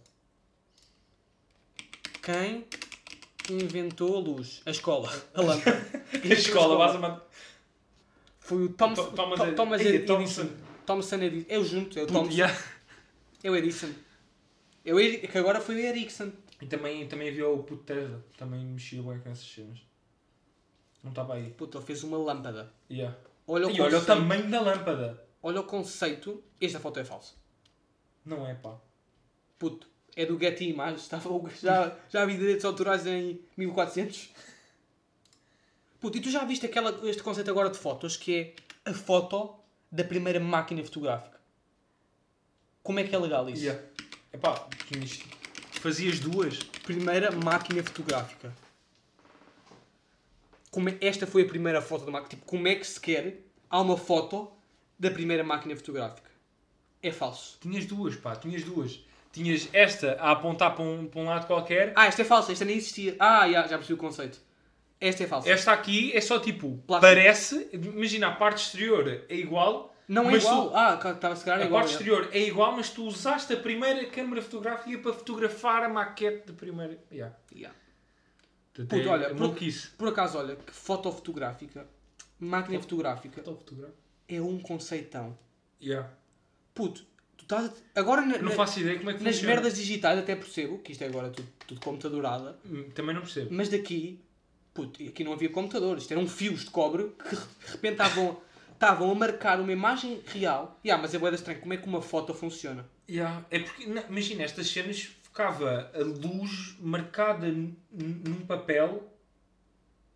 Quem 2.22 2.66
inventou 3.48 4.16
a 4.16 4.20
luz? 4.20 4.62
A 4.66 4.70
escola. 4.70 5.10
A 5.34 5.40
lâmpada. 5.42 5.80
A 6.22 6.26
escola, 6.26 6.76
basicamente. 6.78 7.22
Foi 8.40 8.64
o 8.64 8.68
Thomas, 8.72 8.98
To- 8.98 9.12
Thomas 9.12 9.38
Tho- 9.38 9.46
Ed- 9.46 9.54
Thomas 9.56 9.80
Thompson. 9.82 10.42
Edison. 10.42 10.50
Thompson 10.86 11.16
Edison. 11.16 11.60
O 11.60 11.64
junto, 11.64 11.98
é 11.98 12.02
o 12.02 12.06
Puto, 12.06 12.18
Thompson. 12.20 12.36
yeah. 12.36 12.62
O 13.44 13.56
Edison. 13.56 13.92
O 14.86 14.98
Eri- 15.00 15.26
que 15.28 15.38
agora 15.38 15.60
foi 15.60 15.76
o 15.76 15.78
Ericsson. 15.78 16.32
E 16.60 16.66
também, 16.66 17.06
também 17.06 17.28
havia 17.28 17.48
o 17.48 17.62
puto 17.62 17.84
Tesla. 17.84 18.22
Também 18.36 18.64
mexia 18.64 19.02
bem 19.02 19.18
com 19.20 19.30
essas 19.30 19.46
cenas. 19.46 19.78
Não 21.02 21.10
estava 21.10 21.34
aí. 21.34 21.50
Puta, 21.50 21.78
ele 21.78 21.86
fez 21.86 22.02
uma 22.02 22.18
lâmpada. 22.18 22.72
Yeah. 22.90 23.16
Olha 23.46 23.66
o, 23.66 23.70
E 23.70 23.80
olha 23.80 23.98
o 23.98 24.00
conceito, 24.00 24.06
tamanho 24.06 24.50
da 24.50 24.60
lâmpada. 24.60 25.24
olha 25.42 25.60
o 25.60 25.64
conceito. 25.64 26.42
Esta 26.60 26.78
foto 26.78 27.00
é 27.00 27.04
falsa. 27.04 27.34
Não 28.24 28.46
é, 28.46 28.54
pá. 28.54 28.76
Puto, 29.58 29.88
é 30.14 30.24
do 30.26 30.38
Getty 30.38 30.70
Images. 30.70 31.02
Estava, 31.02 31.28
já, 31.60 31.96
já 32.08 32.24
vi 32.24 32.36
direitos 32.36 32.64
autorais 32.64 33.06
em 33.06 33.40
1400. 33.56 34.30
Puto, 36.00 36.16
e 36.16 36.20
tu 36.20 36.30
já 36.30 36.44
viste 36.44 36.64
aquela, 36.66 36.98
este 37.08 37.22
conceito 37.22 37.50
agora 37.50 37.68
de 37.70 37.78
fotos 37.78 38.16
que 38.16 38.54
é 38.84 38.90
a 38.90 38.94
foto 38.94 39.54
da 39.92 40.04
primeira 40.04 40.40
máquina 40.40 40.82
fotográfica? 40.84 41.38
Como 42.82 42.98
é 43.00 43.04
que 43.04 43.14
é 43.14 43.18
legal 43.18 43.48
isso? 43.50 43.62
Yeah. 43.62 43.82
Epá, 44.32 44.68
fazias 45.72 46.20
duas. 46.20 46.58
Primeira 46.84 47.30
máquina 47.30 47.82
fotográfica. 47.82 48.54
Como 50.70 50.88
é- 50.88 50.96
esta 51.00 51.26
foi 51.26 51.42
a 51.42 51.46
primeira 51.46 51.80
foto 51.82 52.04
da 52.04 52.12
máquina. 52.12 52.28
Tipo, 52.30 52.44
como 52.46 52.66
é 52.68 52.74
que 52.76 52.86
sequer 52.86 53.38
há 53.68 53.80
uma 53.80 53.96
foto 53.96 54.50
da 54.98 55.10
primeira 55.10 55.42
máquina 55.42 55.74
fotográfica? 55.76 56.30
É 57.02 57.10
falso. 57.10 57.58
Tinhas 57.60 57.86
duas, 57.86 58.14
pá, 58.16 58.36
tinhas 58.36 58.62
duas. 58.62 59.00
Tinhas 59.32 59.68
esta 59.72 60.14
a 60.20 60.32
apontar 60.32 60.74
para 60.74 60.84
um, 60.84 61.06
para 61.06 61.20
um 61.20 61.24
lado 61.24 61.46
qualquer. 61.46 61.92
Ah, 61.96 62.06
esta 62.06 62.22
é 62.22 62.24
falsa, 62.24 62.52
esta 62.52 62.64
nem 62.64 62.76
existia. 62.76 63.16
Ah, 63.18 63.48
já, 63.50 63.62
já 63.62 63.78
percebi 63.78 63.94
o 63.94 63.96
conceito. 63.96 64.38
Esta 65.00 65.24
é 65.24 65.26
falsa. 65.26 65.48
Esta 65.50 65.72
aqui 65.72 66.12
é 66.14 66.20
só 66.20 66.38
tipo, 66.38 66.76
Plástico. 66.86 67.00
parece, 67.00 67.68
imagina 67.72 68.28
a 68.28 68.32
parte 68.32 68.58
exterior 68.64 69.24
é 69.28 69.34
igual. 69.34 69.94
Não 70.06 70.28
é 70.28 70.34
igual. 70.36 70.68
tu- 70.70 70.76
Ah, 70.76 70.94
estava 70.94 71.32
a 71.32 71.36
se 71.36 71.44
calhar 71.44 71.60
a 71.62 71.64
igual. 71.66 71.80
parte 71.80 71.92
exterior 71.92 72.28
é 72.32 72.40
igual, 72.40 72.72
mas 72.72 72.90
tu 72.90 73.04
usaste 73.04 73.52
a 73.52 73.56
primeira 73.56 74.04
câmara 74.06 74.42
fotográfica 74.42 74.98
para 74.98 75.12
fotografar 75.12 75.84
a 75.84 75.88
maquete 75.88 76.48
da 76.48 76.52
primeira. 76.52 76.98
Yeah. 77.10 77.34
Yeah. 77.54 77.74
Puto, 78.74 79.08
olha, 79.08 79.34
por-. 79.34 79.56
Por 79.98 80.08
acaso, 80.08 80.38
olha, 80.38 80.56
que 80.56 80.72
foto 80.72 81.10
fotográfica, 81.12 81.86
máquina 82.38 82.74
Foto- 82.78 82.82
fotográfica, 82.90 83.42
fotográfica. 83.42 83.98
é 84.28 84.40
um 84.40 84.58
conceitão. 84.60 85.36
Yeah. 85.82 86.08
Puto, 86.74 87.04
tu 87.36 87.42
estás. 87.42 87.66
a- 87.66 88.00
Agora 88.00 88.22
na- 88.22 88.38
Não 88.38 88.52
faço 88.52 88.80
ideia 88.80 88.98
como 88.98 89.10
é 89.10 89.14
que 89.14 89.24
nas 89.24 89.34
funciona. 89.36 89.54
merdas 89.54 89.74
digitais 89.76 90.18
até 90.18 90.36
percebo, 90.36 90.78
que 90.78 90.92
isto 90.92 91.02
é 91.02 91.06
agora 91.06 91.30
tudo, 91.30 91.48
tudo 91.66 91.80
computadorada, 91.80 92.58
Hum, 92.64 92.84
Também 92.94 93.14
não 93.14 93.22
percebo. 93.22 93.48
mas 93.52 93.68
daqui, 93.68 94.20
puto, 94.72 95.02
aqui 95.02 95.24
não 95.24 95.32
havia 95.32 95.48
computador, 95.50 95.98
isto 95.98 96.12
eram 96.12 96.26
fios 96.28 96.60
de 96.64 96.70
cobre 96.70 97.10
que 97.28 97.34
de 97.36 97.72
repente 97.72 97.92
estavam, 97.92 98.40
estavam 98.72 99.10
a 99.10 99.14
marcar 99.14 99.60
uma 99.60 99.72
imagem 99.72 100.22
real. 100.26 100.78
Yeah, 100.84 101.02
mas 101.02 101.12
é 101.12 101.18
boeda 101.18 101.36
estranho, 101.36 101.60
como 101.60 101.74
é 101.74 101.76
que 101.76 101.86
uma 101.88 102.00
foto 102.00 102.32
funciona? 102.32 102.88
Yeah. 103.08 103.44
É 103.50 103.58
porque, 103.58 103.86
na- 103.86 104.02
imagina, 104.02 104.42
estas 104.44 104.68
cenas 104.70 105.08
ficava 105.30 105.90
a 105.94 105.98
luz 106.00 106.76
marcada 106.80 107.46
num 107.48 108.44
papel. 108.46 108.90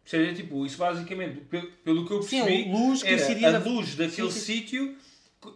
Ou 0.05 0.09
seja, 0.11 0.35
tipo, 0.35 0.67
isso 0.67 0.77
basicamente, 0.77 1.41
pe- 1.43 1.73
pelo 1.83 2.07
que 2.07 2.13
eu 2.13 2.23
Sim, 2.23 2.45
percebi, 2.45 2.69
a 2.69 2.73
luz 2.77 3.03
que 3.03 3.09
era 3.09 3.49
a 3.49 3.53
na- 3.53 3.59
luz 3.65 3.95
daquele 3.95 4.31
Sim, 4.31 4.39
sim. 4.41 4.41
sítio 4.41 4.97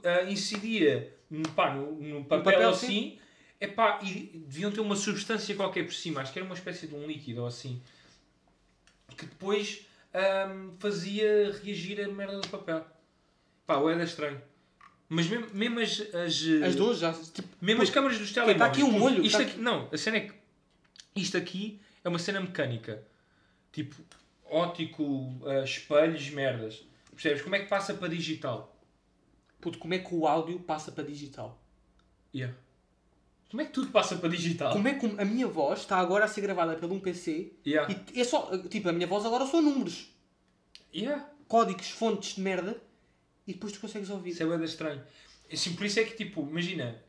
ah, 0.05 0.23
incidia 0.31 1.15
no, 1.31 1.47
pá, 1.51 1.75
no, 1.75 1.93
no 2.01 2.25
papel, 2.25 2.53
papel, 2.53 2.69
assim, 2.71 3.19
epá, 3.61 4.01
e 4.03 4.43
deviam 4.47 4.71
ter 4.73 4.81
uma 4.81 4.97
substância 4.97 5.55
qualquer 5.55 5.85
por 5.85 5.93
cima, 5.93 6.23
acho 6.23 6.33
que 6.33 6.39
era 6.39 6.47
uma 6.47 6.55
espécie 6.55 6.87
de 6.87 6.95
um 6.95 7.07
líquido 7.07 7.43
ou 7.43 7.47
assim, 7.47 7.83
que 9.17 9.27
depois 9.27 9.87
ahm, 10.15 10.71
fazia 10.79 11.53
reagir 11.63 12.01
a 12.03 12.09
merda 12.09 12.41
do 12.41 12.49
papel. 12.49 12.87
Pá, 13.67 13.77
o 13.79 13.91
era 13.91 14.03
estranho. 14.05 14.41
Mas 15.09 15.27
mesmo, 15.27 15.47
mesmo 15.55 15.81
as, 15.81 16.01
as, 16.15 16.45
As 16.65 16.75
duas 16.77 16.99
já, 16.99 17.13
tipo, 17.13 17.49
mesmo 17.61 17.83
as 17.83 17.91
câmaras 17.91 18.19
dos 18.19 18.31
telemóveis. 18.31 18.59
tá 18.59 18.67
aqui 18.67 18.83
um 18.83 18.89
puto, 18.89 18.99
molho, 18.99 19.25
Isto 19.25 19.39
tá 19.39 19.45
aqui, 19.45 19.59
não, 19.59 19.89
a 19.91 19.97
cena 19.97 20.19
é 20.19 20.21
que 20.21 20.35
isto 21.17 21.37
aqui 21.37 21.81
é 22.05 22.09
uma 22.09 22.19
cena 22.19 22.41
mecânica. 22.41 23.03
Tipo, 23.73 23.97
ótico, 24.45 25.35
ah, 25.47 25.65
espelhos, 25.65 26.29
merdas. 26.31 26.85
Percebes? 27.13 27.43
Como 27.43 27.57
é 27.57 27.61
que 27.61 27.67
passa 27.69 27.95
para 27.95 28.09
digital? 28.09 28.75
puto, 29.61 29.79
como 29.79 29.93
é 29.95 29.99
que 29.99 30.15
o 30.15 30.27
áudio 30.27 30.61
passa 30.61 30.93
para 30.93 31.05
digital? 31.05 31.61
Yeah. 32.35 32.57
Como 33.51 33.63
é 33.63 33.65
que 33.65 33.73
tudo 33.73 33.89
passa 33.91 34.17
para 34.17 34.29
digital? 34.29 34.73
Como 34.73 34.87
é 34.87 34.95
que 34.95 35.07
a 35.07 35.25
minha 35.25 35.49
voz 35.49 35.81
está 35.81 35.97
agora 35.97 36.27
a 36.27 36.29
ser 36.29 36.43
gravada 36.43 36.77
por 36.77 36.91
um 36.93 37.01
PC 37.01 37.55
Yeah. 37.67 37.93
e 38.15 38.21
é 38.21 38.25
só, 38.25 38.57
tipo, 38.69 38.89
a 38.89 38.93
minha 38.93 39.07
voz 39.07 39.25
agora 39.25 39.47
são 39.47 39.61
números, 39.63 40.15
Yeah. 40.95 41.29
códigos, 41.49 41.91
fontes 41.91 42.37
de 42.37 42.41
merda 42.41 42.81
e 43.49 43.55
depois 43.55 43.73
tu 43.73 43.81
consegues 43.81 44.11
ouvir. 44.11 44.31
Isso 44.31 44.43
é 44.43 44.47
bem 44.47 44.63
estranho. 44.65 45.03
Assim, 45.53 45.75
por 45.75 45.87
isso 45.87 45.99
é 45.99 46.05
que, 46.05 46.15
tipo, 46.15 46.43
imagina, 46.43 47.03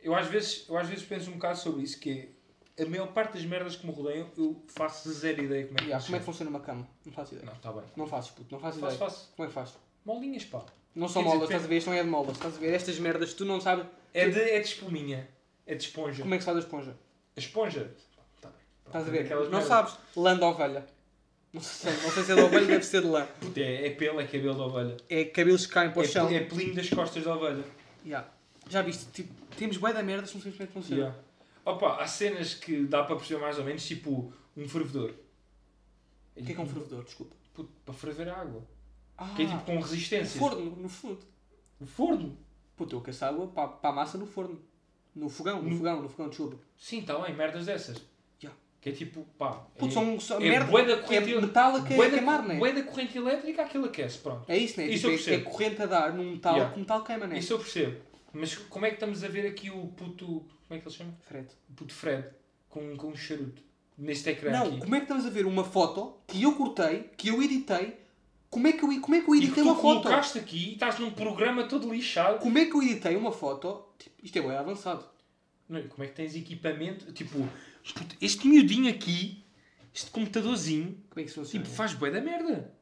eu 0.00 0.14
às, 0.14 0.26
vezes, 0.28 0.66
eu 0.68 0.76
às 0.76 0.86
vezes 0.86 1.04
penso 1.04 1.30
um 1.30 1.34
bocado 1.34 1.58
sobre 1.58 1.82
isso, 1.82 1.98
que 1.98 2.30
é, 2.76 2.82
a 2.82 2.86
maior 2.86 3.08
parte 3.08 3.32
das 3.34 3.44
merdas 3.44 3.74
que 3.76 3.86
me 3.86 3.92
rodeiam, 3.92 4.30
eu 4.36 4.62
faço 4.68 5.10
zero 5.10 5.42
ideia 5.42 5.66
como 5.66 5.78
é 5.78 5.82
que 5.82 5.86
Yeah, 5.86 6.04
como 6.04 6.16
é 6.16 6.18
que 6.18 6.24
funciona 6.26 6.50
uma 6.50 6.60
cama? 6.60 6.86
Não 7.04 7.12
faço 7.12 7.34
ideia. 7.34 7.46
Não, 7.46 7.54
está 7.54 7.72
bem. 7.72 7.82
Não 7.96 8.06
faço, 8.06 8.32
puto, 8.34 8.52
não 8.54 8.60
faço 8.60 8.78
Faço, 8.78 8.94
ideia. 8.96 9.10
faço. 9.10 9.30
Como 9.34 9.46
é 9.46 9.48
que 9.48 9.54
faz? 9.54 9.74
Molinhas, 10.04 10.44
pá. 10.44 10.64
Não 10.94 11.08
são 11.08 11.22
molas, 11.22 11.44
estás 11.44 11.64
a 11.64 11.66
ver? 11.66 11.78
Isto 11.78 11.90
não 11.90 11.96
é 11.96 12.02
de 12.02 12.08
molas, 12.08 12.36
estás 12.36 12.56
a 12.56 12.58
ver? 12.58 12.74
Estas 12.74 12.98
merdas 12.98 13.32
tu 13.32 13.44
não 13.44 13.60
sabes 13.60 13.86
É 14.12 14.28
de, 14.28 14.38
é 14.40 14.58
de 14.60 14.66
espuminha. 14.66 15.28
É 15.66 15.74
de 15.74 15.84
esponja. 15.84 16.22
como 16.22 16.34
é 16.34 16.36
que 16.38 16.42
se 16.42 16.46
faz 16.46 16.56
a 16.56 16.60
esponja. 16.60 16.96
A 17.36 17.40
esponja. 17.40 17.94
Tá 18.40 18.48
bem. 18.48 18.58
Estás 18.86 19.08
a 19.08 19.10
ver? 19.10 19.30
Não 19.30 19.40
merdas. 19.42 19.64
sabes. 19.64 19.96
Lã 20.16 20.36
de 20.36 20.44
ovelha. 20.44 20.86
Não 21.52 21.60
sei, 21.60 21.92
não 21.92 22.10
sei 22.10 22.22
se 22.22 22.32
é 22.32 22.34
de 22.36 22.40
ovelha, 22.42 22.66
deve 22.66 22.84
ser 22.84 23.02
de 23.02 23.08
lã. 23.08 23.26
É, 23.56 23.86
é 23.88 23.90
pelo, 23.90 24.20
é 24.20 24.24
cabelo 24.26 24.54
da 24.56 24.64
ovelha. 24.66 24.96
É 25.08 25.24
cabelos 25.24 25.66
que 25.66 25.72
caem 25.72 25.90
para 25.90 26.00
o 26.00 26.04
É, 26.04 26.08
chão. 26.08 26.28
é 26.28 26.40
pelinho 26.40 26.74
das 26.74 26.88
costas 26.88 27.24
da 27.24 27.34
ovelha. 27.34 27.64
Yeah. 28.04 28.28
Já 28.68 28.82
viste? 28.82 29.06
Tipo, 29.12 29.32
temos 29.56 29.76
bué 29.76 29.92
da 29.92 30.02
merda, 30.02 30.22
não 30.32 30.40
sei 30.40 30.52
como 30.52 30.62
é 30.62 30.66
que 30.66 30.72
funciona. 30.72 31.02
Yeah. 31.02 31.18
Opa, 31.64 31.96
há 32.02 32.06
cenas 32.06 32.54
que 32.54 32.84
dá 32.84 33.02
para 33.02 33.16
perceber 33.16 33.40
mais 33.40 33.58
ou 33.58 33.64
menos, 33.64 33.84
tipo 33.84 34.32
um 34.56 34.68
fervedor. 34.68 35.12
O 36.36 36.42
que 36.44 36.52
é 36.52 36.54
que 36.54 36.60
é 36.60 36.64
um 36.64 36.68
fervedor? 36.68 37.02
Desculpa. 37.04 37.34
Puto, 37.52 37.70
para 37.84 37.94
ferver 37.94 38.28
a 38.28 38.40
água. 38.40 38.62
Ah, 39.18 39.32
Que 39.36 39.42
é 39.42 39.46
tipo 39.46 39.64
com 39.64 39.74
no 39.74 39.80
resistência. 39.80 40.38
forno, 40.38 40.76
no 40.76 40.88
fundo. 40.88 41.18
O 41.80 41.84
forno. 41.86 42.38
Puta, 42.76 42.94
eu 42.94 43.00
aqueço 43.00 43.24
água 43.24 43.48
para, 43.48 43.68
para 43.68 43.90
a 43.90 43.92
massa 43.92 44.16
no 44.16 44.24
forno. 44.26 44.58
No 45.14 45.28
fogão, 45.28 45.60
no, 45.60 45.68
No- 45.70 45.76
fogão, 45.76 46.02
no 46.02 46.08
fogão, 46.08 46.28
desculpa. 46.28 46.56
Sim, 46.78 47.00
está 47.00 47.18
bem, 47.18 47.34
merdas 47.34 47.66
dessas. 47.66 48.00
Que 48.80 48.88
é 48.88 48.92
tipo, 48.92 49.26
pá. 49.38 49.52
Puto, 49.76 49.98
é, 49.98 50.18
são, 50.20 50.36
é 50.38 50.40
merda. 50.40 50.70
bué 50.70 50.84
da 50.86 50.92
É 50.92 50.96
corrente, 50.96 51.34
metal 51.34 51.76
a, 51.76 51.82
que- 51.82 51.94
queimar, 51.94 52.42
não 52.42 52.54
é? 52.54 52.58
bué 52.58 52.72
da 52.72 52.82
corrente 52.82 53.18
elétrica, 53.18 53.62
aquilo 53.62 53.84
aquece, 53.84 54.18
pronto. 54.18 54.44
É 54.48 54.56
isso, 54.56 54.80
né? 54.80 54.86
Isso 54.86 54.94
Tipo, 55.02 55.08
eu 55.08 55.10
é, 55.10 55.16
percebo. 55.16 55.36
é 55.36 55.50
corrente 55.52 55.82
a 55.82 55.86
dar 55.86 56.14
num 56.14 56.30
metal 56.32 56.54
Yeah. 56.54 56.72
que 56.72 56.78
o 56.78 56.80
metal 56.80 57.04
queima, 57.04 57.26
né? 57.26 57.38
Isso 57.38 57.52
eu 57.52 57.58
percebo. 57.58 58.00
Mas 58.32 58.54
como 58.56 58.86
é 58.86 58.88
que 58.88 58.94
estamos 58.94 59.22
a 59.22 59.28
ver 59.28 59.46
aqui 59.46 59.70
o 59.70 59.88
puto. 59.88 60.26
Como 60.26 60.46
é 60.70 60.78
que 60.78 60.84
ele 60.84 60.90
se 60.90 60.96
chama? 60.98 61.12
Fred. 61.28 61.48
O 61.68 61.72
puto 61.74 61.92
Fred. 61.92 62.24
Com, 62.70 62.96
com 62.96 63.08
um 63.08 63.16
charuto. 63.16 63.62
Neste 63.98 64.30
ecrã 64.30 64.50
Não, 64.52 64.66
aqui. 64.68 64.78
como 64.80 64.94
é 64.94 64.98
que 64.98 65.04
estamos 65.04 65.26
a 65.26 65.30
ver 65.30 65.44
uma 65.44 65.64
foto 65.64 66.14
que 66.26 66.42
eu 66.42 66.54
cortei, 66.54 67.10
que 67.18 67.28
eu 67.28 67.42
editei? 67.42 67.98
Como 68.48 68.66
é 68.66 68.72
que 68.72 68.82
eu, 68.82 69.00
como 69.00 69.14
é 69.14 69.20
que 69.20 69.28
eu 69.28 69.34
E 69.34 69.40
que 69.40 69.44
editei 69.46 69.62
tu 69.62 69.68
uma 69.68 69.74
foto? 69.76 70.02
colocaste 70.02 70.38
aqui 70.38 70.70
e 70.70 70.72
estás 70.72 70.98
num 70.98 71.10
programa 71.10 71.64
todo 71.64 71.92
lixado. 71.92 72.38
Como 72.38 72.56
é 72.56 72.64
que 72.64 72.74
eu 72.74 72.82
editei 72.82 73.14
uma 73.14 73.30
foto? 73.30 73.84
Tipo, 73.98 74.14
isto 74.24 74.38
é 74.38 74.40
bem 74.42 74.52
avançado. 74.56 75.04
Não, 75.68 75.82
como 75.88 76.02
é 76.02 76.06
que 76.06 76.14
tens 76.14 76.34
equipamento? 76.34 77.12
Tipo, 77.12 77.46
puto, 77.94 78.16
este 78.20 78.46
miudinho 78.46 78.90
aqui, 78.90 79.44
este 79.94 80.10
computadorzinho, 80.10 81.02
Como 81.10 81.20
é 81.20 81.24
que 81.28 81.30
funciona? 81.34 81.64
tipo, 81.64 81.76
faz 81.76 81.94
bué 81.94 82.10
da 82.10 82.20
merda. 82.20 82.72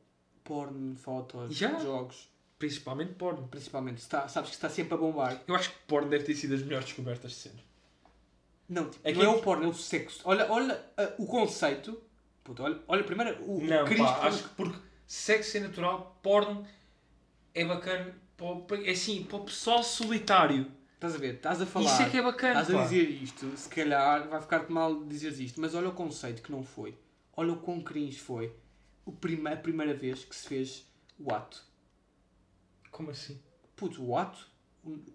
Porno, 0.44 0.96
fotos, 0.96 1.54
Já? 1.56 1.78
jogos. 1.78 2.28
Principalmente 2.58 3.12
porno. 3.14 3.46
Principalmente. 3.48 3.98
Está, 3.98 4.26
sabes 4.28 4.50
que 4.50 4.56
está 4.56 4.68
sempre 4.68 4.94
a 4.94 4.96
bombar. 4.96 5.40
Eu 5.46 5.54
acho 5.54 5.70
que 5.70 5.76
porno 5.86 6.08
deve 6.08 6.24
ter 6.24 6.34
sido 6.34 6.54
as 6.54 6.62
melhores 6.62 6.86
descobertas 6.86 7.30
de 7.30 7.36
sempre. 7.36 7.62
Não, 8.68 8.90
tipo, 8.90 9.06
É 9.06 9.12
não 9.12 9.20
que- 9.20 9.26
é 9.26 9.28
o 9.28 9.40
porno, 9.40 9.64
é 9.64 9.68
o 9.68 9.74
sexo. 9.74 10.20
Olha, 10.24 10.50
olha 10.50 10.84
ah, 10.96 11.12
o 11.18 11.26
conceito. 11.26 12.00
Olha, 12.58 12.78
olha 12.88 13.04
primeiro 13.04 13.42
o, 13.44 13.62
Não, 13.62 13.82
o 13.82 13.86
Cristo. 13.86 14.04
pá, 14.04 14.26
acho 14.26 14.42
que 14.42 14.48
porque 14.54 14.78
sexo 15.06 15.56
é 15.58 15.60
natural, 15.60 16.18
porno 16.22 16.66
é 17.54 17.64
bacana, 17.64 18.14
é 18.84 18.90
assim, 18.90 19.22
para 19.24 19.36
o 19.36 19.44
pessoal 19.44 19.82
solitário. 19.82 20.66
Estás 20.98 21.14
a 21.14 21.18
ver? 21.18 21.34
Estás 21.34 21.62
a 21.62 21.66
falar. 21.66 21.92
Isso 21.92 22.02
é 22.02 22.10
que 22.10 22.16
é 22.16 22.22
bacana, 22.22 22.60
Estás 22.60 22.76
a 22.76 22.82
dizer 22.82 23.08
isto, 23.08 23.56
se 23.56 23.68
calhar 23.68 24.28
vai 24.28 24.40
ficar 24.40 24.68
mal 24.68 25.04
dizeres 25.04 25.38
isto, 25.38 25.60
mas 25.60 25.72
olha 25.76 25.90
o 25.90 25.92
conceito 25.92 26.42
que 26.42 26.50
não 26.50 26.64
foi. 26.64 26.92
Olha 27.36 27.52
o 27.52 27.56
quão 27.58 27.80
cringe 27.80 28.18
foi 28.18 28.52
o 29.06 29.12
prima, 29.12 29.50
a 29.50 29.56
primeira 29.56 29.94
vez 29.94 30.24
que 30.24 30.34
se 30.34 30.48
fez 30.48 30.84
o 31.16 31.32
ato. 31.32 31.62
Como 32.90 33.10
assim? 33.10 33.40
Puto, 33.76 34.04
o 34.04 34.16
ato, 34.16 34.44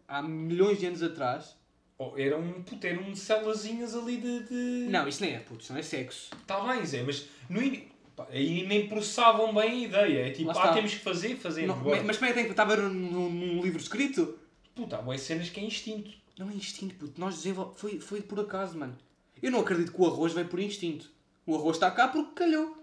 há 0.07 0.21
milhões 0.23 0.79
de 0.79 0.85
anos 0.85 1.03
atrás. 1.03 1.57
Oh, 1.97 2.13
era 2.17 2.37
um, 2.37 2.63
puto, 2.63 2.87
era 2.87 2.99
um 3.01 3.13
célazinhas 3.13 3.93
ali 3.93 4.17
de... 4.17 4.39
de... 4.43 4.89
Não, 4.89 5.05
isto 5.05 5.19
nem 5.21 5.35
é 5.35 5.39
puto, 5.39 5.61
isto 5.61 5.73
não 5.73 5.79
é 5.79 5.83
sexo. 5.83 6.29
Está 6.41 6.61
bem, 6.61 6.85
Zé, 6.85 7.03
mas 7.03 7.27
no 7.49 7.61
in... 7.61 7.87
pá, 8.15 8.25
aí 8.31 8.65
nem 8.65 8.87
processavam 8.87 9.53
bem 9.53 9.69
a 9.69 9.75
ideia. 9.75 10.27
É 10.27 10.31
tipo, 10.31 10.49
ah, 10.49 10.73
temos 10.73 10.93
que 10.93 10.99
fazer, 11.01 11.35
fazer. 11.35 11.67
Não, 11.67 11.75
mas 12.05 12.17
como 12.17 12.25
é 12.25 12.29
que 12.29 12.33
tem 12.33 12.45
que 12.45 12.51
estava 12.51 12.77
num- 12.77 13.29
num 13.29 13.61
livro 13.61 13.79
escrito? 13.79 14.39
Puta, 14.75 14.97
há 14.97 15.01
boas 15.01 15.21
cenas 15.21 15.49
que 15.49 15.59
é 15.59 15.63
instinto. 15.63 16.11
Não 16.37 16.49
é 16.49 16.53
instinto, 16.53 16.95
puto. 16.95 17.19
Nós 17.19 17.35
desenvol... 17.35 17.73
foi, 17.75 17.99
foi 17.99 18.21
por 18.21 18.39
acaso, 18.39 18.77
mano. 18.77 18.97
Eu 19.41 19.51
não 19.51 19.59
acredito 19.59 19.91
que 19.91 20.01
o 20.01 20.07
arroz 20.07 20.33
veio 20.33 20.47
por 20.47 20.59
instinto. 20.59 21.11
O 21.45 21.55
arroz 21.55 21.75
está 21.75 21.91
cá 21.91 22.07
porque 22.07 22.31
calhou. 22.33 22.77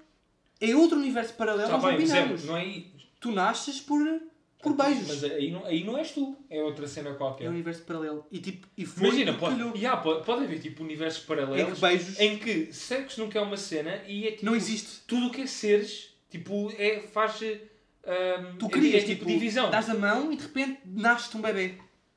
É 0.61 0.75
outro 0.77 0.99
universo 0.99 1.33
paralelo, 1.35 1.71
nós 1.73 1.83
Tá 1.83 1.89
Zé, 1.89 1.95
opinamos. 1.95 2.45
não 2.45 2.57
é... 2.57 2.83
Tu 3.19 3.33
nasces 3.33 3.81
por, 3.81 3.99
por 4.63 4.75
beijos. 4.75 5.09
Mas 5.09 5.25
aí 5.25 5.51
não, 5.51 5.65
aí 5.65 5.83
não 5.85 5.97
és 5.99 6.11
tu, 6.13 6.37
é 6.49 6.63
outra 6.63 6.87
cena 6.87 7.11
É 7.11 7.15
qualquer. 7.15 7.49
um 7.49 7.53
universo 7.53 7.83
paralelo. 7.83 8.25
E 8.31 8.39
tipo, 8.39 8.67
e 8.77 8.85
foi 8.87 9.09
Imagina, 9.09 9.35
pode, 9.35 9.57
calhou. 9.57 9.75
yeah, 9.75 10.01
pode, 10.01 10.25
pode 10.25 10.45
haver 10.45 10.61
tipo 10.61 10.83
universos 10.83 11.23
É 11.23 11.27
paralelos 11.27 11.75
que 11.75 11.81
beijos 11.87 12.21
em 12.21 12.39
que 12.39 12.73
sexo 12.73 13.21
nunca 13.23 13.39
é 13.39 13.43
uma 13.43 13.57
cena 13.57 14.03
e 14.07 14.27
é 14.29 14.31
tipo, 14.33 14.45
não 14.47 14.55
existe. 14.55 15.01
tudo 15.07 15.27
o 15.27 15.31
que 15.31 15.43
é 15.43 15.47
seres, 15.47 16.15
tipo, 16.31 16.73
é, 16.79 17.01
faz. 17.01 17.41
Ahm, 18.07 18.57
Tu 18.59 18.67
é- 18.67 18.69
querias, 18.71 19.03
é, 19.03 19.07
tipo, 19.07 19.25
divisão. 19.27 19.71
dás 19.71 19.89
a 19.91 19.95
mão 19.95 20.33
e 20.33 20.37
de 20.37 20.43
repente 20.43 20.81
nasce-te 20.87 21.37
um 21.37 21.41
bebê. 21.41 21.75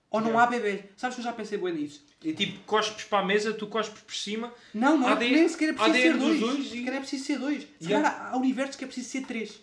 Ou 0.09 0.19
não 0.21 0.27
Yeah. 0.29 0.43
há 0.47 0.59
bebê. 0.59 0.83
Sabes 0.95 1.15
que 1.15 1.21
eu 1.21 1.25
já 1.25 1.33
pensei 1.33 1.57
bem 1.57 1.73
nisso? 1.73 2.05
É 2.23 2.31
tipo, 2.33 2.59
cospes 2.65 3.03
para 3.05 3.19
a 3.19 3.25
mesa, 3.25 3.51
tu 3.53 3.65
cospes 3.67 4.01
por 4.01 4.13
cima. 4.13 4.53
Não, 4.73 4.95
não, 4.97 5.07
ADN 5.07 5.35
nem 5.35 5.47
sequer 5.49 5.69
é 5.69 5.73
preciso 5.73 5.89
ADN 5.97 6.03
ser 6.13 6.17
dos 6.19 6.39
dois. 6.39 6.39
dois 6.57 6.73
e- 6.73 6.79
calhar 6.83 6.95
é 6.95 6.99
preciso 6.99 7.25
ser 7.25 7.39
dois. 7.39 7.63
Se 7.63 7.87
Yeah. 7.89 8.09
calhar 8.11 8.31
há 8.33 8.37
universos 8.37 8.75
que 8.75 8.83
é 8.83 8.87
preciso 8.87 9.09
ser 9.09 9.25
três. 9.25 9.59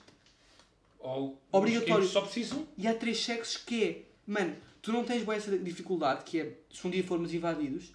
Ou, 0.99 1.41
Obrigatório. 1.53 2.07
Só 2.07 2.21
precisam. 2.23 2.67
E 2.77 2.87
há 2.87 2.95
três 2.95 3.23
sexos 3.25 3.57
que 3.57 3.85
é, 3.85 4.03
mano, 4.27 4.55
tu 4.83 4.93
não 4.93 5.05
tens 5.05 5.23
bem 5.25 5.37
essa 5.37 5.57
dificuldade 5.57 6.25
que 6.25 6.41
é, 6.41 6.53
se 6.73 6.87
um 6.87 6.91
dia 6.91 7.03
formos 7.05 7.33
invadidos, 7.33 7.93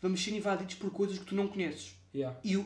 vamos 0.00 0.22
ser 0.22 0.30
invadidos 0.30 0.74
por 0.76 0.90
coisas 0.90 1.18
que 1.18 1.24
tu 1.24 1.34
não 1.34 1.48
conheces. 1.48 1.94
Yeah. 2.14 2.38
E 2.42 2.56
o, 2.56 2.64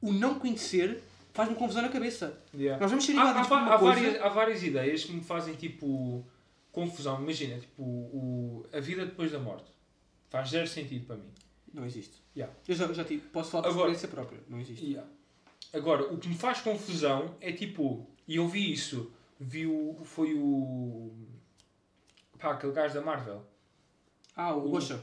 o 0.00 0.12
não 0.12 0.34
conhecer 0.38 1.02
faz-me 1.32 1.54
confusão 1.56 1.82
na 1.82 1.88
cabeça. 1.88 2.42
Yeah. 2.54 2.80
Nós 2.80 2.90
vamos 2.90 3.04
ser 3.04 3.16
Há, 3.16 3.22
há, 3.22 3.40
há 3.40 3.78
coisa... 3.78 3.78
várias, 3.78 4.22
há 4.22 4.28
várias 4.28 4.62
ideias 4.62 5.04
que 5.04 5.12
me 5.12 5.22
fazem 5.22 5.54
tipo 5.54 6.24
confusão. 6.70 7.20
Imagina, 7.22 7.58
tipo, 7.58 7.82
o, 7.82 8.66
a 8.72 8.80
vida 8.80 9.04
depois 9.06 9.30
da 9.32 9.38
morte. 9.38 9.70
Faz 10.30 10.48
zero 10.50 10.66
sentido 10.66 11.06
para 11.06 11.16
mim. 11.16 11.28
Não 11.72 11.84
existe. 11.86 12.22
Yeah. 12.36 12.54
Eu 12.66 12.74
já, 12.74 12.92
já 12.92 13.04
tive, 13.04 13.26
posso 13.28 13.50
falar 13.50 13.64
por 13.64 13.70
Agora- 13.70 13.92
experiência 13.92 14.08
própria. 14.08 14.40
Não 14.48 14.60
existe. 14.60 14.84
Yeah. 14.84 15.08
Agora, 15.72 16.12
o 16.12 16.18
que 16.18 16.28
me 16.28 16.34
faz 16.34 16.60
confusão 16.60 17.34
é 17.40 17.52
tipo, 17.52 18.06
e 18.28 18.36
eu 18.36 18.46
vi 18.48 18.72
isso, 18.72 19.10
vi 19.40 19.66
o, 19.66 19.96
foi 20.04 20.34
o. 20.34 21.12
pá, 22.38 22.52
aquele 22.52 22.72
gajo 22.72 22.94
da 22.94 23.00
Marvel. 23.00 23.42
Ah, 24.36 24.54
o 24.54 24.66
O- 24.66 24.70
Gosha. 24.70 25.02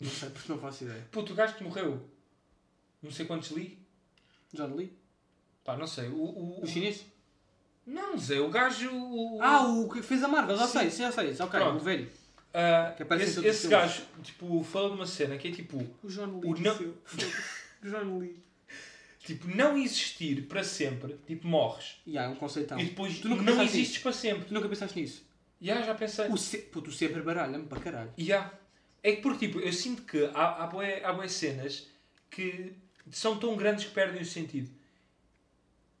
Não 0.00 0.08
sei, 0.10 0.28
porque 0.30 0.50
não 0.52 0.58
faço 0.58 0.84
ideia. 0.84 1.06
Puto, 1.10 1.32
o 1.32 1.36
gajo 1.36 1.56
que 1.56 1.64
morreu. 1.64 2.00
Não 3.02 3.10
sei 3.10 3.26
quantos 3.26 3.50
li. 3.50 3.78
Já 4.52 4.66
não 4.66 4.76
li? 4.78 4.96
Pá, 5.68 5.76
não 5.76 5.86
sei. 5.86 6.08
O, 6.08 6.14
o, 6.14 6.60
O 6.62 6.66
chinês? 6.66 7.04
Não, 7.86 8.16
Zé, 8.16 8.40
o 8.40 8.48
gajo. 8.48 8.90
O, 8.90 9.38
Ah, 9.42 9.66
o 9.68 9.86
que 9.86 10.00
fez 10.00 10.24
a 10.24 10.28
Marvel, 10.28 10.56
já 10.56 10.66
sei, 10.66 10.90
sim, 10.90 11.02
já 11.02 11.12
sei. 11.12 11.32
Ok, 11.32 11.60
Pronto. 11.60 11.76
o 11.76 11.84
velho. 11.84 12.10
ah, 12.54 12.94
que 12.96 13.02
aparece 13.02 13.26
em 13.26 13.28
esse 13.32 13.38
os 13.40 13.44
esse 13.44 13.68
filmes. 13.68 13.78
gajo, 13.78 14.02
tipo, 14.22 14.64
fala 14.64 14.88
de 14.88 14.94
uma 14.94 15.06
cena 15.06 15.36
que 15.36 15.48
é 15.48 15.52
tipo. 15.52 15.76
O 16.02 16.08
John 16.08 16.40
O 16.42 16.54
não- 16.58 16.74
O 16.74 17.84
John 17.86 18.18
Lee. 18.18 18.42
Tipo, 19.26 19.46
não 19.54 19.76
existir 19.76 20.46
para 20.48 20.64
sempre, 20.64 21.18
tipo, 21.26 21.46
morres. 21.46 21.96
E 22.06 22.16
há 22.16 22.22
é 22.22 22.28
um 22.28 22.34
conceitão. 22.34 22.80
E 22.80 22.84
depois 22.86 23.18
Tu 23.18 23.28
nunca 23.28 23.42
não 23.42 23.52
pensaste 23.58 23.76
existes 23.78 23.98
para 24.02 24.12
sempre. 24.14 24.44
Tu 24.46 24.54
nunca 24.54 24.68
pensaste 24.70 24.98
nisso? 24.98 25.22
Já, 25.60 25.82
já 25.82 25.94
pensei. 25.94 26.28
O 26.28 26.38
se... 26.38 26.56
Puto, 26.58 26.88
o 26.88 26.92
sempre 26.94 27.20
baralha-me 27.20 27.66
para 27.66 27.78
caralho. 27.78 28.10
Ya. 28.18 28.50
É 29.02 29.12
que 29.12 29.20
porque 29.20 29.46
tipo, 29.48 29.60
eu 29.60 29.72
sinto 29.74 30.00
que 30.04 30.24
há, 30.32 30.64
há, 30.64 30.66
bué, 30.66 31.04
há 31.04 31.12
bué 31.12 31.28
cenas 31.28 31.88
que 32.30 32.72
são 33.10 33.36
tão 33.38 33.54
grandes 33.54 33.84
que 33.84 33.90
perdem 33.90 34.22
o 34.22 34.24
sentido. 34.24 34.77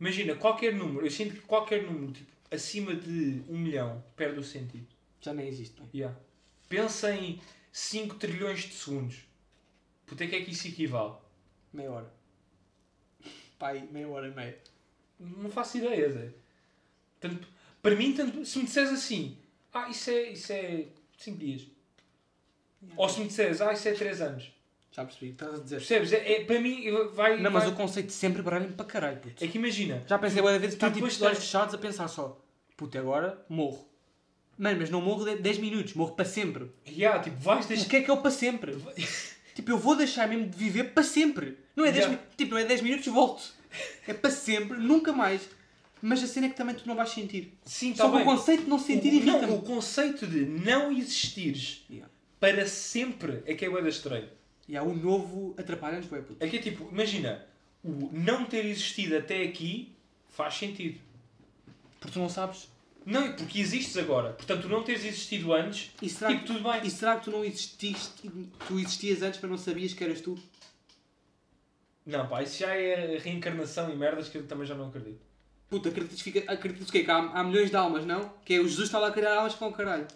Imagina, 0.00 0.34
qualquer 0.36 0.74
número, 0.74 1.04
eu 1.04 1.10
sinto 1.10 1.34
que 1.34 1.40
qualquer 1.40 1.82
número 1.82 2.12
tipo, 2.12 2.30
acima 2.50 2.94
de 2.94 3.42
um 3.48 3.58
milhão 3.58 4.04
perde 4.16 4.38
o 4.38 4.44
sentido. 4.44 4.86
Já 5.20 5.34
nem 5.34 5.48
existe. 5.48 5.80
Bem. 5.80 5.88
Ya. 6.02 6.16
Pensa 6.68 7.12
em 7.12 7.40
5 7.72 8.16
trilhões 8.16 8.60
de 8.60 8.74
segundos. 8.74 9.16
Puta, 10.06 10.26
que 10.26 10.36
é 10.36 10.44
que 10.44 10.52
isso 10.52 10.68
equivale? 10.68 11.14
Meia 11.72 11.90
hora. 11.90 12.14
Pai, 13.58 13.88
meia 13.90 14.08
hora 14.08 14.28
e 14.28 14.34
meia. 14.34 14.58
Não 15.18 15.50
faço 15.50 15.78
ideia, 15.78 16.10
Zé. 16.10 16.30
Tanto, 17.18 17.48
para 17.82 17.96
mim, 17.96 18.14
tanto, 18.14 18.44
se 18.44 18.58
me 18.58 18.64
disseres 18.64 18.90
assim, 18.90 19.36
ah, 19.72 19.88
isso 19.88 20.10
é 20.10 20.26
5 20.26 20.32
isso 20.32 20.52
é 20.52 20.86
5 21.18 21.38
dias. 21.38 21.66
Ou 22.96 23.08
se 23.08 23.20
me 23.20 23.26
disseres, 23.26 23.60
ah, 23.60 23.72
isso 23.72 23.88
é 23.88 23.92
3 23.92 24.20
anos. 24.20 24.52
Já 24.90 25.04
percebi, 25.04 25.30
estás 25.32 25.54
a 25.54 25.58
dizer. 25.62 25.76
Percebes? 25.76 26.12
É, 26.12 26.32
é- 26.32 26.44
para 26.44 26.60
mim, 26.60 26.84
vai. 27.12 27.40
Não, 27.40 27.50
mas 27.50 27.64
vai- 27.64 27.72
o 27.72 27.76
conceito 27.76 28.06
de 28.06 28.12
sempre 28.12 28.42
baralha-me 28.42 28.72
para 28.72 28.86
caralho, 28.86 29.18
puto. 29.18 29.44
É 29.44 29.46
que 29.48 29.58
imagina, 29.58 30.02
Já 30.08 30.18
pensei 30.18 30.42
várias 30.42 30.60
vezes, 30.60 30.78
Tá, 30.78 30.86
estou 30.88 30.96
tipo 30.96 31.06
depois 31.06 31.18
de 31.18 31.24
olhos 31.24 31.38
tem- 31.38 31.46
fechados 31.46 31.74
a 31.74 31.78
pensar 31.78 32.08
só. 32.08 32.40
Puto, 32.76 32.98
agora 32.98 33.44
morro. 33.48 33.86
Mano, 34.56 34.78
mas 34.80 34.90
não 34.90 35.00
morro 35.00 35.24
de 35.24 35.36
10 35.36 35.58
minutos, 35.58 35.94
morro 35.94 36.12
para 36.14 36.24
sempre. 36.24 36.70
yeah, 36.88 37.22
tipo, 37.22 37.36
vais 37.36 37.64
O 37.64 37.68
deixar. 37.68 37.88
que 37.88 37.96
é 37.96 38.02
que 38.02 38.10
é 38.10 38.12
o 38.14 38.16
para 38.16 38.30
sempre? 38.30 38.76
tipo, 39.54 39.70
eu 39.70 39.78
vou 39.78 39.94
deixar 39.94 40.26
mesmo 40.28 40.48
de 40.48 40.56
viver 40.56 40.84
para 40.92 41.02
sempre. 41.04 41.58
Não 41.76 41.84
é 41.84 41.92
10, 41.92 42.04
Yeah. 42.06 42.20
mi- 42.22 42.36
tipo, 42.36 42.52
não 42.52 42.58
é 42.58 42.64
10 42.64 42.80
minutos 42.82 43.06
e 43.06 43.10
volto. 43.10 43.42
É 44.06 44.14
para 44.14 44.30
sempre, 44.30 44.78
nunca 44.78 45.12
mais. 45.12 45.42
Mas 46.00 46.22
a 46.22 46.26
cena 46.26 46.46
é 46.46 46.48
que 46.50 46.56
também 46.56 46.74
tu 46.74 46.86
não 46.86 46.94
vais 46.96 47.10
sentir. 47.10 47.56
Sim, 47.64 47.94
Só 47.94 48.04
tá 48.04 48.10
que 48.10 48.16
bem. 48.16 48.22
o 48.26 48.36
conceito 48.36 48.62
de 48.64 48.68
não 48.70 48.78
sentir 48.78 49.08
o, 49.08 49.12
não, 49.12 49.20
irrita-me. 49.34 49.52
o 49.52 49.62
conceito 49.62 50.26
de 50.26 50.40
não 50.46 50.90
existires 50.92 51.84
Yeah. 51.90 52.10
para 52.40 52.66
sempre 52.66 53.42
é 53.46 53.54
que 53.54 53.64
é 53.64 53.70
bué 53.70 53.82
da 53.82 53.88
estranho. 53.88 54.28
E 54.68 54.76
há 54.76 54.82
o 54.82 54.94
novo 54.94 55.54
atrapalha-nos, 55.58 56.06
bué, 56.06 56.20
puto. 56.20 56.44
É 56.44 56.48
que 56.48 56.58
é 56.58 56.60
tipo, 56.60 56.88
imagina, 56.92 57.44
o 57.82 58.10
não 58.12 58.44
ter 58.44 58.64
existido 58.66 59.16
até 59.16 59.42
aqui 59.42 59.92
faz 60.28 60.54
sentido. 60.54 61.00
Porque 61.98 62.12
tu 62.12 62.18
não 62.18 62.28
sabes. 62.28 62.68
Não, 63.06 63.24
é 63.24 63.32
porque 63.32 63.58
existes 63.60 63.96
agora. 63.96 64.32
Portanto, 64.34 64.62
tu 64.62 64.68
não 64.68 64.82
teres 64.82 65.04
existido 65.04 65.54
antes, 65.54 65.90
E 66.02 66.10
será, 66.10 66.30
tipo, 66.30 66.44
tudo 66.46 66.60
bem. 66.62 66.82
e 66.84 66.90
será 66.90 67.16
que 67.16 67.24
tu 67.24 67.30
não 67.30 67.42
exististe, 67.42 68.30
tu 68.66 68.78
existias 68.78 69.22
antes 69.22 69.40
para 69.40 69.48
não 69.48 69.56
sabias 69.56 69.94
que 69.94 70.04
eras 70.04 70.20
tu? 70.20 70.38
Não, 72.04 72.26
pá, 72.26 72.42
isso 72.42 72.58
já 72.60 72.74
é 72.74 73.18
reencarnação 73.18 73.90
e 73.90 73.96
merdas 73.96 74.28
que 74.28 74.36
eu 74.38 74.46
também 74.46 74.66
já 74.66 74.74
não 74.74 74.88
acredito. 74.88 75.20
Puta, 75.70 75.88
acreditas, 75.90 76.20
fica, 76.20 76.50
acreditas 76.50 76.88
o 76.88 76.92
quê? 76.92 77.04
Que 77.04 77.10
há, 77.10 77.16
há 77.18 77.44
milhões 77.44 77.70
de 77.70 77.76
almas, 77.76 78.04
não? 78.06 78.32
Que 78.44 78.54
é 78.54 78.58
o 78.60 78.68
Jesus 78.68 78.88
está 78.88 78.98
lá 78.98 79.08
a 79.08 79.12
criar 79.12 79.36
almas 79.36 79.54
com 79.54 79.68
o 79.68 79.72
caralho. 79.72 80.06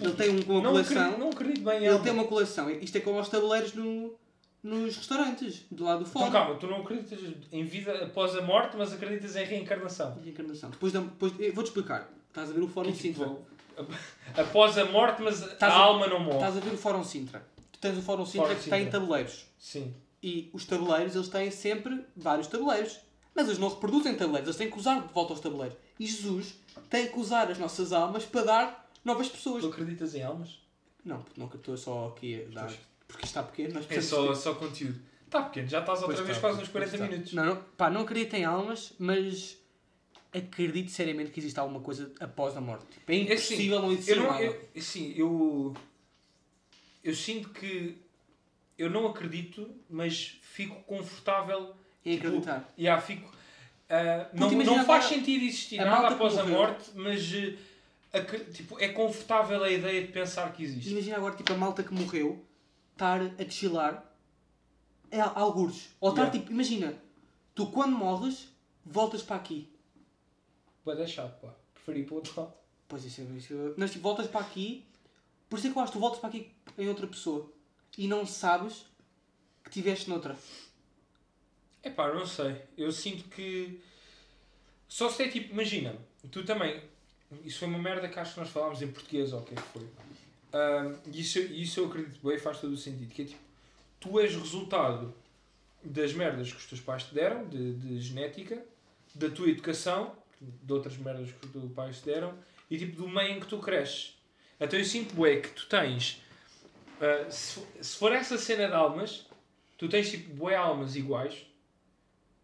Ele 0.00 0.12
tem 0.12 0.30
um- 0.30 0.42
uma 0.52 0.62
Não 0.62 0.70
coleção. 0.70 0.96
acredito, 1.02 1.18
não 1.20 1.30
acredito 1.30 1.64
bem 1.64 1.74
em 1.74 1.76
Ele 1.78 1.88
alma. 1.88 2.04
tem 2.04 2.12
uma 2.12 2.24
coleção. 2.24 2.70
Isto 2.70 2.96
é 2.98 3.00
como 3.00 3.18
aos 3.18 3.28
tabuleiros 3.28 3.74
no, 3.74 4.14
nos 4.62 4.96
restaurantes, 4.96 5.64
do 5.70 5.84
lado 5.84 6.04
do 6.04 6.08
Então 6.10 6.30
calma, 6.30 6.54
tu 6.56 6.66
não 6.68 6.82
acreditas 6.82 7.18
em 7.52 7.64
vida 7.64 8.04
após 8.04 8.36
a 8.36 8.42
morte, 8.42 8.76
mas 8.76 8.92
acreditas 8.92 9.34
em 9.36 9.44
reencarnação. 9.44 10.16
Reencarnação. 10.22 10.70
Depois, 10.70 10.92
depois 10.92 11.32
vou-te 11.52 11.66
explicar. 11.68 12.08
Estás 12.28 12.50
a 12.50 12.52
ver 12.52 12.62
o 12.62 12.68
Fórum 12.68 12.92
Que, 12.92 12.98
tipo, 12.98 13.24
Sintra. 13.24 13.92
após 14.36 14.78
a 14.78 14.84
morte, 14.84 15.22
mas 15.22 15.42
Estás 15.42 15.72
a, 15.72 15.76
a- 15.76 15.80
alma 15.80 16.06
não 16.06 16.20
morre. 16.20 16.36
Estás 16.36 16.56
a 16.56 16.60
ver 16.60 16.72
o 16.74 16.78
Fórum 16.78 17.02
Sintra. 17.02 17.44
Tu 17.72 17.78
tens 17.80 17.98
o 17.98 18.02
Fórum 18.02 18.24
Sintra 18.26 18.48
Fórum 18.48 18.60
que 18.60 18.70
tem 18.70 18.84
Sintra. 18.84 19.00
tabuleiros. 19.00 19.46
Sim. 19.58 19.94
E 20.22 20.50
os 20.52 20.64
tabuleiros, 20.64 21.14
eles 21.14 21.28
têm 21.28 21.50
sempre 21.50 22.04
vários 22.16 22.46
tabuleiros. 22.46 22.98
Mas 23.34 23.46
eles 23.46 23.58
não 23.58 23.68
reproduzem 23.68 24.16
tabuleiros, 24.16 24.48
eles 24.48 24.56
têm 24.56 24.68
que 24.70 24.76
usar 24.78 25.00
de 25.06 25.12
volta 25.14 25.32
aos 25.32 25.40
tabuleiros. 25.40 25.76
E 25.98 26.06
Jesus 26.06 26.54
tem 26.90 27.06
que 27.06 27.18
usar 27.18 27.48
as 27.50 27.58
nossas 27.58 27.92
almas 27.92 28.24
para 28.24 28.42
dar 28.44 28.87
novas 29.08 29.28
pessoas. 29.28 29.62
Tu 29.64 29.68
acreditas 29.70 30.14
em 30.14 30.22
almas? 30.22 30.60
Não, 31.04 31.22
porque 31.22 31.40
não 31.40 31.46
estou 31.48 31.76
só 31.76 32.08
aqui 32.08 32.44
a 32.44 32.54
dar. 32.54 32.66
Pois. 32.66 32.78
Porque 33.08 33.24
está 33.24 33.42
pequeno, 33.42 33.74
nós 33.74 33.86
É 33.90 34.00
só, 34.00 34.34
só 34.34 34.54
conteúdo. 34.54 35.00
Está 35.24 35.42
pequeno, 35.42 35.66
já 35.68 35.80
estás 35.80 36.00
outra 36.02 36.16
Pois 36.16 36.26
vez 36.26 36.36
está, 36.36 36.48
quase 36.48 36.60
nos 36.60 36.68
40 36.68 36.90
pois 36.90 37.00
está. 37.02 37.10
minutos. 37.12 37.32
Não, 37.34 37.44
não, 37.44 37.56
pá, 37.76 37.90
não 37.90 38.00
acredito 38.02 38.34
em 38.34 38.44
almas, 38.44 38.92
mas 38.98 39.58
acredito 40.32 40.90
seriamente 40.90 41.30
que 41.30 41.40
existe 41.40 41.58
alguma 41.58 41.80
coisa 41.80 42.12
após 42.20 42.56
a 42.56 42.60
morte. 42.60 42.86
Tipo, 42.92 43.12
é 43.12 43.14
É 43.16 43.32
assim, 43.32 43.54
impossível 43.54 43.82
não 43.82 43.92
existir 43.92 44.10
Eu 44.12 44.16
não, 44.18 44.24
uma 44.24 44.32
alma. 44.34 44.44
eu, 44.44 44.68
assim, 44.76 45.14
eu, 45.16 45.74
eu 47.02 47.14
sinto 47.14 47.48
que 47.50 47.96
eu 48.76 48.90
não 48.90 49.06
acredito, 49.06 49.68
mas 49.88 50.38
fico 50.42 50.76
confortável. 50.82 51.74
Em 52.04 52.12
tipo, 52.16 52.26
acreditar. 52.28 52.72
Yeah, 52.78 53.00
fico, 53.02 53.30
ah, 53.90 54.28
não, 54.32 54.50
não 54.50 54.84
faz 54.84 55.06
sentido 55.06 55.44
existir 55.44 55.80
a 55.80 55.84
nada 55.86 56.08
após 56.08 56.36
a 56.38 56.44
morte, 56.44 56.90
mas 56.94 57.20
acre- 58.12 58.44
tipo, 58.52 58.78
é 58.78 58.88
confortável 58.88 59.62
a 59.62 59.70
ideia 59.70 60.06
de 60.06 60.12
pensar 60.12 60.52
que 60.52 60.62
existe. 60.62 60.90
Imagina 60.90 61.16
agora, 61.16 61.36
tipo, 61.36 61.52
a 61.52 61.56
malta 61.56 61.82
que 61.82 61.92
morreu 61.92 62.44
estar 62.92 63.20
a 63.20 63.26
desfilar 63.44 64.04
é 65.10 65.20
algures. 65.20 65.88
Ou 66.00 66.10
estar, 66.10 66.22
Yeah. 66.24 66.38
tipo, 66.38 66.52
imagina, 66.52 67.00
tu 67.54 67.70
quando 67.70 67.96
morres, 67.96 68.48
voltas 68.84 69.22
para 69.22 69.36
aqui. 69.36 69.72
Vai 70.84 70.96
deixar, 70.96 71.28
pá. 71.28 71.54
Preferi 71.74 72.00
ir 72.00 72.04
para 72.04 72.12
o 72.14 72.16
outro 72.16 72.40
lado. 72.40 72.54
Pois 72.88 73.04
isso 73.04 73.20
é 73.20 73.24
isso. 73.24 73.74
Mas 73.76 73.90
tipo, 73.92 74.02
voltas 74.02 74.26
para 74.26 74.40
aqui, 74.40 74.84
por 75.48 75.58
isso 75.58 75.68
é 75.68 75.70
que 75.70 75.76
eu 75.78 75.82
acho 75.82 75.92
que 75.92 75.98
tu 75.98 76.00
voltas 76.00 76.20
para 76.20 76.28
aqui 76.30 76.50
em 76.78 76.88
outra 76.88 77.06
pessoa 77.06 77.50
e 77.96 78.08
não 78.08 78.26
sabes 78.26 78.86
que 79.64 79.70
tiveste 79.70 80.08
noutra. 80.08 80.36
É 81.82 81.90
pá, 81.90 82.12
não 82.12 82.26
sei. 82.26 82.62
Eu 82.76 82.90
sinto 82.90 83.24
que. 83.28 83.80
Só 84.88 85.10
se 85.10 85.22
é 85.24 85.28
tipo, 85.28 85.52
imagina, 85.52 85.94
tu 86.30 86.44
também. 86.44 86.82
Isso 87.44 87.58
foi 87.58 87.68
uma 87.68 87.78
merda 87.78 88.08
que 88.08 88.18
acho 88.18 88.34
que 88.34 88.40
nós 88.40 88.50
falámos 88.50 88.80
em 88.80 88.88
português, 88.88 89.32
ou 89.32 89.40
o 89.40 89.44
que 89.44 89.52
é 89.52 89.56
que 89.56 89.62
foi. 89.62 89.86
E 91.12 91.20
isso, 91.20 91.38
isso 91.38 91.80
eu 91.80 91.86
acredito 91.86 92.26
bem, 92.26 92.38
faz 92.38 92.60
todo 92.60 92.72
o 92.72 92.76
sentido. 92.76 93.12
Que 93.12 93.22
é 93.22 93.24
tipo, 93.26 93.40
tu 94.00 94.18
és 94.18 94.34
resultado 94.34 95.14
das 95.84 96.12
merdas 96.12 96.50
que 96.50 96.58
os 96.58 96.66
teus 96.66 96.80
pais 96.80 97.04
te 97.04 97.14
deram, 97.14 97.46
de, 97.48 97.74
de 97.74 98.00
genética, 98.00 98.62
da 99.14 99.30
tua 99.30 99.48
educação, 99.48 100.16
de 100.40 100.72
outras 100.72 100.96
merdas 100.96 101.30
que 101.30 101.46
os 101.46 101.52
teus 101.52 101.72
pais 101.72 101.98
te 101.98 102.06
deram, 102.06 102.34
e 102.70 102.78
tipo 102.78 102.96
do 102.96 103.08
meio 103.08 103.36
em 103.36 103.40
que 103.40 103.46
tu 103.46 103.58
cresces. 103.58 104.16
Então 104.60 104.78
eu 104.78 104.84
sinto 104.84 105.14
bué 105.14 105.36
que 105.36 105.50
tu 105.50 105.66
tens. 105.66 106.22
ah, 107.00 107.30
se, 107.30 107.60
se 107.80 107.96
for 107.96 108.12
essa 108.12 108.36
cena 108.38 108.68
de 108.68 108.74
almas, 108.74 109.26
tu 109.76 109.88
tens 109.88 110.10
tipo 110.10 110.34
bué 110.34 110.56
almas 110.56 110.96
iguais, 110.96 111.46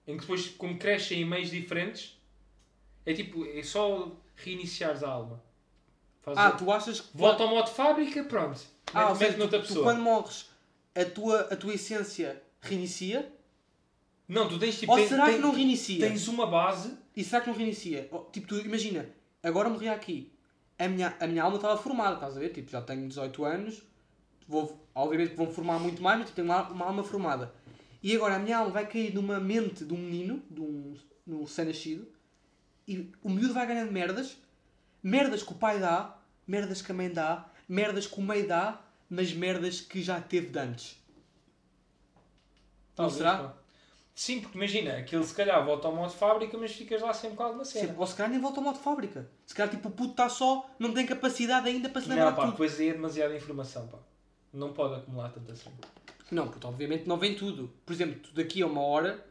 em 0.07 0.15
que 0.15 0.21
depois, 0.21 0.49
como 0.49 0.79
crescem 0.79 1.23
em 1.23 1.25
meios 1.25 1.51
diferentes, 1.51 2.19
é 3.07 3.13
tipo, 3.13 3.45
é 3.47 3.63
só 3.63 4.13
reiniciares 4.37 5.03
a 5.03 5.09
alma. 5.09 5.43
Faz 6.23 6.37
Ah, 6.39 6.49
a- 6.49 6.53
tu 6.53 6.71
achas 6.73 7.01
que. 7.01 7.17
Volta 7.17 7.43
ao 7.43 7.49
modo 7.51 7.69
fábrica, 7.71 8.25
pronto. 8.25 8.61
ah, 8.93 9.11
Mete- 9.11 9.19
seja, 9.19 9.37
noutra 9.39 9.59
tu, 9.59 9.63
tu 9.65 9.69
pessoa. 9.69 9.85
quando 9.85 10.01
morres, 10.03 10.47
a 10.95 11.05
tua, 11.05 11.41
a 11.43 11.57
tua 11.57 11.75
essência 11.75 12.43
reinicia? 12.61 13.31
Não, 14.29 14.49
tu 14.49 14.59
tens 14.59 14.79
tipo. 14.79 14.91
ou 14.93 14.99
tens- 14.99 15.09
será 15.11 15.31
que 15.33 15.39
não 15.39 15.53
reinicia? 15.53 16.07
Tens 16.09 16.29
uma 16.29 16.47
base. 16.47 16.97
E 17.17 17.23
será 17.23 17.43
que 17.43 17.49
não 17.51 17.57
reinicia? 17.57 18.09
Oh, 18.11 18.21
Tipo, 18.21 18.49
tu 18.49 18.59
imagina, 18.61 19.09
agora 19.43 19.69
morri 19.69 19.89
aqui. 19.89 20.33
A 20.79 20.89
minha, 20.89 21.15
a 21.21 21.27
minha 21.27 21.43
alma 21.45 21.57
estava 21.57 21.77
formada, 21.81 22.15
estás 22.15 22.37
a 22.37 22.41
ver? 22.41 22.49
Tipo, 22.49 22.71
já 22.71 22.81
tenho 22.83 23.07
18 23.07 23.45
anos. 23.45 23.83
Vou, 24.49 24.85
obviamente 24.95 25.31
que 25.31 25.37
vão 25.37 25.51
formar 25.53 25.79
muito 25.79 26.03
mais, 26.03 26.19
mas 26.19 26.27
tipo, 26.29 26.37
tenho 26.37 26.49
uma, 26.49 26.63
uma 26.69 26.87
alma 26.87 27.05
formada. 27.05 27.55
E 28.03 28.15
agora 28.17 28.35
a 28.37 28.39
minha 28.39 28.59
alma 28.59 28.71
vai 28.71 28.87
cair 28.87 29.15
numa 29.15 29.39
mente 29.39 29.85
de 29.85 29.95
um 29.95 29.97
menino, 29.97 30.43
de 30.51 30.61
um, 30.61 30.95
de 31.27 31.33
um 31.35 31.43
recém-nascido. 31.45 32.07
E 32.87 33.11
o 33.23 33.31
miúdo 33.31 33.55
vai 33.55 33.67
ganhando 33.67 33.93
merdas. 33.93 34.37
Merdas 35.03 35.43
que 35.43 35.53
o 35.53 35.57
pai 35.57 35.79
dá, 35.79 36.17
merdas 36.47 36.81
que 36.81 36.91
a 36.91 36.95
mãe 36.95 37.11
dá, 37.11 37.47
merdas 37.69 38.07
que 38.07 38.19
o 38.19 38.23
meio 38.23 38.47
dá, 38.49 38.81
mas 39.09 39.33
merdas 39.33 39.81
que 39.81 40.03
já 40.03 40.21
teve 40.21 40.49
de 40.49 40.59
antes. 40.59 40.97
Não 42.97 42.97
Talvez, 42.97 43.17
será? 43.19 43.37
pá. 43.39 43.55
Sim, 44.15 44.41
porque 44.41 44.57
imagina, 44.57 44.97
aquilo 44.97 45.25
se 45.25 45.35
calhar 45.35 45.65
volta 45.65 45.89
ao 45.89 45.95
modo 45.95 46.13
fábrica, 46.13 46.57
mas 46.57 46.73
ficas 46.73 47.03
lá 47.03 47.13
sempre 47.13 47.37
com 47.37 47.43
alguma 47.43 47.65
cena. 47.65 47.87
Sempre. 47.87 48.01
Ou 48.01 48.07
se 48.07 48.15
calhar 48.15 48.31
nem 48.31 48.41
volta 48.41 48.61
ao 48.61 48.65
modo 48.65 48.79
de 48.79 48.85
fábrica. 48.85 49.29
Se 49.45 49.55
calhar 49.55 49.71
tipo, 49.75 49.89
o 49.89 49.91
puto 49.91 50.13
está 50.13 50.29
só, 50.29 50.71
não 50.79 50.95
tem 50.95 51.05
capacidade 51.05 51.69
ainda 51.69 51.89
para 51.89 52.01
se 52.01 52.09
lembrar 52.09 52.27
Não, 52.27 52.35
pá, 52.37 52.43
tudo. 52.43 52.53
depois 52.53 52.79
aí 52.79 52.91
é 52.91 52.93
demasiada 52.93 53.37
informação, 53.37 53.89
pá. 53.89 53.99
Não 54.53 54.73
pode 54.73 54.95
acumular 54.95 55.31
tanta 55.31 55.55
cena. 55.57 55.75
Não, 56.31 56.49
puto, 56.49 56.69
obviamente 56.69 57.09
não 57.09 57.19
vem 57.19 57.35
tudo. 57.35 57.73
Por 57.85 57.93
exemplo, 57.93 58.21
tu 58.21 58.33
daqui 58.35 58.63
a 58.63 58.67
uma 58.67 58.83
hora, 58.83 59.27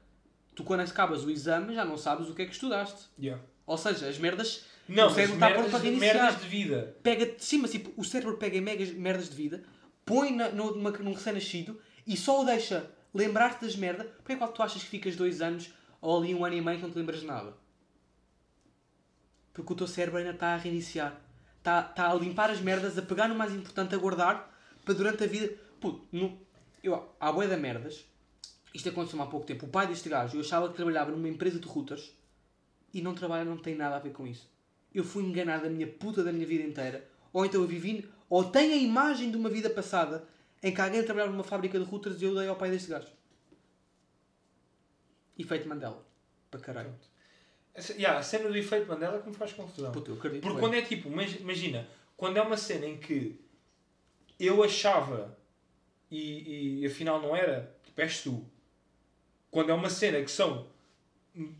tu 0.56 0.64
quando 0.64 0.82
acabas 0.82 1.24
o 1.24 1.30
exame 1.30 1.74
já 1.74 1.84
não 1.86 1.98
sabes 1.98 2.30
o 2.30 2.34
que 2.36 2.42
é 2.42 2.46
que 2.46 2.52
estudaste. 2.54 3.08
Yeah. 3.20 3.44
Ou 3.66 3.78
seja, 3.78 4.08
as 4.08 4.18
merdas, 4.18 4.66
Não, 4.88 5.04
o 5.04 5.06
mas 5.08 5.16
cérebro 5.16 5.36
está 5.36 5.46
merdas, 5.48 5.62
pronto 5.62 5.72
para 5.72 5.84
reiniciar. 5.84 6.16
merdas 6.16 6.42
de 6.42 6.48
vida. 6.48 6.98
Pega 7.02 7.26
de 7.26 7.44
cima, 7.44 7.68
tipo, 7.68 7.94
o 8.00 8.04
cérebro 8.04 8.38
pega 8.38 8.58
em 8.58 8.62
megas, 8.62 8.92
merdas 8.92 9.30
de 9.30 9.36
vida, 9.36 9.64
põe 10.06 10.34
na, 10.36 10.50
no, 10.50 10.76
numa, 10.76 10.92
num 10.92 11.14
recém-nascido 11.14 11.80
e 12.06 12.18
só 12.18 12.42
o 12.42 12.46
deixa 12.46 12.90
lembrar-te 13.14 13.66
das 13.66 13.76
merdas. 13.76 14.08
Porquê 14.18 14.34
é 14.34 14.36
que 14.36 14.48
tu 14.54 14.62
achas 14.64 14.84
que 14.84 14.90
ficas 14.90 15.16
dois 15.16 15.42
anos 15.42 15.74
ou 16.02 16.18
ali 16.22 16.36
um 16.36 16.44
ano 16.44 16.56
e 16.56 16.62
meio 16.62 16.78
que 16.78 16.84
não 16.84 16.92
te 16.92 16.98
lembras 16.98 17.22
de 17.22 17.26
nada? 17.26 17.54
Porque 19.54 19.72
o 19.72 19.76
teu 19.76 19.88
cérebro 19.88 20.20
ainda 20.20 20.32
está 20.32 20.48
a 20.54 20.58
reiniciar. 20.58 21.20
Está, 21.60 21.88
está 21.90 22.12
a 22.12 22.14
limpar 22.16 22.50
as 22.50 22.60
merdas, 22.60 22.98
a 22.98 23.02
pegar 23.02 23.28
no 23.30 23.36
mais 23.36 23.54
importante, 23.54 23.96
a 23.96 23.98
guardar 23.98 24.52
para 24.84 24.94
durante 24.94 25.24
a 25.24 25.28
vida. 25.28 25.54
Puto, 25.80 26.06
no, 26.12 26.38
eu, 26.84 27.16
há 27.20 27.32
boia 27.32 27.48
de 27.48 27.56
merdas. 27.56 28.06
Isto 28.74 28.90
aconteceu 28.90 29.22
há 29.22 29.28
pouco 29.28 29.46
tempo. 29.46 29.66
O 29.66 29.70
pai 29.70 29.88
deste 29.88 30.10
gajo, 30.10 30.38
eu 30.38 30.42
achava 30.42 30.68
que 30.70 30.76
trabalhava 30.76 31.12
numa 31.12 31.30
empresa 31.30 31.60
de 31.60 31.68
routers 31.68 32.12
e 32.94 33.02
não 33.02 33.14
trabalha, 33.14 33.46
não 33.46 33.58
tem 33.58 33.76
nada 33.76 33.96
a 33.96 34.00
ver 34.00 34.12
com 34.12 34.26
isso. 34.26 34.50
Eu 34.94 35.04
fui 35.04 35.24
enganado 35.24 35.68
a 35.68 35.70
minha 35.70 35.88
puta 35.88 36.24
da 36.24 36.32
minha 36.32 36.46
vida 36.46 36.64
inteira. 36.64 37.08
Ou 37.32 37.46
então 37.46 37.62
eu 37.62 37.68
vivi, 37.68 38.08
ou 38.30 38.44
tenho 38.44 38.74
a 38.74 38.78
imagem 38.78 39.32
de 39.32 39.38
uma 39.38 39.50
vida 39.50 39.70
passada 39.70 40.24
em 40.62 40.74
que 40.74 40.80
alguém 40.80 41.04
trabalhava 41.04 41.32
numa 41.32 41.44
fábrica 41.44 41.78
de 41.80 41.86
routers 41.86 42.22
e 42.22 42.26
eu 42.26 42.36
dei 42.36 42.48
ao 42.48 42.56
pai 42.56 42.72
deste 42.72 42.90
gajo. 42.90 43.08
Efeito 45.38 45.68
Mandela. 45.68 46.06
Para 46.50 46.60
caralho. 46.60 46.96
Yeah, 47.98 48.20
a 48.20 48.24
cena 48.24 48.50
do 48.50 48.56
efeito 48.56 48.88
Mandela 48.88 49.20
que 49.20 49.30
me 49.30 49.36
faz 49.36 49.52
confusão. 49.52 49.92
Puta, 49.92 50.12
eu 50.12 50.16
acredito. 50.16 50.42
Porque 50.42 50.54
bué. 50.54 50.62
quando 50.62 50.76
é 50.76 50.82
tipo, 50.84 51.10
imagina, 51.10 51.88
quando 52.16 52.38
é 52.38 52.42
uma 52.42 52.56
cena 52.56 52.86
em 52.86 52.98
que 52.98 53.40
eu 54.40 54.64
achava 54.64 55.36
e, 56.10 56.82
e 56.82 56.86
afinal 56.86 57.20
não 57.20 57.36
era, 57.36 57.76
tipo, 57.84 58.00
és 58.00 58.22
tu. 58.22 58.46
Quando 59.54 59.70
é 59.70 59.74
uma 59.74 59.90
cena 59.90 60.20
que 60.22 60.32
são 60.32 60.66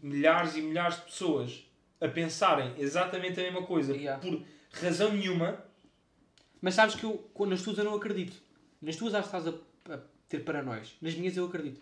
milhares 0.02 0.56
e 0.56 0.62
milhares 0.62 0.96
de 0.98 1.04
pessoas 1.04 1.64
a 2.02 2.08
pensarem 2.08 2.74
exatamente 2.78 3.40
a 3.40 3.44
mesma 3.44 3.62
coisa 3.64 3.96
Yeah. 3.96 4.20
por 4.22 4.42
razão 4.82 5.14
nenhuma, 5.14 5.64
Mas 6.60 6.74
sabes 6.76 6.96
que 6.96 7.04
eu, 7.04 7.30
nas 7.46 7.62
tuas 7.62 7.78
eu 7.78 7.84
não 7.84 7.94
acredito. 7.96 8.34
Nas 8.82 8.96
tuas 8.96 9.14
acho 9.14 9.30
que 9.30 9.36
estás 9.38 9.56
a, 9.56 9.94
a 9.94 10.00
ter 10.30 10.40
paranoias. 10.40 10.94
Nas 11.02 11.14
minhas 11.14 11.36
eu 11.38 11.46
acredito. 11.46 11.82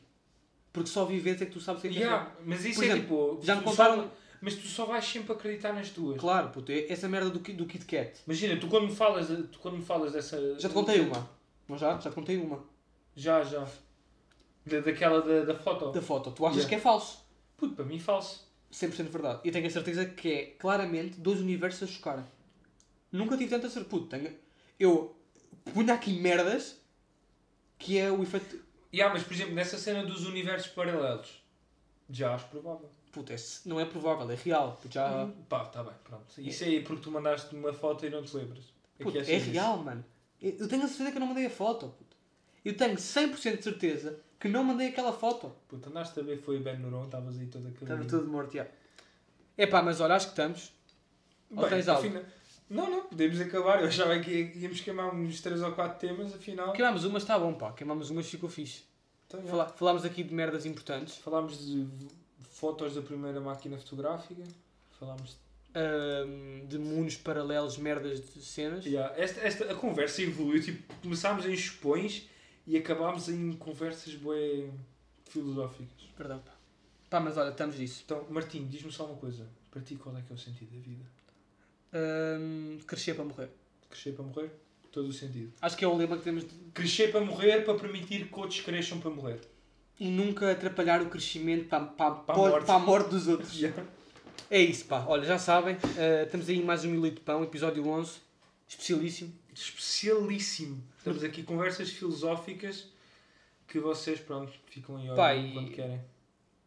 Porque 0.73 0.89
só 0.89 1.05
vives 1.05 1.41
é 1.41 1.45
que 1.45 1.51
tu 1.51 1.59
sabes 1.61 1.79
o 1.79 1.81
que 1.83 1.87
é 1.87 1.91
que 1.91 1.97
é. 1.97 2.01
yeah, 2.01 2.31
mas 2.45 2.65
isso 2.65 2.75
Por 2.79 2.83
é 2.83 2.87
exemplo, 2.87 3.29
tipo. 3.35 3.45
já 3.45 3.55
me 3.55 3.63
contaram- 3.63 4.03
só- 4.03 4.11
mas 4.41 4.55
tu 4.55 4.67
só 4.67 4.85
vais 4.85 5.05
sempre 5.05 5.31
acreditar 5.33 5.71
nas 5.73 5.91
tuas. 5.91 6.19
Claro, 6.19 6.49
puto, 6.49 6.71
é 6.71 6.91
essa 6.91 7.07
merda 7.07 7.29
do, 7.29 7.39
do 7.39 7.65
Kit 7.67 7.85
Kat. 7.85 8.11
Imagina, 8.25 8.59
tu 8.59 8.67
quando 8.67 8.87
me 8.87 8.95
falas, 8.95 9.27
tu 9.51 9.59
quando 9.59 9.77
me 9.77 9.85
falas 9.85 10.11
dessa. 10.13 10.59
Já 10.59 10.67
te 10.67 10.73
contei 10.73 10.99
uma. 10.99 11.29
Não 11.69 11.77
já? 11.77 11.91
Já 11.99 12.09
te 12.09 12.15
contei 12.15 12.37
uma. 12.37 12.63
Já, 13.15 13.43
já. 13.43 13.67
Da, 14.65 14.79
daquela 14.79 15.21
da, 15.21 15.45
da 15.45 15.55
foto. 15.55 15.91
Da 15.91 16.01
foto. 16.01 16.31
Tu 16.31 16.45
achas 16.45 16.57
Yeah. 16.57 16.69
que 16.69 16.75
é 16.75 16.79
falso. 16.79 17.23
Puto, 17.57 17.75
para 17.75 17.85
mim 17.85 17.99
falso. 17.99 18.47
100% 18.71 19.09
verdade. 19.09 19.41
E 19.43 19.51
tenho 19.51 19.67
a 19.67 19.69
certeza 19.69 20.05
que 20.05 20.31
é 20.31 20.45
claramente 20.57 21.19
dois 21.19 21.39
universos 21.39 21.83
a 21.89 21.91
chocarem. 21.91 22.25
Nunca 23.11 23.37
tive 23.37 23.49
tanta 23.49 23.69
certeza. 23.69 23.89
Puto, 23.89 24.07
tenho... 24.07 24.33
Eu 24.79 25.15
punho 25.73 25.93
aqui 25.93 26.13
merdas 26.13 26.79
que 27.77 27.97
é 27.97 28.11
o 28.11 28.21
efeito. 28.23 28.59
Yeah, 28.93 29.13
mas 29.13 29.23
por 29.23 29.33
exemplo, 29.33 29.53
nessa 29.53 29.77
cena 29.77 30.03
dos 30.05 30.25
universos 30.25 30.71
paralelos, 30.71 31.41
já 32.09 32.35
acho 32.35 32.45
provável. 32.47 32.89
Puto, 33.11 33.33
é... 33.33 33.35
não 33.65 33.79
é 33.79 33.85
provável, 33.85 34.29
é 34.29 34.35
real. 34.35 34.79
Já... 34.89 35.25
Hum, 35.25 35.33
Pá, 35.49 35.65
tá 35.65 35.83
bem, 35.83 35.93
pronto. 36.03 36.25
Isso 36.39 36.63
aí 36.63 36.77
é 36.77 36.81
porque 36.81 37.01
tu 37.01 37.11
mandaste 37.11 37.53
uma 37.55 37.73
foto 37.73 38.05
e 38.05 38.09
não 38.09 38.23
te 38.23 38.35
lembras. 38.35 38.63
É, 38.99 39.03
que 39.03 39.17
é 39.17 39.37
isso. 39.37 39.51
real, 39.51 39.77
mano. 39.77 40.05
Eu 40.41 40.51
eu 40.59 40.67
tenho 40.67 40.83
a 40.83 40.87
certeza 40.87 41.11
que 41.11 41.17
eu 41.17 41.19
não 41.19 41.27
mandei 41.27 41.45
a 41.45 41.49
foto. 41.49 41.89
Puto. 41.89 42.10
Eu 42.63 42.75
tenho 42.75 42.95
100% 42.95 43.57
de 43.57 43.63
certeza 43.63 44.19
que 44.39 44.47
não 44.47 44.63
mandei 44.63 44.87
aquela 44.89 45.13
foto. 45.13 45.51
Puto, 45.67 45.89
andaste 45.89 46.19
a 46.19 46.23
ver, 46.23 46.37
foi 46.41 46.59
Ben 46.59 46.77
Nuron, 46.77 47.05
estavas 47.05 47.39
aí 47.39 47.47
toda 47.47 47.69
aquela. 47.69 47.91
Estava 48.01 48.05
tudo 48.09 48.31
morto, 48.31 48.53
já. 48.53 48.67
É 49.57 49.65
pá, 49.67 49.81
mas 49.81 49.99
olha, 49.99 50.15
acho 50.15 50.27
que 50.27 50.31
estamos. 50.33 50.71
Ou 51.55 51.67
tens 51.67 51.87
algo? 51.87 52.05
afinal- 52.07 52.23
Não, 52.69 52.89
não, 52.89 53.05
podemos 53.05 53.39
acabar. 53.41 53.81
Eu 53.81 53.87
achava 53.87 54.17
que 54.19 54.51
íamos 54.55 54.79
queimar 54.79 55.13
uns 55.13 55.41
3 55.41 55.61
ou 55.61 55.71
4 55.73 55.99
temas, 55.99 56.33
afinal. 56.33 56.71
Queimámos 56.73 57.03
umas, 57.03 57.23
está 57.23 57.37
bom, 57.37 57.53
pá. 57.53 57.71
Queimámos 57.73 58.09
umas, 58.09 58.27
ficou 58.29 58.49
fixe. 58.49 58.83
Então. 59.27 59.41
Fala- 59.43 59.67
Falámos 59.67 60.05
aqui 60.05 60.23
de 60.23 60.33
merdas 60.33 60.65
importantes. 60.65 61.17
Falámos 61.17 61.65
de 61.65 61.85
fotos 62.51 62.95
da 62.95 63.01
primeira 63.01 63.39
máquina 63.41 63.77
fotográfica. 63.77 64.43
Falámos. 64.99 65.37
ahm, 65.73 66.65
de 66.67 66.77
mundos 66.77 67.15
paralelos, 67.15 67.77
merdas 67.77 68.19
de 68.19 68.41
cenas. 68.43 68.85
Yeah, 68.85 69.13
esta, 69.17 69.39
esta, 69.41 69.71
a 69.71 69.75
conversa 69.75 70.21
evoluiu. 70.21 70.61
Tipo, 70.61 70.93
começámos 71.01 71.45
em 71.45 71.55
chupões 71.55 72.27
e 72.71 72.77
acabámos 72.77 73.27
em 73.27 73.51
conversas 73.51 74.15
bué 74.15 74.69
filosóficas. 75.29 76.07
Perdão, 76.15 76.39
pá. 76.39 76.53
Pá, 77.09 77.19
mas 77.19 77.35
olha, 77.35 77.49
estamos 77.49 77.75
disso. 77.75 78.03
Então, 78.05 78.25
Martim, 78.29 78.65
diz-me 78.65 78.89
só 78.89 79.05
uma 79.07 79.17
coisa. 79.17 79.45
Para 79.69 79.81
ti, 79.81 79.95
qual 79.95 80.15
é 80.15 80.21
que 80.21 80.31
é 80.31 80.35
o 80.35 80.39
sentido 80.39 80.71
da 80.73 80.79
vida? 80.79 81.03
Ahm, 81.91 82.77
crescer 82.87 83.13
para 83.15 83.25
morrer. 83.25 83.49
Crescer 83.89 84.13
para 84.13 84.23
morrer? 84.23 84.51
Todo 84.89 85.09
o 85.09 85.11
sentido. 85.11 85.51
Acho 85.61 85.75
que 85.75 85.83
é 85.83 85.87
o 85.87 85.97
lema 85.97 86.15
que 86.15 86.23
temos 86.23 86.43
de... 86.45 86.53
Crescer 86.73 87.11
para 87.11 87.19
morrer 87.19 87.65
para 87.65 87.73
permitir 87.77 88.29
que 88.29 88.39
outros 88.39 88.61
cresçam 88.61 89.01
para 89.01 89.09
morrer. 89.11 89.41
E 89.99 90.07
nunca 90.09 90.49
atrapalhar 90.49 91.01
o 91.01 91.09
crescimento 91.09 91.67
para, 91.67 91.83
para, 91.83 92.11
Para 92.11 92.13
a 92.15 92.23
para, 92.23 92.35
morte. 92.37 92.65
para 92.65 92.75
a 92.75 92.79
morte 92.79 93.09
dos 93.09 93.27
outros. 93.27 93.59
É 94.49 94.59
isso, 94.59 94.83
pá. 94.83 95.05
Olha, 95.07 95.23
já 95.23 95.37
sabem. 95.39 95.77
ah, 95.97 96.23
estamos 96.23 96.49
aí 96.49 96.57
em 96.57 96.63
mais 96.63 96.83
um 96.83 96.89
Milito 96.89 97.15
de 97.15 97.21
Pão, 97.21 97.41
episódio 97.41 97.87
11. 97.87 98.11
Especialíssimo. 98.67 99.33
Especialíssimo. 99.53 100.81
Estamos 100.97 101.23
aqui 101.23 101.43
conversas 101.43 101.89
filosóficas 101.89 102.87
que 103.67 103.79
vocês, 103.79 104.19
pronto, 104.19 104.51
ficam 104.67 104.97
aí 104.97 105.07
Pá, 105.15 105.31
olhando 105.31 105.47
e- 105.47 105.53
quando 105.53 105.71
querem. 105.71 106.01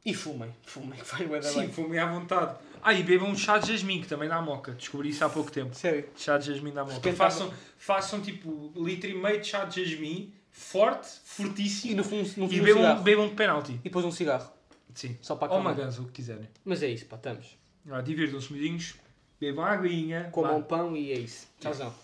E 0.05 0.13
fumem. 0.13 0.55
Fumem, 0.67 0.99
que 1.01 1.25
bué 1.25 1.41
da 1.41 1.49
Sim, 1.49 1.61
bem. 1.61 1.73
fumem 1.73 1.99
à 1.99 2.05
vontade. 2.07 2.59
Ah, 2.83 2.93
e 2.93 3.03
bebam 3.03 3.31
um 3.31 3.35
chá 3.37 3.57
de 3.57 3.69
jasmim, 3.73 4.03
que 4.03 4.07
também 4.07 4.29
dá 4.29 4.41
moca. 4.43 4.73
Descobri 4.73 5.09
isso 5.09 5.25
há 5.25 5.31
pouco 5.31 5.51
tempo. 5.51 5.75
Sério. 5.75 6.07
Chá 6.15 6.37
de 6.37 6.47
jasmim 6.53 6.73
dá 6.73 6.83
moca. 6.83 6.97
repente 6.97 7.17
Façam, 7.17 7.53
façam 7.79 8.21
tipo 8.21 8.71
litro 8.77 9.09
e 9.09 9.15
meio 9.15 9.41
de 9.41 9.47
chá 9.47 9.65
de 9.65 9.83
jasmim, 9.83 10.31
forte, 10.53 11.09
E 11.09 11.21
fortíssimo, 11.29 11.97
no 11.97 12.05
fundo, 12.05 12.23
no 12.23 12.27
e, 12.27 12.29
fundo 12.29 12.45
um 12.45 12.49
bebam, 12.65 12.83
cigarro. 12.83 13.03
bebam 13.03 13.29
de 13.29 13.35
penalti. 13.35 13.73
E 13.73 13.79
depois 13.79 14.05
um 14.05 14.11
cigarro. 14.13 14.53
Sim. 14.95 15.17
Só 15.23 15.37
para 15.37 15.53
Ou 15.55 15.59
uma 15.61 15.73
ganza, 15.73 16.03
o 16.03 16.05
que 16.05 16.13
quiserem. 16.13 16.49
Mas 16.65 16.83
é 16.83 16.89
isso, 16.89 17.07
pá, 17.07 17.17
estamos. 17.17 17.57
Ah, 17.91 18.03
Divirtam-se, 18.03 18.53
miudinhos. 18.53 18.95
Bebam 19.41 19.65
aguinha. 19.65 20.29
Comam 20.31 20.63
pão 20.63 20.95
e 20.95 21.13
é 21.13 21.19
isso. 21.19 21.47
Tchauzão. 21.59 21.95